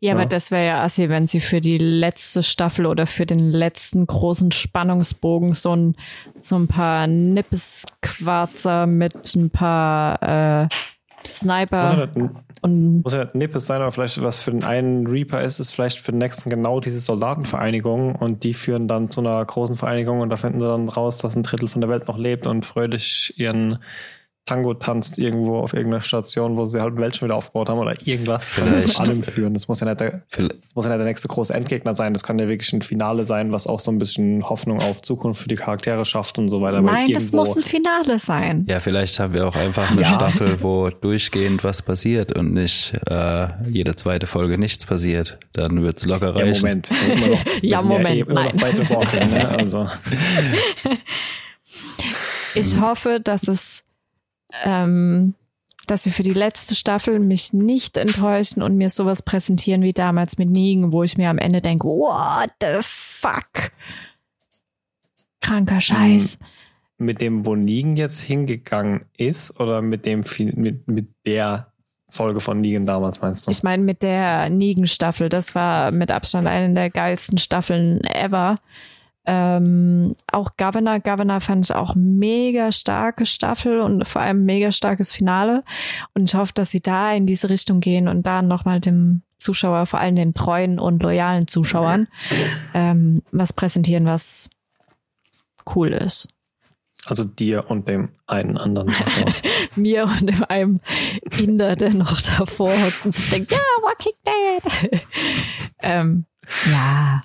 Ja, 0.00 0.12
aber 0.12 0.22
Ja. 0.22 0.28
das 0.28 0.50
wäre 0.50 0.66
ja 0.66 0.82
assi, 0.82 1.08
wenn 1.08 1.26
sie 1.26 1.40
für 1.40 1.60
die 1.60 1.78
letzte 1.78 2.42
Staffel 2.42 2.86
oder 2.86 3.06
für 3.06 3.26
den 3.26 3.50
letzten 3.50 4.06
großen 4.06 4.52
Spannungsbogen 4.52 5.52
so 5.52 5.74
ein, 5.74 5.96
so 6.40 6.56
ein 6.56 6.68
paar 6.68 7.06
Nippesquarzer 7.06 8.86
mit 8.86 9.34
ein 9.34 9.50
paar 9.50 10.22
äh, 10.22 10.62
muss, 10.62 10.72
ja 11.32 11.32
Sniper 11.32 12.06
nicht, 12.14 12.30
und 12.62 13.02
muss 13.02 13.14
ja 13.14 13.24
nicht 13.24 13.34
Nippes 13.34 13.66
sein, 13.66 13.80
aber 13.80 13.90
vielleicht 13.90 14.22
was 14.22 14.42
für 14.42 14.50
den 14.50 14.64
einen 14.64 15.06
Reaper 15.06 15.42
ist, 15.42 15.60
ist 15.60 15.72
vielleicht 15.72 16.00
für 16.00 16.12
den 16.12 16.18
nächsten 16.18 16.50
genau 16.50 16.80
diese 16.80 17.00
Soldatenvereinigung 17.00 18.16
und 18.16 18.44
die 18.44 18.54
führen 18.54 18.88
dann 18.88 19.10
zu 19.10 19.20
einer 19.20 19.44
großen 19.44 19.76
Vereinigung 19.76 20.20
und 20.20 20.30
da 20.30 20.36
finden 20.36 20.60
sie 20.60 20.66
dann 20.66 20.88
raus, 20.88 21.18
dass 21.18 21.36
ein 21.36 21.42
Drittel 21.42 21.68
von 21.68 21.80
der 21.80 21.90
Welt 21.90 22.08
noch 22.08 22.18
lebt 22.18 22.46
und 22.46 22.66
fröhlich 22.66 23.34
ihren 23.36 23.78
Tango 24.46 24.74
tanzt 24.74 25.18
irgendwo 25.18 25.58
auf 25.58 25.74
irgendeiner 25.74 26.02
Station, 26.02 26.56
wo 26.56 26.64
sie 26.64 26.78
die 26.78 26.82
halbe 26.82 27.00
Welt 27.00 27.14
schon 27.14 27.28
wieder 27.28 27.36
aufgebaut 27.36 27.68
haben 27.68 27.78
oder 27.78 27.94
irgendwas. 28.04 28.56
Kann 28.56 28.66
ja 28.72 28.78
zu 28.78 28.88
Vielleicht. 28.88 29.00
allem 29.00 29.22
führen. 29.22 29.54
Das 29.54 29.68
muss 29.68 29.78
ja 29.80 29.86
nicht 29.86 30.00
der, 30.00 30.22
Viel- 30.28 30.48
das 30.48 30.74
muss 30.74 30.84
ja 30.86 30.90
nicht 30.90 30.98
der 30.98 31.06
nächste 31.06 31.28
große 31.28 31.54
Endgegner 31.54 31.94
sein. 31.94 32.12
Das 32.14 32.24
kann 32.24 32.38
ja 32.38 32.48
wirklich 32.48 32.72
ein 32.72 32.82
Finale 32.82 33.24
sein, 33.24 33.52
was 33.52 33.66
auch 33.68 33.78
so 33.78 33.92
ein 33.92 33.98
bisschen 33.98 34.42
Hoffnung 34.48 34.80
auf 34.82 35.02
Zukunft 35.02 35.42
für 35.42 35.48
die 35.48 35.54
Charaktere 35.54 36.04
schafft 36.04 36.38
und 36.38 36.48
so 36.48 36.60
weiter. 36.62 36.80
Nein, 36.80 37.12
das 37.12 37.30
muss 37.32 37.56
ein 37.56 37.62
Finale 37.62 38.18
sein. 38.18 38.64
Ja, 38.68 38.80
vielleicht 38.80 39.20
haben 39.20 39.34
wir 39.34 39.46
auch 39.46 39.54
einfach 39.54 39.90
eine 39.90 40.00
Ja. 40.02 40.08
Staffel, 40.16 40.60
wo 40.62 40.88
durchgehend 40.90 41.62
was 41.62 41.82
passiert 41.82 42.36
und 42.36 42.52
nicht 42.52 42.92
äh, 43.08 43.48
jede 43.68 43.94
zweite 43.94 44.26
Folge 44.26 44.58
nichts 44.58 44.84
passiert. 44.84 45.38
Dann 45.52 45.82
wird's 45.82 46.06
locker 46.06 46.34
Ja, 46.36 46.44
reichen. 46.44 46.62
Moment. 46.62 46.90
Wir 46.90 46.96
sind 46.96 47.12
immer 47.18 47.26
noch, 47.36 47.44
wir 47.62 47.68
Ja, 47.70 47.78
sind 47.78 47.88
Moment, 47.88 48.08
ja 48.08 48.14
eh 48.14 48.20
immer 48.28 48.44
nein. 48.52 48.88
Walking, 48.88 49.30
ne? 49.30 49.48
Also. 49.48 49.86
Ich 52.54 52.78
hoffe, 52.80 53.20
dass 53.22 53.46
es, 53.46 53.84
ähm, 54.64 55.34
dass 55.86 56.04
sie 56.04 56.10
für 56.10 56.22
die 56.22 56.32
letzte 56.32 56.74
Staffel 56.74 57.18
mich 57.18 57.52
nicht 57.52 57.96
enttäuschen 57.96 58.62
und 58.62 58.76
mir 58.76 58.90
sowas 58.90 59.22
präsentieren 59.22 59.82
wie 59.82 59.92
damals 59.92 60.38
mit 60.38 60.48
Negan, 60.50 60.92
wo 60.92 61.02
ich 61.02 61.16
mir 61.16 61.30
am 61.30 61.38
Ende 61.38 61.60
denke, 61.60 61.88
what 61.88 62.50
the 62.60 62.78
fuck? 62.80 63.72
Kranker 65.40 65.80
Scheiß. 65.80 66.38
mit 66.98 67.20
dem, 67.20 67.46
wo 67.46 67.56
Negan 67.56 67.96
jetzt 67.96 68.20
hingegangen 68.20 69.06
ist 69.16 69.58
oder 69.58 69.82
mit 69.82 70.06
dem 70.06 70.22
mit, 70.54 70.86
mit 70.86 71.08
der 71.26 71.72
Folge 72.08 72.40
von 72.40 72.60
Negan 72.60 72.86
damals 72.86 73.20
meinst 73.20 73.46
du? 73.46 73.50
Ich 73.50 73.62
meine, 73.62 73.82
mit 73.82 74.02
der 74.02 74.50
Negan-Staffel, 74.50 75.28
das 75.28 75.54
war 75.54 75.92
mit 75.92 76.10
Abstand 76.10 76.46
eine 76.46 76.74
der 76.74 76.90
geilsten 76.90 77.38
Staffeln 77.38 78.00
ever. 78.02 78.56
Ähm, 79.32 80.16
auch 80.32 80.56
Governor, 80.56 80.98
Governor 80.98 81.40
fand 81.40 81.64
ich 81.64 81.72
auch 81.72 81.94
mega 81.94 82.72
starke 82.72 83.26
Staffel 83.26 83.78
und 83.78 84.08
vor 84.08 84.22
allem 84.22 84.44
mega 84.44 84.72
starkes 84.72 85.12
Finale. 85.12 85.62
Und 86.14 86.28
ich 86.28 86.34
hoffe, 86.34 86.52
dass 86.52 86.72
sie 86.72 86.80
da 86.80 87.12
in 87.12 87.26
diese 87.26 87.48
Richtung 87.48 87.78
gehen 87.78 88.08
und 88.08 88.26
da 88.26 88.42
nochmal 88.42 88.80
dem 88.80 89.22
Zuschauer, 89.38 89.86
vor 89.86 90.00
allem 90.00 90.16
den 90.16 90.34
treuen 90.34 90.80
und 90.80 91.00
loyalen 91.04 91.46
Zuschauern, 91.46 92.08
ähm, 92.74 93.22
was 93.30 93.52
präsentieren, 93.52 94.04
was 94.04 94.50
cool 95.76 95.90
ist. 95.90 96.28
Also 97.06 97.22
dir 97.22 97.70
und 97.70 97.86
dem 97.86 98.08
einen 98.26 98.58
anderen 98.58 98.88
Zuschauer. 98.88 99.32
Mir 99.76 100.04
und 100.06 100.28
dem 100.28 100.42
einem 100.48 100.80
Inder, 101.38 101.76
der 101.76 101.94
noch 101.94 102.20
davor 102.20 102.72
hockt 102.72 103.04
und 103.04 103.14
sich 103.14 103.30
denkt, 103.30 103.52
ja, 103.52 103.58
Walking 103.84 104.12
Dead. 104.26 105.00
ähm, 105.82 106.24
ja. 106.68 107.22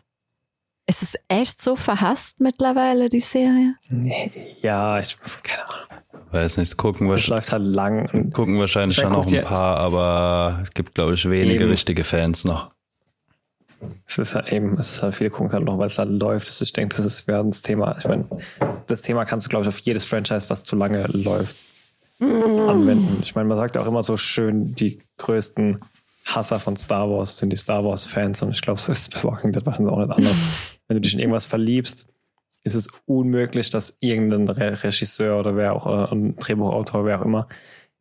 Ist 0.88 1.02
es 1.02 1.16
echt 1.28 1.62
so 1.62 1.76
verhasst 1.76 2.40
mittlerweile, 2.40 3.10
die 3.10 3.20
Serie? 3.20 3.76
nee, 3.90 4.32
ja, 4.62 5.00
ich, 5.00 5.18
keine 5.42 5.64
Ahnung. 5.68 5.86
Weiß 6.32 6.58
nicht, 6.58 6.78
gucken, 6.78 7.10
Es 7.12 7.28
wir, 7.28 7.36
läuft 7.36 7.52
halt 7.52 7.64
lang. 7.64 8.32
Gucken 8.32 8.60
wahrscheinlich 8.60 8.98
Ich 8.98 9.02
schon 9.04 9.14
noch 9.14 9.26
ein 9.26 9.44
paar, 9.44 9.78
aber 9.78 10.60
es 10.62 10.72
gibt, 10.72 10.96
glaube 10.96 11.14
ich, 11.14 11.28
wenige 11.30 11.62
Eben. 11.62 11.70
richtige 11.70 12.04
Fans 12.04 12.46
noch. 12.46 12.70
Es 14.08 14.18
ist 14.18 14.36
halt 14.36 14.52
eben, 14.52 14.78
es 14.78 14.94
ist 14.94 15.04
halt, 15.04 15.16
viele 15.16 15.30
gucken 15.30 15.52
halt 15.54 15.64
noch, 15.64 15.78
weil 15.78 15.88
es 15.88 15.98
halt 15.98 16.10
läuft. 16.10 16.50
Ich 16.62 16.74
denke, 16.74 16.96
das 16.98 17.06
ist 17.06 17.28
während 17.28 17.54
das 17.54 17.62
Thema. 17.62 17.96
Ich 17.98 18.06
meine, 18.06 18.26
das 18.88 19.02
Thema 19.02 19.26
kannst 19.26 19.46
du, 19.46 19.50
glaube 19.50 19.64
ich, 19.64 19.70
auf 19.70 19.80
jedes 19.80 20.06
Franchise, 20.06 20.50
was 20.50 20.64
zu 20.64 20.76
lange 20.76 21.04
läuft, 21.08 21.56
anwenden. 22.20 23.20
Ich 23.24 23.36
meine, 23.36 23.48
man 23.48 23.58
sagt 23.58 23.76
ja 23.76 23.82
auch 23.82 23.88
immer 23.88 24.04
so 24.04 24.18
schön, 24.18 24.76
die 24.76 25.00
größten 25.18 25.80
Hasser 26.28 26.60
von 26.60 26.76
Star 26.76 27.10
Wars 27.10 27.38
sind 27.38 27.54
die 27.54 27.58
Star 27.58 27.84
Wars-Fans 27.86 28.42
und 28.42 28.52
ich 28.52 28.62
glaube, 28.62 28.80
so 28.80 28.92
ist 28.92 29.02
es 29.02 29.10
bei 29.10 29.24
Walking 29.30 29.52
Dead 29.52 29.66
wahrscheinlich 29.66 29.94
auch 29.94 30.00
nicht 30.00 30.12
anders. 30.12 30.40
Wenn 30.88 30.96
du 30.96 31.02
dich 31.02 31.14
in 31.14 31.20
irgendwas 31.20 31.46
verliebst, 31.46 32.08
ist 32.64 32.76
es 32.76 32.90
unmöglich, 33.06 33.70
dass 33.70 33.98
irgendein 34.00 34.48
Re 34.48 34.84
Regisseur 34.84 35.40
oder 35.40 35.56
wer 35.56 35.74
auch, 35.74 35.86
oder 35.86 36.12
ein 36.12 36.36
Drehbuchautor, 36.36 37.06
wer 37.06 37.20
auch 37.20 37.26
immer, 37.26 37.48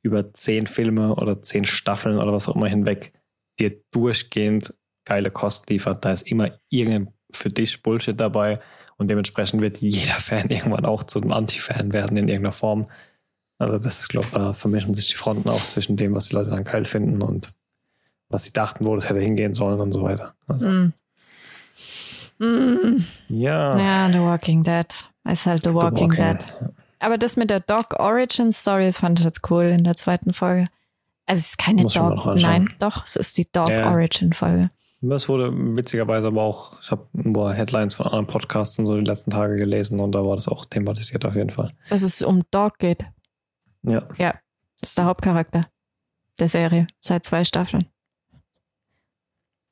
über 0.02 0.32
zehn 0.34 0.66
Filme 0.66 1.14
oder 1.14 1.42
zehn 1.42 1.64
Staffeln 1.64 2.18
oder 2.18 2.32
was 2.32 2.48
auch 2.48 2.56
immer 2.56 2.68
hinweg 2.68 3.12
dir 3.58 3.80
durchgehend 3.90 4.74
geile 5.04 5.30
Kost 5.30 5.68
liefert. 5.70 6.04
Da 6.04 6.12
ist 6.12 6.26
immer 6.26 6.58
irgendein 6.70 7.12
für 7.30 7.50
dich 7.50 7.82
Bullshit 7.82 8.18
dabei 8.18 8.60
und 8.96 9.08
dementsprechend 9.08 9.62
wird 9.62 9.80
jeder 9.80 10.14
Fan 10.14 10.48
irgendwann 10.50 10.84
auch 10.84 11.02
zu 11.02 11.20
einem 11.20 11.32
Anti-Fan 11.32 11.92
werden 11.92 12.16
in 12.16 12.28
irgendeiner 12.28 12.52
Form. 12.52 12.86
Also 13.58 13.78
das 13.78 14.00
ist, 14.00 14.08
glaube 14.08 14.28
da 14.32 14.52
vermischen 14.52 14.94
sich 14.94 15.08
die 15.08 15.14
Fronten 15.14 15.48
auch 15.48 15.66
zwischen 15.68 15.96
dem, 15.96 16.14
was 16.14 16.28
die 16.28 16.36
Leute 16.36 16.50
dann 16.50 16.64
geil 16.64 16.84
finden 16.84 17.22
und 17.22 17.54
was 18.28 18.44
sie 18.44 18.52
dachten, 18.52 18.86
wo 18.86 18.94
das 18.94 19.08
hätte 19.08 19.20
hingehen 19.20 19.54
sollen 19.54 19.80
und 19.80 19.92
so 19.92 20.02
weiter. 20.02 20.34
Also, 20.46 20.66
Mm. 20.66 20.92
Mm. 22.38 23.04
ja. 23.28 23.78
Ja, 23.78 24.10
The 24.12 24.20
Walking 24.20 24.64
Dead. 24.64 24.86
Ist 25.24 25.46
halt 25.46 25.62
The 25.62 25.72
Walking, 25.72 26.10
Dead. 26.10 26.38
Aber 27.00 27.18
das 27.18 27.36
mit 27.36 27.50
der 27.50 27.60
Dog 27.60 27.98
Origin 27.98 28.52
Story, 28.52 28.86
das 28.86 28.98
fand 28.98 29.18
ich 29.18 29.24
jetzt 29.24 29.50
cool 29.50 29.64
in 29.64 29.84
der 29.84 29.96
zweiten 29.96 30.32
Folge. 30.32 30.68
Also 31.26 31.40
es 31.40 31.48
ist 31.50 31.58
keine 31.58 31.82
Muss 31.82 31.94
Dog, 31.94 32.36
nein, 32.36 32.68
doch, 32.78 33.04
es 33.06 33.16
ist 33.16 33.38
die 33.38 33.50
Dog 33.50 33.70
Ja. 33.70 33.90
Origin 33.90 34.32
Folge. 34.32 34.70
Das 35.00 35.28
wurde 35.28 35.52
witzigerweise 35.76 36.28
aber 36.28 36.42
auch, 36.42 36.80
ich 36.80 36.90
habe 36.90 37.06
nur 37.12 37.52
Headlines 37.52 37.94
von 37.94 38.06
anderen 38.06 38.26
Podcasts 38.26 38.78
und 38.78 38.86
so 38.86 38.96
die 38.96 39.04
letzten 39.04 39.30
Tage 39.30 39.56
gelesen 39.56 40.00
und 40.00 40.14
da 40.14 40.24
war 40.24 40.34
das 40.34 40.48
auch 40.48 40.64
thematisiert 40.64 41.24
auf 41.26 41.36
jeden 41.36 41.50
Fall. 41.50 41.72
Dass 41.90 42.02
es 42.02 42.22
um 42.22 42.42
Dog 42.50 42.78
geht. 42.78 43.04
Ja. 43.82 44.08
Ja, 44.16 44.34
das 44.80 44.90
ist 44.90 44.98
der 44.98 45.04
Hauptcharakter 45.04 45.66
der 46.38 46.48
Serie 46.48 46.86
seit 47.00 47.24
zwei 47.24 47.44
Staffeln. 47.44 47.86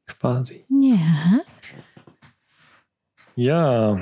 Quasi. 0.06 0.64
Ja. 0.68 1.40
Ja, 3.36 3.98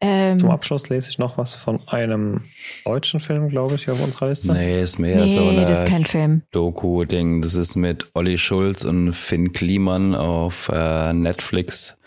Ähm, 0.00 0.38
zum 0.38 0.50
Abschluss 0.50 0.88
lese 0.90 1.08
ich 1.08 1.18
noch 1.18 1.38
was 1.38 1.54
von 1.54 1.80
einem 1.88 2.42
deutschen 2.84 3.20
Film, 3.20 3.48
glaube 3.48 3.76
ich, 3.76 3.84
hier 3.84 3.94
auf 3.94 4.02
unserer 4.04 4.28
Liste. 4.28 4.52
Nee, 4.52 4.82
ist 4.82 4.98
mehr 4.98 5.26
so 5.26 5.40
nee, 5.50 5.62
das 5.62 5.70
ist 5.70 5.78
eine 5.78 5.88
kein 5.90 6.04
Film. 6.04 6.42
Doku-Ding. 6.50 7.40
Das 7.40 7.54
ist 7.54 7.74
mit 7.76 8.10
Olli 8.14 8.36
Schulz 8.36 8.84
und 8.84 9.14
Finn 9.14 9.52
Kliman 9.54 10.14
auf 10.14 10.68
äh, 10.72 11.12
Netflix. 11.14 11.98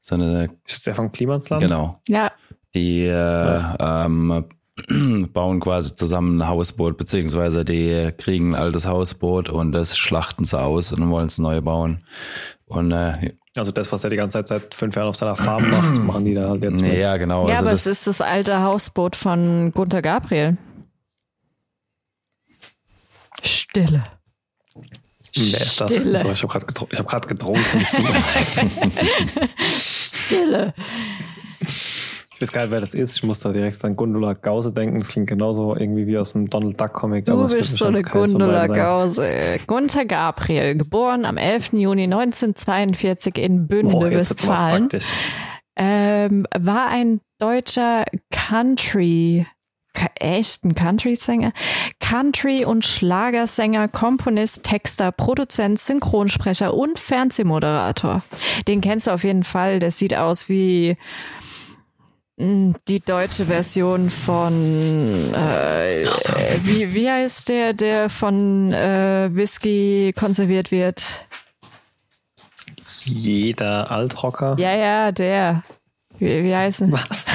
So 0.00 0.16
eine, 0.16 0.50
Ist 0.66 0.86
der 0.88 0.96
von 0.96 1.12
Klimansland? 1.12 1.62
genau. 1.62 2.00
Ja, 2.08 2.32
Die 2.74 3.04
äh, 3.04 3.62
ähm, 3.78 4.46
bauen 5.32 5.60
quasi 5.60 5.94
zusammen 5.94 6.40
ein 6.42 6.48
Hausboot, 6.48 6.96
beziehungsweise 6.96 7.64
die 7.64 8.10
kriegen 8.18 8.54
ein 8.56 8.60
altes 8.60 8.86
Hausboot 8.86 9.50
und 9.50 9.70
das 9.70 9.96
schlachten 9.96 10.42
sie 10.44 10.58
aus 10.60 10.92
und 10.92 11.08
wollen 11.10 11.26
es 11.28 11.38
neu 11.38 11.60
bauen. 11.60 12.02
Und 12.64 12.90
äh, 12.90 13.34
Also 13.56 13.72
das, 13.72 13.90
was 13.90 14.04
er 14.04 14.10
die 14.10 14.16
ganze 14.16 14.38
Zeit 14.38 14.48
seit 14.48 14.74
fünf 14.74 14.94
Jahren 14.94 15.08
auf 15.08 15.16
seiner 15.16 15.34
Farm 15.36 15.68
macht, 15.68 15.98
machen 16.02 16.24
die 16.24 16.34
da 16.34 16.48
halt 16.48 16.62
jetzt 16.62 16.80
nee, 16.80 16.90
mit. 16.90 16.98
ja, 16.98 17.16
genau. 17.16 17.46
ja 17.46 17.54
also 17.54 17.64
aber 17.64 17.70
das, 17.72 17.86
es 17.86 17.92
ist 17.92 18.06
das 18.06 18.20
alte 18.20 18.62
Hausboot 18.62 19.16
von 19.16 19.72
Gunther 19.72 20.02
Gabriel. 20.02 20.56
Stille. 23.42 24.04
Wer 25.34 25.60
ist 25.60 25.80
das? 25.80 25.94
Stille. 25.94 26.18
So, 26.18 26.30
ich 26.30 26.42
habe 26.42 26.52
gerade 26.52 26.66
getru 26.66 26.86
ich 26.90 26.98
hab 26.98 27.06
grad 27.06 27.26
getrunken. 27.28 27.84
Stille. 29.80 30.74
Ich 32.40 32.48
weiß 32.48 32.52
gar 32.52 32.62
nicht, 32.62 32.70
wer 32.70 32.80
das 32.80 32.94
ist. 32.94 33.16
Ich 33.16 33.22
muss 33.22 33.40
da 33.40 33.52
direkt 33.52 33.84
an 33.84 33.96
Gundula 33.96 34.32
Gause 34.32 34.72
denken. 34.72 34.98
Das 34.98 35.08
klingt 35.08 35.28
genauso 35.28 35.76
irgendwie 35.76 36.06
wie 36.06 36.16
aus 36.16 36.32
dem 36.32 36.48
Donald 36.48 36.80
Duck 36.80 36.94
Comic. 36.94 37.26
Du 37.26 37.46
bist 37.46 37.76
so 37.76 37.84
eine 37.84 38.00
Gundula. 38.00 38.66
Gause. 38.66 39.58
Gunther 39.66 40.06
Gabriel, 40.06 40.74
geboren 40.74 41.26
am 41.26 41.36
11. 41.36 41.74
Juni 41.74 42.04
1942 42.04 43.36
in 43.36 43.66
Bünde, 43.68 43.94
mal 43.94 44.10
Westfalen. 44.10 44.88
ähm, 45.76 46.46
war 46.58 46.86
ein 46.86 47.20
deutscher 47.38 48.06
Country, 48.30 49.46
echten 50.14 50.74
Country-Sänger, 50.74 51.52
Country- 52.00 52.64
und 52.64 52.86
Schlagersänger, 52.86 53.88
Komponist, 53.88 54.62
Texter, 54.62 55.12
Produzent, 55.12 55.78
Synchronsprecher 55.78 56.72
und 56.72 56.98
Fernsehmoderator. 56.98 58.22
Den 58.66 58.80
kennst 58.80 59.08
du 59.08 59.10
auf 59.10 59.24
jeden 59.24 59.44
Fall. 59.44 59.78
Der 59.78 59.90
sieht 59.90 60.14
aus 60.14 60.48
wie 60.48 60.96
die 62.40 63.00
deutsche 63.00 63.46
Version 63.46 64.08
von 64.08 65.34
äh, 65.34 66.04
wie, 66.62 66.94
wie 66.94 67.10
heißt 67.10 67.50
der, 67.50 67.74
der 67.74 68.08
von 68.08 68.72
äh, 68.72 69.28
Whisky 69.30 70.14
konserviert 70.18 70.70
wird? 70.70 71.26
Jeder 73.04 73.90
Altrocker. 73.90 74.56
Ja, 74.58 74.74
ja, 74.74 75.12
der. 75.12 75.62
Wie, 76.18 76.44
wie 76.44 76.54
heißt 76.54 76.82
er? 76.82 76.92
Was? 76.92 77.26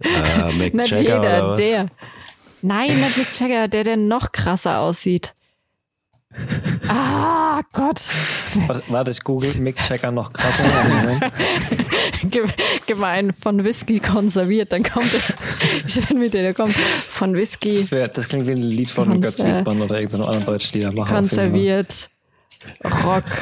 äh, 0.00 0.52
Mick 0.52 0.74
Nicht 0.74 0.90
Jagger 0.90 1.18
oder 1.20 1.34
jeder, 1.34 1.48
was? 1.50 1.60
der. 1.60 1.86
Nein, 2.62 2.96
nicht 2.96 3.16
Mick 3.18 3.40
Jagger, 3.40 3.68
der, 3.68 3.84
der 3.84 3.96
noch 3.96 4.32
krasser 4.32 4.80
aussieht. 4.80 5.34
Ah, 6.88 7.60
Gott. 7.72 8.00
Warte, 8.88 9.10
ich 9.10 9.22
google 9.24 9.52
Mick 9.54 9.76
Checker 9.82 10.12
noch 10.12 10.32
krasser. 10.32 10.62
Gemein, 12.86 13.32
von 13.40 13.64
Whisky 13.64 13.98
konserviert. 14.00 14.72
Dann 14.72 14.82
kommt. 14.84 15.12
Ich 15.86 15.96
weiß 15.96 16.10
nicht, 16.10 16.34
der 16.34 16.54
kommt. 16.54 16.72
Von 16.74 17.34
Whisky 17.34 17.74
Das, 17.74 17.90
wär, 17.90 18.08
das 18.08 18.28
klingt 18.28 18.46
wie 18.46 18.52
ein 18.52 18.62
Lied 18.62 18.90
von 18.90 19.20
Götz 19.20 19.42
Wiedmann 19.44 19.80
oder 19.82 19.96
irgendeinem 19.96 20.22
anderen 20.24 20.46
deutschen 20.46 20.78
Liedermacher. 20.78 21.14
konserviert. 21.14 22.10
Rockstar. 22.84 23.40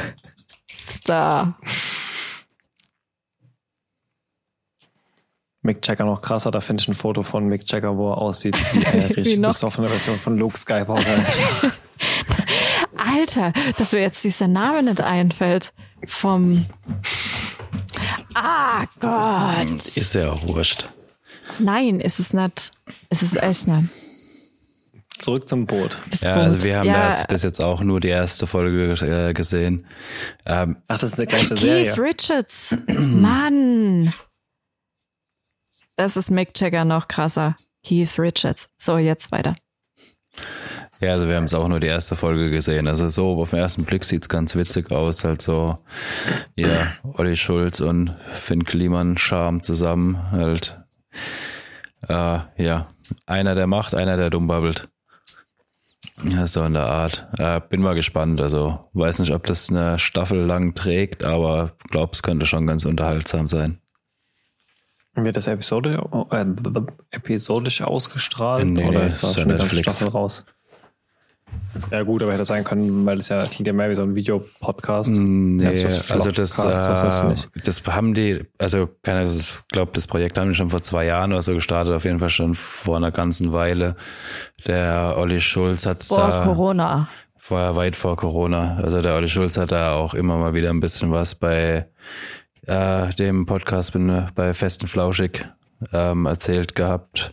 Mick 5.61 5.87
Jagger 5.87 6.05
noch 6.05 6.23
krasser, 6.23 6.51
da 6.51 6.61
finde 6.61 6.83
ich 6.83 6.89
ein 6.89 6.95
Foto 6.95 7.23
von 7.23 7.47
Mick 7.47 7.71
Jagger, 7.71 7.97
wo 7.99 8.13
er 8.13 8.19
aussieht 8.19 8.57
wie 8.73 8.87
eine 8.87 9.15
richtig 9.15 9.43
besoffene 9.43 9.89
Version 9.89 10.19
von 10.19 10.39
Luke 10.39 10.57
Skywalker. 10.57 11.05
Alter, 13.13 13.53
dass 13.77 13.93
mir 13.93 14.01
jetzt 14.01 14.23
dieser 14.25 14.49
Name 14.49 14.83
nicht 14.83 15.01
einfällt. 15.01 15.73
Vom. 16.07 16.67
Ah, 18.35 18.85
Gott. 19.01 19.85
Ist 19.97 20.15
ja 20.15 20.31
auch 20.31 20.47
wurscht. 20.47 20.89
Nein, 21.59 22.01
ist 22.01 22.19
es 22.21 22.33
nicht. 22.35 22.73
Ist 23.11 23.23
es 23.23 23.37
echt 23.37 23.67
nicht. 23.69 23.89
Zurück 25.19 25.49
zum 25.49 25.67
Boot. 25.67 25.99
Das 26.11 26.21
Ja, 26.21 26.35
Boot. 26.35 26.43
also 26.45 26.63
wir 26.63 26.79
haben 26.79 26.87
ja, 26.87 27.09
jetzt 27.09 27.27
bis 27.27 27.43
jetzt 27.43 27.61
auch 27.61 27.81
nur 27.81 27.99
die 27.99 28.09
erste 28.09 28.47
Folge 28.47 28.93
äh, 29.05 29.33
gesehen. 29.35 29.87
Ähm, 30.47 30.77
Ach, 30.87 31.01
das 31.01 31.13
ist 31.13 31.19
eine 31.19 31.27
gleiche 31.27 31.55
Keith 31.57 31.61
Serie. 31.61 31.99
Richards. 31.99 32.77
Mann. 32.87 34.13
Das 35.97 36.17
ist 36.17 36.31
Mick 36.31 36.51
Jagger 36.61 36.85
noch 36.85 37.09
krasser. 37.09 37.57
Keith 37.85 38.17
Richards. 38.19 38.71
So, 38.77 38.99
jetzt 38.99 39.33
weiter. 39.33 39.55
Ja, 41.01 41.13
also 41.13 41.29
wir 41.29 41.37
haben 41.37 41.45
es 41.45 41.55
auch 41.55 41.69
nur 41.69 41.81
die 41.81 41.87
erste 41.87 42.17
Folge 42.17 42.51
gesehen. 42.51 42.89
Also 42.89 43.09
so 43.09 43.41
auf 43.41 43.51
den 43.51 43.61
ersten 43.61 43.85
Blick 43.85 44.05
sieht's 44.05 44.29
ganz 44.29 44.57
witzig 44.57 44.91
aus. 44.91 45.25
Halt 45.25 45.43
so, 45.43 45.79
ja, 46.57 46.93
Olli 47.15 47.37
Schulz 47.37 47.81
und 47.81 48.17
Finn 48.35 48.65
Kliman 48.65 49.17
Charme 49.17 49.63
zusammen. 49.63 50.31
Halt, 50.33 50.81
äh, 52.09 52.41
ja, 52.57 52.89
einer 53.27 53.55
der 53.55 53.67
macht, 53.67 53.95
einer 53.95 54.17
der 54.17 54.31
dumm 54.31 54.49
babbelt. 54.49 54.89
Ja, 56.25 56.49
so 56.49 56.65
in 56.65 56.75
der 56.75 56.87
Art. 56.87 57.29
Äh, 57.39 57.61
bin 57.69 57.81
mal 57.81 57.95
gespannt. 57.95 58.41
Also 58.41 58.91
weiß 58.93 59.21
nicht, 59.21 59.33
ob 59.33 59.47
das 59.47 59.71
eine 59.71 59.99
Staffel 60.01 60.45
lang 60.45 60.75
trägt, 60.75 61.25
aber 61.25 61.77
glaub, 61.91 62.15
es 62.15 62.23
könnte 62.23 62.47
schon 62.47 62.67
ganz 62.67 62.85
unterhaltsam 62.85 63.47
sein. 63.47 63.79
Wird 65.15 65.37
das 65.37 65.47
Episode, 65.47 66.01
äh, 66.31 66.45
episodisch 67.11 67.83
ausgestrahlt 67.83 68.67
Nee, 68.69 68.85
oder 68.85 69.07
ist 69.07 69.23
das 69.23 69.35
schon 69.35 69.49
Netflix. 69.49 69.97
Staffel 69.97 70.09
raus? 70.09 70.45
Ja, 71.91 72.03
gut, 72.03 72.23
aber 72.23 72.33
hätte 72.33 72.45
sein 72.45 72.65
können, 72.65 73.07
weil 73.07 73.19
es 73.19 73.29
ja 73.29 73.45
klingt 73.45 73.67
ja 73.67 73.73
mehr 73.73 73.89
wie 73.91 73.95
so 73.95 74.03
ein 74.03 74.15
Videopodcast. 74.15 75.11
Nee, 75.11 75.65
Ja, 75.65 75.71
das 75.71 76.11
also 76.11 76.31
das, 76.31 76.59
äh, 76.59 77.29
nicht? 77.29 77.49
das 77.65 77.83
haben 77.87 78.15
die, 78.15 78.45
also 78.59 78.89
keine 79.03 79.21
Ahnung, 79.21 79.33
ich 79.39 79.55
glaube, 79.69 79.93
das 79.95 80.07
Projekt 80.07 80.39
haben 80.39 80.49
die 80.49 80.55
schon 80.55 80.71
vor 80.71 80.83
zwei 80.83 81.07
Jahren 81.07 81.33
oder 81.33 81.43
so 81.43 81.55
gestartet, 81.55 81.95
auf 81.95 82.05
jeden 82.05 82.19
Fall 82.19 82.31
schon 82.31 82.55
vor 82.55 82.97
einer 82.97 83.13
ganzen 83.13 83.53
Weile. 83.53 83.97
Der 84.67 85.15
Olli 85.17 85.41
Schulz 85.41 85.87
hat 85.87 86.03
Vor 86.05 86.29
da, 86.29 86.45
Corona. 86.45 87.09
war 87.49 87.77
weit 87.77 87.97
vor 87.97 88.17
Corona. 88.17 88.77
Also 88.83 89.01
der 89.01 89.15
Olli 89.15 89.29
Schulz 89.29 89.57
hat 89.57 89.71
da 89.73 89.95
auch 89.95 90.15
immer 90.15 90.37
mal 90.37 90.55
wieder 90.55 90.71
ein 90.71 90.81
bisschen 90.81 91.13
was 91.13 91.35
bei 91.35 91.87
äh, 92.67 93.15
dem 93.15 93.47
Podcast 93.47 93.93
bin 93.93 94.09
äh, 94.11 94.27
bei 94.35 94.53
Festen 94.53 94.89
Flauschig 94.89 95.47
ähm, 95.93 96.27
erzählt 96.27 96.75
gehabt. 96.75 97.33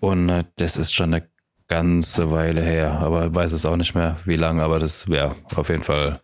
Und 0.00 0.28
äh, 0.28 0.44
das 0.56 0.76
ist 0.76 0.94
schon 0.94 1.12
eine 1.12 1.26
ganze 1.74 2.30
Weile 2.30 2.60
her, 2.62 3.00
aber 3.00 3.34
weiß 3.34 3.52
es 3.52 3.66
auch 3.66 3.76
nicht 3.76 3.94
mehr, 3.94 4.16
wie 4.24 4.36
lange, 4.36 4.62
aber 4.62 4.78
das 4.78 5.08
wäre 5.08 5.34
auf 5.56 5.68
jeden 5.68 5.82
Fall, 5.82 6.20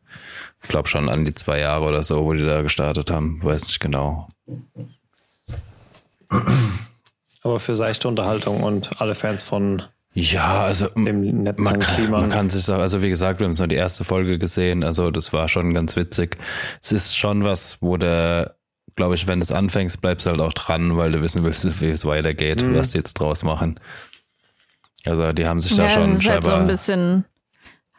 ich 0.63 0.69
glaube 0.69 0.89
schon 0.89 1.09
an 1.09 1.25
die 1.25 1.35
zwei 1.35 1.59
Jahre 1.59 1.87
oder 1.87 2.03
so, 2.05 2.25
wo 2.25 2.33
die 2.35 2.47
da 2.47 2.63
gestartet 2.63 3.11
haben. 3.11 3.41
Weiß 3.43 3.63
nicht 3.67 3.81
genau. 3.81 4.29
Aber 7.43 7.59
für 7.59 7.75
seichte 7.75 8.07
Unterhaltung 8.09 8.63
und 8.63 9.01
alle 9.01 9.15
Fans 9.15 9.43
von 9.43 9.83
Ja, 10.15 10.63
also 10.63 10.87
man 10.95 11.79
kann, 11.81 12.11
man 12.11 12.29
kann 12.31 12.51
sich 12.51 12.63
sagen, 12.65 12.83
also 12.83 13.03
wie 13.03 13.09
gesagt, 13.09 13.41
wir 13.41 13.47
haben 13.47 13.53
so 13.53 13.67
die 13.67 13.77
erste 13.77 14.05
Folge 14.05 14.39
gesehen, 14.39 14.85
also 14.85 15.11
das 15.11 15.33
war 15.33 15.49
schon 15.49 15.75
ganz 15.75 15.97
witzig. 15.97 16.37
Es 16.83 16.93
ist 16.93 17.17
schon 17.17 17.45
was, 17.45 17.81
wo 17.81 17.97
der, 17.97 18.55
glaube 18.97 19.15
ich, 19.17 19.27
wenn 19.27 19.41
du 19.41 19.43
es 19.45 19.53
anfängst, 19.53 20.01
bleibst 20.01 20.27
du 20.27 20.31
halt 20.31 20.41
auch 20.41 20.53
dran, 20.53 20.97
weil 20.97 21.13
du 21.13 21.23
wissen 21.23 21.43
willst, 21.43 21.65
wie 21.81 21.91
es 21.91 22.05
weitergeht, 22.05 22.63
Mhm. 22.63 22.77
was 22.77 22.91
die 22.93 22.99
jetzt 22.99 23.15
draus 23.15 23.43
machen. 23.43 23.81
Also 25.07 25.33
die 25.33 25.47
haben 25.47 25.61
sich 25.61 25.75
da 25.77 25.85
Ja, 25.85 25.91
schon 25.91 26.13
es 26.13 26.21
ist 26.21 26.29
halt 26.29 26.45
so 26.45 26.53
ein 26.53 26.67
bisschen 26.67 27.25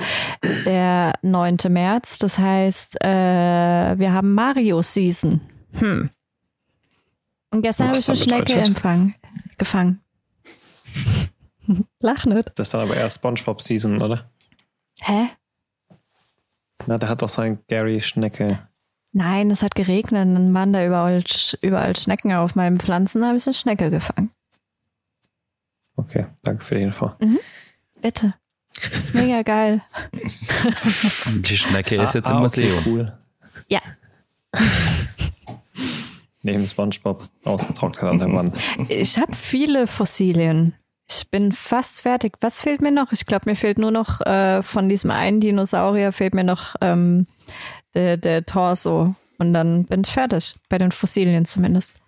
der 0.64 1.12
9. 1.20 1.58
März. 1.68 2.16
Das 2.18 2.38
heißt, 2.38 3.04
äh, 3.04 3.98
wir 3.98 4.12
haben 4.14 4.32
Mario 4.32 4.80
Season. 4.80 5.42
Hm. 5.74 6.08
Und 7.50 7.62
gestern 7.62 7.88
habe 7.88 7.98
ich 7.98 8.08
eine 8.08 8.16
Schnecke 8.16 8.54
empfangen, 8.54 9.14
gefangen. 9.58 10.00
Lach 12.00 12.24
nicht. 12.24 12.52
Das 12.54 12.68
ist 12.68 12.74
dann 12.74 12.82
aber 12.82 12.96
eher 12.96 13.10
Spongebob 13.10 13.60
Season, 13.60 14.00
oder? 14.02 14.30
Hä? 15.00 15.28
Na, 16.86 16.96
der 16.98 17.08
hat 17.08 17.22
doch 17.22 17.28
sein 17.28 17.58
Gary 17.68 18.00
Schnecke. 18.00 18.68
Nein, 19.12 19.50
es 19.50 19.62
hat 19.62 19.74
geregnet 19.74 20.26
und 20.26 20.34
dann 20.34 20.54
waren 20.54 20.72
da 20.72 20.84
überall, 20.84 21.24
überall 21.60 21.96
Schnecken 21.96 22.32
auf 22.32 22.54
meinen 22.56 22.78
Pflanzen, 22.78 23.20
da 23.20 23.28
habe 23.28 23.36
ich 23.36 23.46
eine 23.46 23.54
Schnecke 23.54 23.90
gefangen. 23.90 24.30
Okay, 25.96 26.26
danke 26.42 26.64
für 26.64 26.76
die 26.76 26.82
Info. 26.82 27.10
Bitte. 28.00 28.34
Das 28.92 29.06
ist 29.06 29.14
mega 29.14 29.42
geil. 29.42 29.82
Die 31.26 31.56
Schnecke 31.56 31.96
ist 31.96 32.14
jetzt 32.14 32.28
Ah, 32.28 32.32
im 32.32 32.36
ah, 32.36 32.40
Museum. 32.40 32.78
Okay, 32.78 32.90
cool. 32.90 33.18
Ja. 33.68 33.80
Neben 36.52 36.66
Spongebob 36.66 37.28
ausgetrocknet 37.44 38.04
an 38.10 38.18
der 38.18 38.32
Wand. 38.32 38.56
Ich 38.88 39.18
habe 39.18 39.34
viele 39.34 39.86
Fossilien. 39.86 40.74
Ich 41.10 41.28
bin 41.30 41.52
fast 41.52 42.02
fertig. 42.02 42.34
Was 42.40 42.60
fehlt 42.60 42.82
mir 42.82 42.90
noch? 42.90 43.12
Ich 43.12 43.24
glaube, 43.26 43.48
mir 43.50 43.56
fehlt 43.56 43.78
nur 43.78 43.90
noch 43.90 44.20
äh, 44.22 44.62
von 44.62 44.88
diesem 44.88 45.10
einen 45.10 45.40
Dinosaurier 45.40 46.12
fehlt 46.12 46.34
mir 46.34 46.44
noch 46.44 46.74
ähm, 46.80 47.26
der, 47.94 48.16
der 48.18 48.44
Torso. 48.44 49.14
Und 49.38 49.54
dann 49.54 49.84
bin 49.84 50.02
ich 50.02 50.10
fertig. 50.10 50.56
Bei 50.68 50.76
den 50.78 50.92
Fossilien 50.92 51.46
zumindest. 51.46 52.00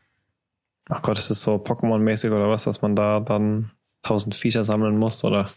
Ach 0.88 1.01
Gott, 1.03 1.16
ist 1.18 1.30
das 1.30 1.41
so 1.43 1.55
Pokémon-mäßig 1.55 2.26
oder 2.30 2.51
was, 2.51 2.64
dass 2.64 2.82
man 2.82 2.95
da 2.97 3.20
dann 3.20 3.70
tausend 4.03 4.34
Viecher 4.34 4.64
sammeln 4.64 4.99
muss? 4.99 5.22
Oder? 5.24 5.49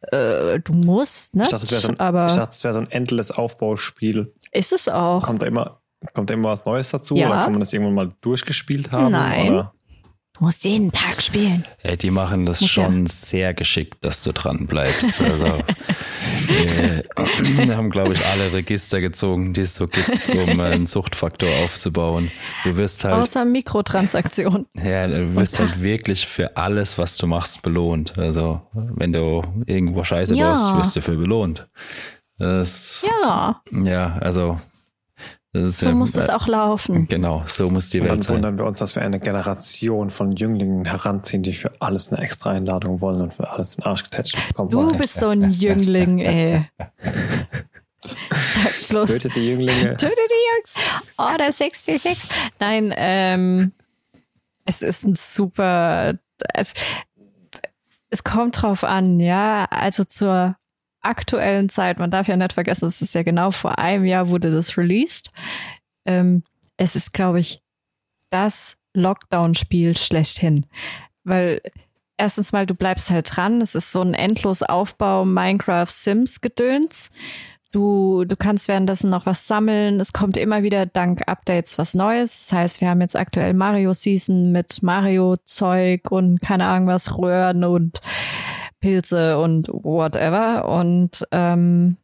Äh, 0.00 0.60
du 0.60 0.72
musst, 0.72 1.36
ne? 1.36 1.44
Ich 1.44 1.48
dachte, 1.50 1.64
es 1.64 1.70
wäre 1.72 1.80
so, 1.82 1.88
ein- 1.88 1.98
wäre 2.64 2.74
so 2.74 2.80
ein 2.80 2.90
endless 2.90 3.30
Aufbauspiel. 3.30 4.32
ist 4.52 4.72
es 4.72 4.88
auch. 4.88 5.22
Kommt 5.22 5.42
da 5.42 5.46
immer, 5.46 5.80
kommt 6.14 6.30
immer 6.30 6.50
was 6.50 6.64
Neues 6.64 6.90
dazu? 6.90 7.16
Ja. 7.16 7.28
Oder 7.30 7.40
kann 7.42 7.52
man 7.52 7.60
das 7.60 7.72
irgendwann 7.72 7.94
mal 7.94 8.12
durchgespielt 8.20 8.92
haben? 8.92 9.12
Nein. 9.12 9.50
Oder? 9.52 9.72
Du 10.38 10.44
musst 10.44 10.64
jeden 10.64 10.92
Tag 10.92 11.22
spielen. 11.22 11.64
Ja, 11.82 11.96
die 11.96 12.10
machen 12.10 12.44
das 12.44 12.60
Muss 12.60 12.76
ja. 12.76 12.84
schon 12.84 13.06
sehr 13.06 13.54
geschickt, 13.54 14.04
dass 14.04 14.22
du 14.22 14.32
dran 14.32 14.66
bleibst. 14.66 15.18
Also, 15.22 15.62
wir 17.42 17.76
haben, 17.76 17.88
glaube 17.88 18.12
ich, 18.12 18.24
alle 18.26 18.52
Register 18.52 19.00
gezogen, 19.00 19.54
die 19.54 19.62
es 19.62 19.76
so 19.76 19.86
gibt, 19.88 20.28
um 20.28 20.60
einen 20.60 20.86
Suchtfaktor 20.86 21.48
aufzubauen. 21.64 22.30
Du 22.64 22.76
wirst 22.76 23.04
halt, 23.04 23.14
Außer 23.14 23.46
Mikrotransaktion. 23.46 24.66
ja, 24.74 25.06
du 25.06 25.34
wirst 25.36 25.58
halt 25.58 25.80
wirklich 25.80 26.26
für 26.26 26.56
alles, 26.56 26.98
was 26.98 27.16
du 27.16 27.26
machst, 27.26 27.62
belohnt. 27.62 28.18
Also, 28.18 28.60
wenn 28.74 29.12
du 29.14 29.42
irgendwo 29.66 30.04
Scheiße 30.04 30.34
Ja. 30.34 30.50
baust, 30.52 30.76
wirst 30.76 30.96
du 30.96 31.00
für 31.00 31.16
belohnt. 31.16 31.66
Das, 32.38 33.04
Ja, 33.22 33.62
ja, 33.72 34.18
also, 34.20 34.58
so 35.66 35.88
ja, 35.88 35.94
muss 35.94 36.16
es 36.16 36.28
äh, 36.28 36.32
auch 36.32 36.46
laufen. 36.46 37.08
Genau, 37.08 37.42
so 37.46 37.68
muss 37.70 37.88
die 37.90 38.00
Und 38.00 38.04
Welt 38.04 38.12
dann 38.12 38.22
sein. 38.22 38.36
wundern 38.36 38.58
wir 38.58 38.64
uns, 38.66 38.78
dass 38.78 38.94
wir 38.96 39.02
eine 39.02 39.18
Generation 39.20 40.10
von 40.10 40.32
Jünglingen 40.32 40.84
heranziehen, 40.84 41.42
die 41.42 41.52
für 41.52 41.70
alles 41.80 42.12
eine 42.12 42.22
extra 42.22 42.50
Einladung 42.50 43.00
wollen 43.00 43.20
und 43.20 43.34
für 43.34 43.48
alles 43.50 43.76
den 43.76 43.84
Arsch 43.84 44.04
getätscht 44.04 44.36
bekommen 44.48 44.70
Du 44.70 44.78
wollen. 44.84 44.98
bist 44.98 45.18
so 45.20 45.28
ein 45.28 45.50
Jüngling, 45.52 46.18
ey. 46.20 46.66
Sag 48.30 48.88
bloß. 48.88 49.10
Tötet 49.12 49.34
die 49.36 49.48
Jünglinge. 49.48 49.96
Töte 49.98 50.14
die 50.14 50.56
Jungs. 50.56 51.06
Oh, 51.18 51.36
der 51.38 51.52
66. 51.52 52.16
Nein, 52.60 52.92
ähm, 52.96 53.72
es 54.64 54.82
ist 54.82 55.04
ein 55.04 55.14
super, 55.14 56.14
es, 56.54 56.74
es 58.10 58.22
kommt 58.24 58.62
drauf 58.62 58.84
an, 58.84 59.18
ja. 59.20 59.64
Also 59.70 60.04
zur 60.04 60.56
aktuellen 61.06 61.68
Zeit, 61.68 61.98
man 61.98 62.10
darf 62.10 62.28
ja 62.28 62.36
nicht 62.36 62.52
vergessen, 62.52 62.86
es 62.86 63.02
ist 63.02 63.14
ja 63.14 63.22
genau 63.22 63.50
vor 63.50 63.78
einem 63.78 64.04
Jahr 64.04 64.28
wurde 64.28 64.50
das 64.50 64.76
released. 64.76 65.32
Ähm, 66.04 66.42
es 66.76 66.94
ist, 66.96 67.12
glaube 67.12 67.40
ich, 67.40 67.62
das 68.30 68.76
Lockdown-Spiel 68.94 69.96
schlechthin. 69.96 70.66
Weil 71.24 71.60
erstens 72.16 72.52
mal, 72.52 72.66
du 72.66 72.74
bleibst 72.74 73.10
halt 73.10 73.34
dran. 73.34 73.60
Es 73.60 73.74
ist 73.74 73.92
so 73.92 74.02
ein 74.02 74.14
endlos 74.14 74.62
Aufbau 74.62 75.24
Minecraft-Sims-Gedöns. 75.24 77.10
Du, 77.72 78.24
du 78.24 78.36
kannst 78.36 78.68
währenddessen 78.68 79.10
noch 79.10 79.26
was 79.26 79.46
sammeln. 79.46 80.00
Es 80.00 80.12
kommt 80.12 80.36
immer 80.36 80.62
wieder 80.62 80.86
dank 80.86 81.22
Updates 81.26 81.78
was 81.78 81.94
Neues. 81.94 82.46
Das 82.46 82.52
heißt, 82.52 82.80
wir 82.80 82.88
haben 82.88 83.00
jetzt 83.00 83.16
aktuell 83.16 83.54
Mario 83.54 83.92
Season 83.92 84.52
mit 84.52 84.82
Mario-Zeug 84.82 86.10
und 86.10 86.40
keine 86.40 86.66
Ahnung 86.66 86.88
was, 86.88 87.18
Röhren 87.18 87.64
und 87.64 88.00
Pilze 88.86 89.36
und 89.40 89.66
whatever. 89.66 90.68
Und 90.68 91.26
ähm, 91.32 91.96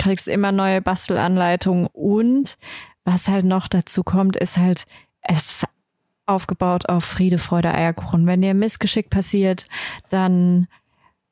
kriegst 0.00 0.26
immer 0.26 0.52
neue 0.52 0.80
Bastelanleitungen. 0.80 1.86
Und 1.92 2.56
was 3.04 3.28
halt 3.28 3.44
noch 3.44 3.68
dazu 3.68 4.02
kommt, 4.02 4.34
ist 4.34 4.56
halt, 4.56 4.86
es 5.20 5.62
ist 5.62 5.64
aufgebaut 6.24 6.88
auf 6.88 7.04
Friede, 7.04 7.36
Freude, 7.36 7.74
Eierkuchen. 7.74 8.26
Wenn 8.26 8.40
dir 8.40 8.54
Missgeschick 8.54 9.10
passiert, 9.10 9.66
dann 10.08 10.66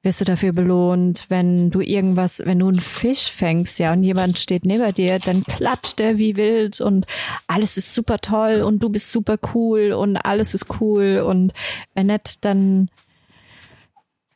wirst 0.02 0.20
du 0.20 0.26
dafür 0.26 0.52
belohnt. 0.52 1.24
Wenn 1.30 1.70
du 1.70 1.80
irgendwas, 1.80 2.42
wenn 2.44 2.58
du 2.58 2.68
einen 2.68 2.78
Fisch 2.78 3.30
fängst, 3.30 3.78
ja, 3.78 3.94
und 3.94 4.02
jemand 4.02 4.38
steht 4.38 4.66
neben 4.66 4.92
dir, 4.92 5.20
dann 5.20 5.42
klatscht 5.42 6.00
der 6.00 6.18
wie 6.18 6.36
wild 6.36 6.82
und 6.82 7.06
alles 7.46 7.78
ist 7.78 7.94
super 7.94 8.18
toll 8.18 8.60
und 8.60 8.80
du 8.82 8.90
bist 8.90 9.10
super 9.10 9.38
cool 9.54 9.92
und 9.92 10.18
alles 10.18 10.52
ist 10.52 10.66
cool 10.82 11.24
und 11.26 11.54
wenn 11.94 12.08
nicht, 12.08 12.44
dann 12.44 12.90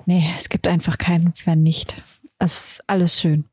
nee, 0.07 0.25
es 0.37 0.49
gibt 0.49 0.67
einfach 0.67 0.99
keinen, 0.99 1.35
wenn 1.45 1.63
nicht. 1.63 2.03
Es 2.39 2.71
ist 2.71 2.85
alles 2.87 3.21
schön. 3.21 3.45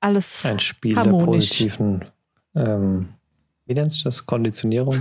Alles 0.00 0.44
Ein 0.44 0.58
Spiel 0.58 0.94
der 0.94 1.04
harmonisch. 1.04 1.48
positiven, 1.48 2.04
ähm, 2.54 3.08
wie 3.66 3.74
nennst 3.74 4.00
du 4.00 4.04
das? 4.04 4.26
Konditionierung? 4.26 4.96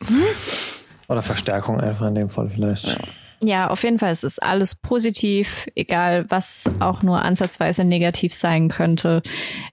Oder 1.08 1.22
Verstärkung 1.22 1.80
einfach 1.80 2.08
in 2.08 2.14
dem 2.14 2.28
Fall 2.28 2.50
vielleicht. 2.50 2.96
Ja, 3.40 3.68
auf 3.70 3.82
jeden 3.84 3.98
Fall. 3.98 4.10
Es 4.10 4.24
ist 4.24 4.42
alles 4.42 4.74
positiv, 4.74 5.68
egal 5.74 6.26
was 6.28 6.68
auch 6.80 7.02
nur 7.02 7.22
ansatzweise 7.22 7.84
negativ 7.84 8.34
sein 8.34 8.68
könnte, 8.68 9.22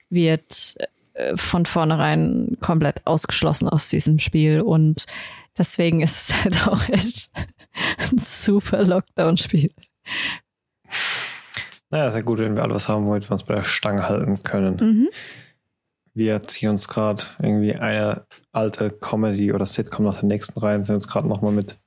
wird 0.09 0.75
äh, 1.15 1.35
von 1.35 1.65
vornherein 1.65 2.57
komplett 2.61 3.05
ausgeschlossen 3.05 3.67
aus 3.67 3.89
diesem 3.89 4.19
Spiel. 4.19 4.61
Und 4.61 5.07
deswegen 5.57 6.01
ist 6.01 6.29
es 6.29 6.35
halt 6.43 6.67
auch 6.67 6.87
echt 6.89 7.31
ein 8.11 8.17
super 8.19 8.83
Lockdown-Spiel. 8.83 9.71
Naja, 11.89 12.07
ist 12.07 12.15
ja 12.15 12.21
gut, 12.21 12.39
wenn 12.39 12.55
wir 12.55 12.63
alles 12.63 12.89
haben, 12.89 13.05
womit 13.07 13.29
wir 13.29 13.31
uns 13.33 13.43
bei 13.43 13.55
der 13.55 13.63
Stange 13.63 14.07
halten 14.09 14.43
können. 14.43 14.75
Mhm. 14.77 15.09
Wir 16.13 16.41
ziehen 16.43 16.69
uns 16.69 16.87
gerade 16.87 17.23
irgendwie 17.39 17.75
eine 17.75 18.25
alte 18.51 18.89
Comedy 18.89 19.51
oder 19.53 19.65
Sitcom 19.65 20.05
nach 20.05 20.15
der 20.19 20.25
nächsten 20.25 20.59
rein, 20.59 20.81
sind 20.83 20.95
jetzt 20.95 21.07
gerade 21.09 21.27
nochmal 21.27 21.51
mit 21.51 21.77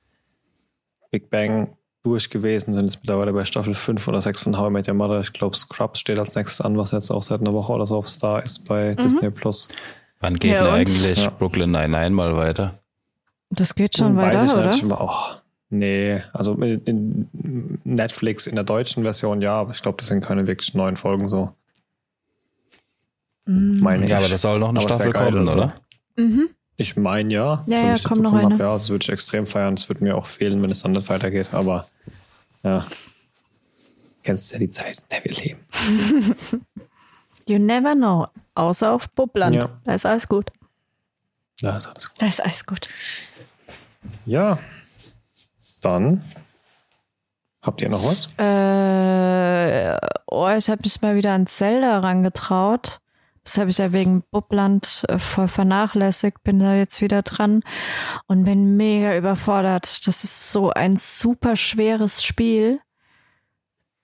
Big 1.11 1.29
Bang 1.29 1.75
durch 2.03 2.29
gewesen, 2.29 2.73
sind 2.73 2.85
jetzt 2.85 3.01
mittlerweile 3.01 3.33
bei 3.33 3.43
Staffel 3.43 3.73
5 3.73 4.07
oder 4.07 4.21
6 4.21 4.43
von 4.43 4.57
How 4.57 4.69
I 4.69 4.71
Met 4.71 4.87
Your 4.87 4.93
Mother. 4.93 5.19
Ich 5.19 5.33
glaube, 5.33 5.57
Scrubs 5.57 5.99
steht 5.99 6.19
als 6.19 6.35
nächstes 6.35 6.61
an, 6.61 6.77
was 6.77 6.91
jetzt 6.91 7.11
auch 7.11 7.23
seit 7.23 7.41
einer 7.41 7.53
Woche 7.53 7.73
oder 7.73 7.85
so 7.87 7.97
auf 7.97 8.07
Star 8.07 8.41
ist 8.43 8.67
bei 8.69 8.91
Mhm. 8.91 9.01
Disney 9.01 9.29
Plus. 9.31 9.67
Wann 10.19 10.35
geht 10.37 10.53
Ja, 10.53 10.71
eigentlich 10.73 11.23
Ja. 11.23 11.29
Brooklyn 11.31 11.71
Nine-Nine 11.71 12.11
mal 12.11 12.35
weiter? 12.37 12.79
Das 13.49 13.73
geht 13.73 13.97
schon 13.97 14.15
Weiß 14.15 14.43
ich 14.43 14.49
weiter, 14.53 14.67
nicht. 14.69 14.83
oder? 14.83 15.38
Nee, 15.71 16.23
also 16.33 16.53
in, 16.55 16.83
in 16.85 17.79
Netflix 17.83 18.47
in 18.47 18.55
der 18.55 18.63
deutschen 18.63 19.03
Version 19.03 19.41
ja, 19.41 19.53
aber 19.53 19.71
ich 19.71 19.81
glaube, 19.81 19.97
das 19.99 20.07
sind 20.07 20.23
keine 20.25 20.47
wirklich 20.47 20.73
neuen 20.73 20.97
Folgen 20.97 21.29
so. 21.29 21.53
Mhm. 23.45 23.79
Meine 23.79 24.07
Ja, 24.07 24.17
ich. 24.19 24.25
aber 24.25 24.29
das 24.29 24.41
soll 24.41 24.59
noch 24.59 24.69
eine 24.69 24.79
Aber 24.79 24.89
Staffel 24.89 25.11
kommen, 25.13 25.37
also. 25.47 25.51
oder? 25.53 25.75
Mhm. 26.17 26.49
Ich 26.77 26.95
meine 26.95 27.33
ja. 27.33 27.63
Ja, 27.67 27.95
so 27.95 28.03
ja, 28.03 28.07
kommt 28.07 28.21
noch 28.21 28.33
eine. 28.33 28.53
hab, 28.55 28.59
Ja, 28.59 28.77
das 28.77 28.89
würde 28.89 29.03
ich 29.03 29.09
extrem 29.09 29.45
feiern. 29.45 29.75
Das 29.75 29.89
würde 29.89 30.03
mir 30.03 30.15
auch 30.15 30.25
fehlen, 30.25 30.61
wenn 30.63 30.71
es 30.71 30.81
dann 30.81 30.93
nicht 30.93 31.09
weitergeht. 31.09 31.49
Aber 31.53 31.87
ja, 32.63 32.85
kennst 34.23 34.51
ja 34.53 34.59
die 34.59 34.69
Zeiten, 34.69 34.99
in 35.01 35.05
der 35.11 35.23
wir 35.25 35.33
leben. 35.43 36.65
You 37.47 37.57
never 37.59 37.95
know. 37.95 38.27
Außer 38.53 38.91
auf 38.91 39.09
Bubland. 39.09 39.55
Ja. 39.55 39.69
Da 39.83 39.93
ist 39.93 40.05
alles 40.05 40.27
gut. 40.27 40.51
Ja, 41.61 41.77
ist 41.77 41.87
alles 41.87 42.07
gut. 42.09 42.21
Da 42.21 42.27
ist 42.27 42.43
alles 42.43 42.65
gut. 42.65 42.89
Ja, 44.25 44.57
dann 45.81 46.23
habt 47.61 47.81
ihr 47.81 47.89
noch 47.89 48.03
was? 48.03 48.27
Äh, 48.37 49.97
oh, 50.27 50.49
ich 50.49 50.69
habe 50.69 50.81
mich 50.83 51.01
mal 51.01 51.15
wieder 51.15 51.33
an 51.33 51.47
Zelda 51.47 51.99
rangetraut. 51.99 52.99
Das 53.43 53.57
habe 53.57 53.69
ich 53.71 53.77
ja 53.79 53.91
wegen 53.93 54.23
Bubland 54.29 55.05
äh, 55.07 55.17
voll 55.17 55.47
vernachlässigt, 55.47 56.43
bin 56.43 56.59
da 56.59 56.75
jetzt 56.75 57.01
wieder 57.01 57.23
dran 57.23 57.63
und 58.27 58.43
bin 58.43 58.77
mega 58.77 59.15
überfordert. 59.17 60.05
Das 60.07 60.23
ist 60.23 60.51
so 60.51 60.69
ein 60.71 60.97
super 60.97 61.55
schweres 61.55 62.23
Spiel. 62.23 62.79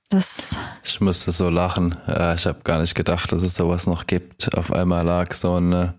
Das, 0.10 0.58
Ich 0.84 1.02
musste 1.02 1.32
so 1.32 1.50
lachen. 1.50 1.96
Äh, 2.08 2.36
Ich 2.36 2.46
habe 2.46 2.62
gar 2.64 2.80
nicht 2.80 2.96
gedacht, 2.96 3.32
dass 3.32 3.44
es 3.44 3.56
sowas 3.56 3.88
noch 3.88 4.08
gibt. 4.08 4.56
Auf 4.56 4.72
einmal 4.72 5.06
lag 5.06 5.34
so 5.34 5.60
ein, 5.60 5.74
äh, 5.74 5.92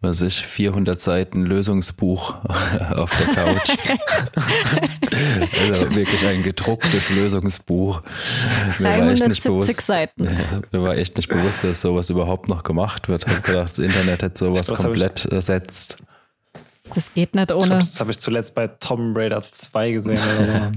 was 0.00 0.22
ich, 0.22 0.46
400 0.46 1.00
Seiten 1.00 1.42
Lösungsbuch 1.44 2.34
auf 2.94 3.10
der 3.18 3.34
Couch. 3.34 3.70
also 5.60 5.94
wirklich 5.94 6.24
ein 6.26 6.42
gedrucktes 6.42 7.10
Lösungsbuch. 7.10 8.02
Mir 8.78 8.84
war 8.84 9.10
echt 9.10 9.26
nicht 9.26 9.44
370 9.44 9.44
bewusst, 9.44 9.80
Seiten. 9.86 10.24
Ja, 10.24 10.60
mir 10.72 10.82
war 10.82 10.96
echt 10.96 11.16
nicht 11.16 11.28
bewusst, 11.28 11.64
dass 11.64 11.80
sowas 11.80 12.10
überhaupt 12.10 12.48
noch 12.48 12.62
gemacht 12.62 13.08
wird. 13.08 13.24
Ich 13.26 13.34
hab 13.34 13.44
gedacht, 13.44 13.70
das 13.70 13.78
Internet 13.78 14.22
hätte 14.22 14.38
sowas 14.38 14.68
ich- 14.68 14.76
komplett 14.76 15.24
ersetzt. 15.26 15.98
das 16.94 17.12
geht 17.14 17.34
nicht 17.34 17.50
Ich 17.50 17.56
ohne. 17.56 17.66
glaub, 17.66 17.80
das 17.80 17.98
habe 18.00 18.10
ich 18.12 18.18
zuletzt 18.20 18.54
bei 18.54 18.66
Tomb 18.68 19.16
Raider 19.16 19.42
2 19.42 19.90
gesehen. 19.92 20.18
Oder 20.38 20.70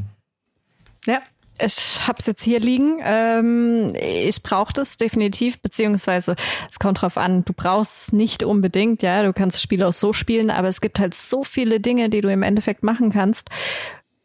so. 1.05 1.11
Ja, 1.11 1.21
ich 1.59 2.07
hab's 2.07 2.25
jetzt 2.25 2.43
hier 2.43 2.59
liegen. 2.59 2.99
Ähm, 3.03 3.93
ich 3.95 4.41
brauche 4.43 4.73
das 4.73 4.97
definitiv, 4.97 5.61
beziehungsweise 5.61 6.35
es 6.69 6.79
kommt 6.79 7.01
drauf 7.01 7.17
an, 7.17 7.45
du 7.45 7.53
brauchst 7.53 8.07
es 8.07 8.13
nicht 8.13 8.43
unbedingt, 8.43 9.03
ja, 9.03 9.23
du 9.23 9.33
kannst 9.33 9.57
das 9.57 9.61
Spiel 9.61 9.83
auch 9.83 9.93
so 9.93 10.13
spielen, 10.13 10.49
aber 10.49 10.67
es 10.67 10.81
gibt 10.81 10.99
halt 10.99 11.13
so 11.13 11.43
viele 11.43 11.79
Dinge, 11.79 12.09
die 12.09 12.21
du 12.21 12.31
im 12.31 12.43
Endeffekt 12.43 12.83
machen 12.83 13.11
kannst, 13.11 13.49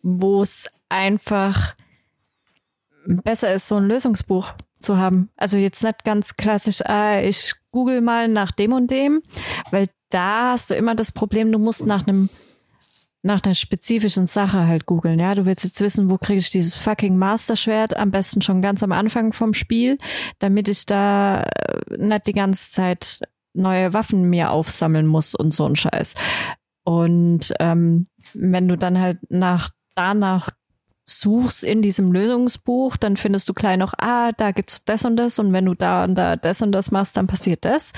wo 0.03 0.43
es 0.43 0.69
einfach 0.89 1.75
besser 3.07 3.55
ist, 3.55 3.69
so 3.69 3.77
ein 3.77 3.87
Lösungsbuch 3.87 4.53
zu 4.81 4.97
haben. 4.97 5.31
Also 5.37 5.57
jetzt 5.59 5.83
nicht 5.83 6.05
ganz 6.05 6.37
klassisch, 6.37 6.85
ah, 6.85 7.21
ich 7.21 7.55
google 7.71 8.01
mal 8.01 8.29
nach 8.29 8.53
dem 8.53 8.73
und 8.73 8.91
dem, 8.91 9.23
weil 9.71 9.89
da 10.11 10.53
hast 10.53 10.71
du 10.71 10.75
immer 10.75 10.95
das 10.95 11.13
Problem, 11.13 11.53
du 11.53 11.59
musst 11.59 11.87
nach 11.87 12.07
einem 12.07 12.29
nach 13.27 13.43
einer 13.45 13.55
spezifischen 13.55 14.27
Sache 14.27 14.67
halt 14.67 14.87
googeln. 14.87 15.19
Ja, 15.19 15.35
du 15.35 15.45
willst 15.47 15.65
jetzt 15.65 15.81
wissen, 15.81 16.09
wo 16.11 16.17
kriege 16.17 16.39
ich 16.39 16.49
dieses 16.49 16.77
fucking 16.77 17.17
Master-Schwert, 17.17 17.97
am 17.97 18.13
besten 18.13 18.41
schon 18.41 18.63
ganz 18.63 18.83
am 18.83 18.93
Anfang 18.93 19.33
vom 19.33 19.53
Spiel, 19.53 19.99
damit 20.39 20.69
ich 20.69 20.87
da 20.87 21.43
äh, 21.43 21.97
nicht 21.99 22.27
die 22.27 22.33
ganze 22.33 22.71
Zeit 22.71 23.21
neue 23.53 23.93
Waffen 23.93 24.31
mir 24.31 24.51
aufsammeln 24.53 25.07
muss 25.07 25.35
und 25.35 25.53
so 25.53 25.67
ein 25.67 25.77
Scheiß. 25.77 26.15
Und 26.85 27.53
ähm, 27.59 28.07
wenn 28.33 28.69
du 28.69 28.79
dann 28.79 29.01
halt 29.01 29.19
nach 29.29 29.71
danach 29.97 30.51
suchst 31.05 31.65
in 31.65 31.83
diesem 31.83 32.13
Lösungsbuch, 32.13 32.97
dann 32.97 33.17
findest 33.17 33.49
du 33.49 33.55
klein 33.55 33.81
noch, 33.81 33.95
ah, 33.99 34.31
da 34.33 34.53
gibt's 34.53 34.85
das 34.85 35.05
und 35.05 35.17
das 35.17 35.39
und 35.39 35.53
wenn 35.53 35.65
du 35.65 35.75
da 35.75 36.05
und 36.05 36.15
da 36.15 36.37
das 36.37 36.63
und 36.63 36.71
das 36.73 36.93
machst, 36.93 37.17
dann 37.17 37.27
passiert 37.27 37.65
das. 37.65 37.93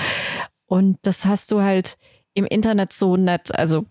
Und 0.67 0.99
das 1.03 1.27
hast 1.27 1.51
du 1.51 1.61
halt 1.61 1.99
im 2.35 2.45
Internet 2.47 2.93
so 2.93 3.17
nett. 3.17 3.55
Also 3.55 3.87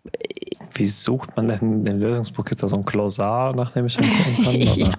Wie 0.78 0.86
sucht 0.88 1.36
man 1.36 1.48
denn 1.48 1.84
dem 1.86 2.00
Lösungsbuch? 2.00 2.46
Gibt 2.46 2.60
es 2.60 2.62
da 2.62 2.68
so 2.70 2.76
ein 2.78 2.84
Glossar, 2.86 3.56
nach 3.56 3.72
dem 3.72 3.86
ich 3.88 3.98
dann 3.98 4.08
gucken 4.10 4.44
kann? 4.44 4.56
Oder? 4.62 4.76
Ja. 4.76 4.92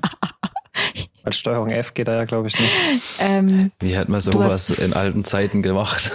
Weil 1.25 1.33
Steuerung 1.33 1.71
F 1.71 1.95
geht 1.95 2.07
da 2.09 2.15
ja, 2.17 2.25
glaube 2.25 2.49
ich, 2.49 2.59
nicht. 2.59 2.73
ähm, 3.19 3.71
Wie 3.81 3.97
hat 3.99 4.09
man 4.09 4.21
sowas 4.21 4.71
in 4.71 4.93
alten 4.95 5.25
Zeiten 5.25 5.63
gemacht? 5.63 6.11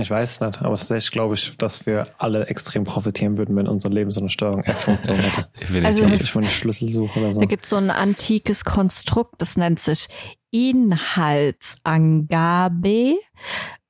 Ich 0.00 0.08
weiß 0.10 0.34
es 0.34 0.40
nicht, 0.40 0.62
aber 0.62 0.76
tatsächlich 0.76 1.10
glaube 1.10 1.34
ich, 1.34 1.56
dass 1.58 1.84
wir 1.84 2.06
alle 2.16 2.46
extrem 2.46 2.84
profitieren 2.84 3.36
würden, 3.36 3.54
wenn 3.56 3.68
unser 3.68 3.90
Leben 3.90 4.10
so 4.10 4.20
eine 4.20 4.30
Steuerung 4.30 4.62
F-Funktion 4.64 5.18
hätte. 5.18 5.48
Also- 5.84 6.08
Wirklich 6.08 6.30
von 6.30 6.44
eine 6.44 6.50
Schlüsselsuche 6.50 7.18
oder 7.20 7.32
so. 7.32 7.40
Da 7.40 7.46
gibt 7.46 7.64
es 7.64 7.70
so 7.70 7.76
ein 7.76 7.90
antikes 7.90 8.64
Konstrukt, 8.64 9.34
das 9.42 9.56
nennt 9.58 9.80
sich 9.80 10.08
Inhaltsangabe 10.50 13.16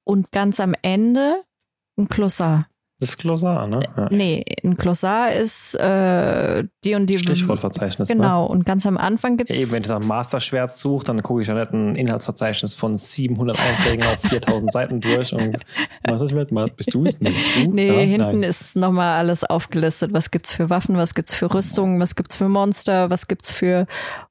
und 0.05 0.31
ganz 0.33 0.59
am 0.61 0.75
Ende 0.83 1.43
ein 1.99 2.09
Glossar. 2.09 2.67
Das 3.03 3.09
ist 3.11 3.19
Glossar, 3.19 3.67
ne? 3.67 3.81
Ja. 3.97 4.07
Nee, 4.13 4.45
ein 4.63 4.77
Glossar 4.77 5.33
ist 5.33 5.75
äh, 5.75 6.63
die 6.85 6.95
und 6.95 7.09
die. 7.09 7.19
Stichwortverzeichnis. 7.19 8.09
Ne? 8.11 8.15
Genau, 8.15 8.47
und 8.47 8.65
ganz 8.65 8.87
am 8.87 8.97
Anfang 8.97 9.37
gibt 9.37 9.51
Ja, 9.51 9.57
eben, 9.57 9.65
es. 9.65 9.73
wenn 9.73 9.83
ich 9.83 9.89
nach 9.89 9.99
Masterschwert 9.99 10.77
suche, 10.77 11.05
dann 11.07 11.21
gucke 11.21 11.43
ich 11.43 11.49
ja 11.49 11.55
nicht 11.55 11.73
ein 11.73 11.97
Inhaltsverzeichnis 11.97 12.75
von 12.75 12.97
700 12.97 13.59
Einträgen 13.59 14.07
auf 14.07 14.21
4000 14.21 14.73
Seiten 14.73 15.01
durch 15.01 15.33
und 15.35 15.57
Masterschwert, 16.07 16.53
mal, 16.53 16.69
bist 16.69 16.95
du 16.95 17.05
es? 17.07 17.17
Nee, 17.19 17.35
du? 17.65 17.73
Nee, 17.73 17.89
Ja, 17.89 18.01
hinten 18.03 18.41
nein. 18.41 18.43
ist 18.45 18.77
nochmal 18.77 19.19
alles 19.19 19.43
aufgelistet. 19.43 20.13
Was 20.13 20.31
gibt's 20.31 20.53
für 20.53 20.71
Waffen, 20.71 20.97
was 20.97 21.15
gibt's 21.15 21.35
für 21.35 21.53
Rüstungen, 21.53 21.99
was 22.01 22.15
gibt's 22.15 22.37
für 22.37 22.49
Monster, 22.49 23.11
was 23.11 23.27
gibt's 23.27 23.51
für 23.51 23.89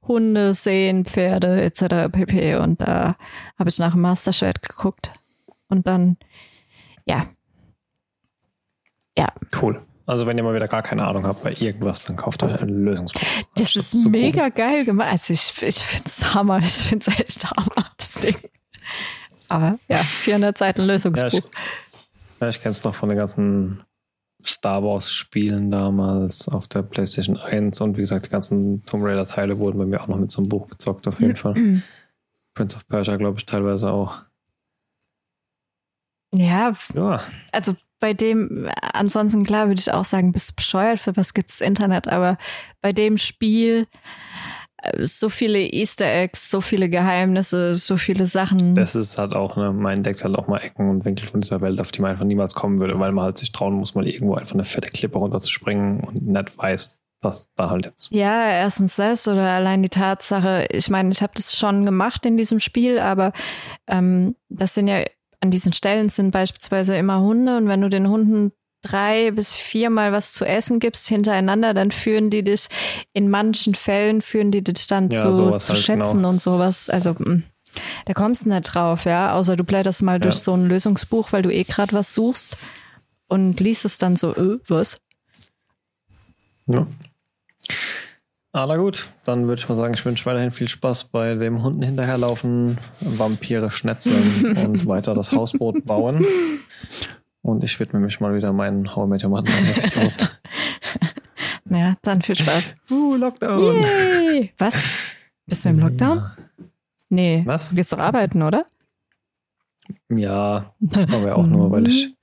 Hunde, 0.07 0.53
Seen, 0.53 1.03
Pferde 1.03 1.61
etc. 1.61 2.09
pp. 2.09 2.55
Und 2.55 2.79
da 2.79 3.17
habe 3.59 3.69
ich 3.69 3.77
nach 3.79 3.91
dem 3.91 4.01
Masterschwert 4.01 4.61
geguckt. 4.61 5.11
Und 5.67 5.87
dann, 5.87 6.15
ja. 7.05 7.25
Ja, 9.21 9.31
Cool. 9.61 9.81
Also 10.07 10.25
wenn 10.25 10.35
ihr 10.37 10.43
mal 10.43 10.55
wieder 10.55 10.67
gar 10.67 10.81
keine 10.81 11.05
Ahnung 11.07 11.25
habt 11.27 11.43
bei 11.43 11.53
irgendwas, 11.53 12.01
dann 12.01 12.15
kauft 12.17 12.41
euch 12.43 12.59
ein 12.59 12.67
Lösungsbuch. 12.69 13.21
das 13.55 13.75
ist 13.75 14.07
mega 14.09 14.49
googeln. 14.49 14.53
geil 14.55 14.85
gemacht. 14.85 15.09
Also 15.09 15.33
ich, 15.33 15.61
ich 15.61 15.77
find's 15.79 16.33
Hammer, 16.33 16.57
ich 16.59 16.73
find's 16.73 17.07
echt 17.07 17.49
Hammer, 17.49 17.85
das 17.97 18.13
Ding. 18.15 18.35
Aber 19.47 19.77
ja, 19.87 19.97
400 19.97 20.57
Seiten 20.57 20.81
Ja, 20.81 20.87
Lösungsbuch. 20.87 21.27
ich, 21.27 21.43
ja, 22.41 22.49
ich 22.49 22.59
kenne 22.61 22.71
es 22.71 22.83
noch 22.83 22.95
von 22.95 23.09
den 23.09 23.17
ganzen 23.19 23.83
Star 24.43 24.83
Wars 24.83 25.11
Spielen 25.13 25.69
damals 25.69 26.49
auf 26.49 26.67
der 26.67 26.81
PlayStation 26.81 27.37
1 27.37 27.79
und 27.81 27.95
wie 27.95 28.01
gesagt, 28.01 28.25
die 28.25 28.29
ganzen 28.31 28.83
Tomb 28.85 29.03
Raider 29.05 29.25
Teile 29.27 29.59
wurden 29.59 29.77
bei 29.77 29.85
mir 29.85 30.01
auch 30.01 30.07
noch 30.07 30.17
mit 30.17 30.31
so 30.31 30.41
einem 30.41 30.49
Buch 30.49 30.67
gezockt, 30.67 31.07
auf 31.07 31.19
jeden 31.19 31.35
Fall. 31.35 31.53
Prince 32.55 32.75
of 32.75 32.87
Persia, 32.87 33.15
glaube 33.17 33.37
ich, 33.37 33.45
teilweise 33.45 33.91
auch. 33.91 34.23
Ja, 36.33 36.73
Ja, 36.95 37.21
also 37.51 37.75
bei 38.01 38.13
dem, 38.13 38.67
ansonsten 38.93 39.45
klar 39.45 39.67
würde 39.67 39.79
ich 39.79 39.93
auch 39.93 40.03
sagen, 40.03 40.33
bist 40.33 40.49
du 40.49 40.55
bescheuert, 40.55 40.99
für 40.99 41.15
was 41.15 41.33
gibt's 41.33 41.61
Internet, 41.61 42.09
aber 42.09 42.37
bei 42.81 42.91
dem 42.91 43.17
Spiel 43.17 43.87
äh, 44.77 45.05
so 45.05 45.29
viele 45.29 45.59
Easter 45.59 46.07
Eggs, 46.07 46.49
so 46.49 46.59
viele 46.59 46.89
Geheimnisse, 46.89 47.75
so 47.75 47.95
viele 47.95 48.25
Sachen. 48.25 48.75
das 48.75 48.95
ist 48.95 49.17
halt 49.17 49.33
auch, 49.33 49.55
ne, 49.55 49.71
man 49.71 49.97
entdeckt 49.97 50.23
halt 50.23 50.35
auch 50.35 50.47
mal 50.47 50.57
Ecken 50.57 50.89
und 50.89 51.05
Winkel 51.05 51.27
von 51.27 51.41
dieser 51.41 51.61
Welt, 51.61 51.79
auf 51.79 51.91
die 51.91 52.01
man 52.01 52.11
einfach 52.11 52.25
niemals 52.25 52.55
kommen 52.55 52.81
würde, 52.81 52.99
weil 52.99 53.11
man 53.11 53.23
halt 53.23 53.37
sich 53.37 53.51
trauen 53.51 53.75
muss, 53.75 53.95
mal 53.95 54.07
irgendwo 54.07 54.35
einfach 54.35 54.55
eine 54.55 54.65
fette 54.65 54.89
Klippe 54.89 55.19
runterzuspringen 55.19 56.01
und 56.01 56.25
nicht 56.25 56.57
weiß, 56.57 56.99
was 57.21 57.45
da 57.55 57.69
halt 57.69 57.85
jetzt. 57.85 58.11
ja, 58.11 58.49
erstens 58.49 58.95
das 58.95 59.27
oder 59.27 59.47
allein 59.51 59.83
die 59.83 59.89
Tatsache, 59.89 60.67
ich 60.71 60.89
meine, 60.89 61.11
ich 61.11 61.21
habe 61.21 61.33
das 61.35 61.55
schon 61.55 61.85
gemacht 61.85 62.25
in 62.25 62.35
diesem 62.35 62.59
Spiel, 62.59 62.97
aber 62.97 63.31
ähm, 63.87 64.35
das 64.49 64.73
sind 64.73 64.87
ja 64.87 65.03
an 65.41 65.51
diesen 65.51 65.73
Stellen 65.73 66.09
sind 66.09 66.31
beispielsweise 66.31 66.95
immer 66.95 67.19
Hunde 67.21 67.57
und 67.57 67.67
wenn 67.67 67.81
du 67.81 67.89
den 67.89 68.07
Hunden 68.07 68.51
drei 68.83 69.29
bis 69.31 69.53
viermal 69.53 70.11
was 70.11 70.31
zu 70.31 70.45
essen 70.45 70.79
gibst 70.79 71.07
hintereinander, 71.07 71.73
dann 71.73 71.91
führen 71.91 72.29
die 72.29 72.43
dich 72.43 72.67
in 73.13 73.29
manchen 73.29 73.75
Fällen 73.75 74.21
führen 74.21 74.51
die 74.51 74.63
dich 74.63 74.87
dann 74.87 75.09
Ja, 75.11 75.31
zu, 75.31 75.33
zu 75.57 75.73
halt, 75.73 75.77
schätzen 75.77 76.17
genau. 76.17 76.29
und 76.29 76.41
sowas. 76.41 76.89
Also 76.89 77.15
mh, 77.17 77.41
da 78.05 78.13
kommst 78.13 78.45
du 78.45 78.49
nicht 78.49 78.73
drauf, 78.73 79.05
ja. 79.05 79.33
Außer 79.33 79.55
du 79.55 79.63
blätterst 79.63 80.01
mal 80.01 80.19
durch 80.19 80.35
Ja. 80.35 80.41
so 80.41 80.53
ein 80.55 80.67
Lösungsbuch, 80.67 81.31
weil 81.31 81.43
du 81.43 81.51
eh 81.53 81.63
gerade 81.63 81.93
was 81.93 82.13
suchst 82.15 82.57
und 83.27 83.59
liest 83.59 83.85
es 83.85 83.97
dann 83.99 84.15
so, 84.15 84.35
äh, 84.35 84.59
was? 84.67 84.99
Ja. 86.67 86.87
Aber 88.53 88.77
gut, 88.77 89.07
dann 89.23 89.47
würde 89.47 89.59
ich 89.61 89.69
mal 89.69 89.75
sagen, 89.75 89.93
ich 89.93 90.03
wünsche 90.05 90.25
weiterhin 90.25 90.51
viel 90.51 90.67
Spaß 90.67 91.05
bei 91.05 91.35
dem 91.35 91.63
Hunden 91.63 91.83
hinterherlaufen, 91.83 92.77
Vampire 92.99 93.71
schnetzeln 93.71 94.57
und 94.65 94.85
weiter 94.87 95.13
das 95.13 95.31
Hausboot 95.31 95.85
bauen. 95.85 96.25
Und 97.41 97.63
ich 97.63 97.79
widme 97.79 97.99
mich 98.01 98.19
mal 98.19 98.35
wieder 98.35 98.51
meinen 98.51 98.93
How 98.95 99.05
I 99.05 99.09
Met 99.09 99.23
Your 99.23 99.29
Mother 99.29 99.53
Episode. 99.69 100.13
Ja, 101.69 101.95
dann 102.01 102.21
viel 102.21 102.35
Spaß. 102.35 102.75
Uh, 102.91 103.15
Lockdown. 103.15 103.81
Yay! 103.81 104.51
Was? 104.57 105.15
Bist 105.45 105.63
du 105.63 105.69
im 105.69 105.79
Lockdown? 105.79 106.31
Nee. 107.09 107.43
Was? 107.45 107.69
Du 107.69 107.75
gehst 107.75 107.93
doch 107.93 107.99
arbeiten, 107.99 108.41
oder? 108.41 108.65
Ja, 110.09 110.73
aber 110.93 111.27
ja 111.27 111.35
auch 111.35 111.47
nur, 111.47 111.71
weil 111.71 111.87
ich, 111.87 112.13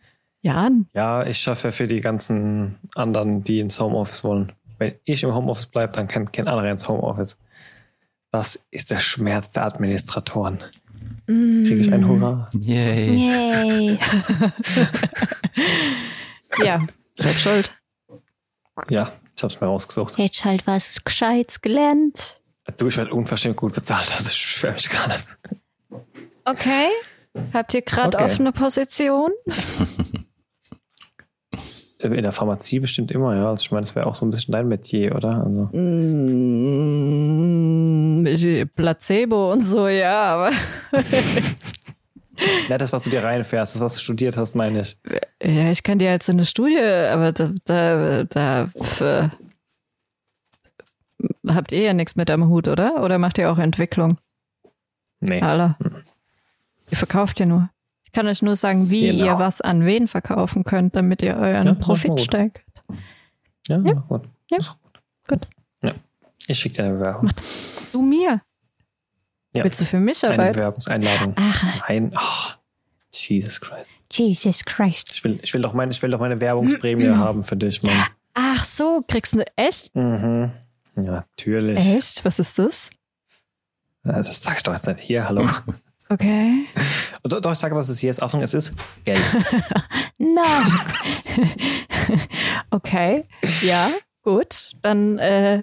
Ja. 0.43 0.70
ja, 0.95 1.26
ich 1.26 1.39
schaffe 1.39 1.68
ja 1.68 1.72
für 1.72 1.87
die 1.89 2.01
ganzen 2.01 2.76
anderen, 2.95 3.43
die 3.45 3.61
ins 3.61 3.81
Homeoffice 3.81 4.24
wollen. 4.24 4.53
Wenn 4.79 4.95
ich 5.05 5.22
im 5.22 5.35
Homeoffice 5.35 5.66
bleibe, 5.66 5.93
dann 5.93 6.09
kann 6.09 6.31
kein 6.33 6.49
anderer 6.49 6.70
ins 6.70 6.89
Homeoffice. 6.89 7.37
Das 8.31 8.66
ist 8.70 8.91
der 8.91 9.01
Schmerz 9.01 9.51
der 9.53 9.64
Administratoren. 9.64 10.59
Kriege 11.26 11.76
ich 11.76 11.93
ein 11.93 12.07
Hurra? 12.09 12.51
Yay. 12.55 13.14
Yay. 13.14 13.99
ja, 16.64 16.87
seid 17.16 17.35
schuld. 17.35 17.74
Ja, 18.89 19.12
ich 19.37 19.43
habe 19.43 19.53
es 19.53 19.61
mir 19.61 19.66
rausgesucht. 19.66 20.16
Hättest 20.16 20.45
halt 20.45 20.66
was 20.66 21.05
Gescheites 21.05 21.61
gelernt. 21.61 22.41
Du, 22.76 22.89
ich 22.89 22.97
werde 22.97 23.12
unverschämt 23.12 23.57
gut 23.57 23.74
bezahlt, 23.74 24.11
also 24.16 24.29
ich 24.31 24.43
beschwere 24.43 24.74
mich 24.74 24.89
gar 24.91 25.09
nicht. 25.09 25.26
Okay. 26.45 26.89
Habt 27.53 27.74
ihr 27.74 27.83
gerade 27.83 28.16
Okay. 28.16 28.24
offene 28.26 28.53
Position? 28.53 29.31
In 32.01 32.22
der 32.22 32.30
Pharmazie 32.32 32.78
bestimmt 32.78 33.11
immer, 33.11 33.34
ja. 33.34 33.49
Also 33.51 33.62
ich 33.62 33.72
meine, 33.72 33.80
das 33.84 33.96
wäre 33.96 34.07
auch 34.07 34.14
so 34.14 34.24
ein 34.24 34.30
bisschen 34.30 34.53
dein 34.53 34.68
Metier, 34.68 35.16
oder? 35.16 35.44
Also, 35.44 35.68
Mm, 38.18 38.24
Placebo 38.76 39.53
und 39.53 39.62
so, 39.62 39.88
ja, 39.88 40.34
aber 40.34 40.51
ja, 42.68 42.78
das, 42.78 42.92
was 42.92 43.03
du 43.05 43.11
dir 43.11 43.24
reinfährst, 43.24 43.74
das, 43.74 43.82
was 43.82 43.94
du 43.96 44.01
studiert 44.01 44.36
hast, 44.36 44.55
meine 44.55 44.82
ich. 44.82 44.96
ja, 45.42 45.70
ich 45.70 45.82
kann 45.82 45.99
dir 45.99 46.11
jetzt 46.11 46.28
in 46.28 46.36
eine 46.36 46.44
Studie, 46.44 46.78
aber 46.78 47.32
da, 47.32 47.51
da, 47.64 48.24
da 48.24 48.68
pf, 48.80 49.01
äh, 49.01 49.28
habt 51.49 51.72
ihr 51.72 51.82
ja 51.82 51.94
nichts 51.94 52.14
mit 52.14 52.30
am 52.30 52.46
Hut, 52.49 52.68
oder? 52.68 53.03
Oder 53.03 53.18
macht 53.18 53.38
ihr 53.38 53.51
auch 53.51 53.59
Entwicklung? 53.59 54.18
Nee. 55.20 55.40
Alle. 55.40 55.74
Ihr 56.90 56.96
verkauft 56.96 57.40
ja 57.40 57.46
nur. 57.46 57.70
Ich 58.09 58.13
kann 58.13 58.27
euch 58.27 58.41
nur 58.41 58.57
sagen, 58.57 58.89
wie 58.91 59.09
Genau. 59.11 59.25
ihr 59.27 59.39
was 59.39 59.61
an 59.61 59.85
wen 59.85 60.09
verkaufen 60.09 60.65
könnt, 60.65 60.97
damit 60.97 61.21
ihr 61.23 61.37
euren 61.37 61.67
Ja, 61.67 61.75
Profit 61.75 62.19
steigt. 62.21 62.65
Ja, 63.69 63.79
Ja. 63.79 63.93
gut. 63.93 64.23
Ja. 64.51 64.57
Gut. 64.59 64.77
Gut. 65.29 65.49
Ja. 65.83 65.93
Ich 66.47 66.59
schicke 66.59 66.77
dir 66.77 66.85
eine 66.85 66.95
Bewerbung. 66.95 67.31
Du 67.93 68.01
mir. 68.01 68.41
Ja. 69.53 69.65
Willst 69.65 69.81
du 69.81 69.85
für 69.85 70.01
mich 70.01 70.25
Eine 70.25 70.35
arbeiten? 70.35 70.55
Bewerbungseinladung. 70.55 71.35
Ach, 71.37 71.81
Nein. 71.89 72.11
Ach, 72.15 72.59
Jesus 73.13 73.61
Christ. 73.61 73.93
Jesus 74.11 74.65
Christ. 74.65 75.11
Ich 75.13 75.23
will, 75.25 75.39
ich 75.43 75.53
will 75.53 75.61
doch 75.61 75.75
meine, 75.75 75.91
ich 75.91 76.03
will 76.03 76.11
doch 76.11 76.21
meine 76.21 76.41
Werbungsprämie 76.41 77.11
haben 77.11 77.45
für 77.45 77.57
dich, 77.57 77.83
Mann. 77.83 78.07
Ach 78.33 78.65
so, 78.65 79.05
kriegst 79.07 79.35
du 79.35 79.45
echt? 79.57 79.95
Mhm. 79.95 80.51
Ja, 80.97 81.03
natürlich. 81.03 81.79
Echt? 81.79 82.25
Was 82.25 82.39
ist 82.39 82.59
das? 82.59 82.89
Das 84.03 84.43
sag 84.43 84.57
ich 84.57 84.63
doch 84.63 84.73
jetzt 84.73 84.87
nicht 84.87 85.01
hier, 85.01 85.29
hallo. 85.29 85.47
Okay. 86.11 86.65
doch, 87.23 87.41
doch, 87.41 87.53
ich 87.53 87.59
sage, 87.59 87.75
was 87.75 87.89
es 87.89 87.99
hier 87.99 88.11
ist. 88.11 88.23
Achtung, 88.23 88.41
es 88.41 88.55
ist 88.55 88.75
Geld. 89.05 89.23
Nein. 90.19 90.81
okay. 92.71 93.25
Ja, 93.63 93.91
gut. 94.23 94.73
Dann 94.83 95.19
äh, 95.19 95.63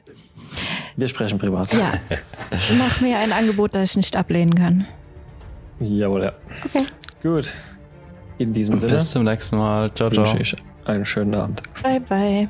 Wir 0.96 1.08
sprechen 1.08 1.40
privat. 1.40 1.74
ja, 1.74 1.94
mach 2.78 3.02
mir 3.02 3.18
ein 3.18 3.32
Angebot, 3.32 3.76
das 3.76 3.92
ich 3.92 3.98
nicht 3.98 4.16
ablehnen 4.18 4.56
kann. 4.56 4.86
Jawohl, 5.80 6.24
ja. 6.24 6.34
Okay. 6.66 6.86
Gut. 7.22 7.54
In 8.38 8.54
diesem 8.54 8.78
Sinne 8.78 8.96
Bis 8.96 9.12
zum 9.12 9.24
nächsten 9.24 9.58
Mal. 9.58 9.94
Ciao, 9.96 10.10
ciao. 10.10 10.26
wünsche 10.26 10.42
ich 10.42 10.56
einen 10.86 11.06
schönen 11.06 11.34
Abend. 11.36 11.62
Bye 11.82 12.00
bye. 12.00 12.50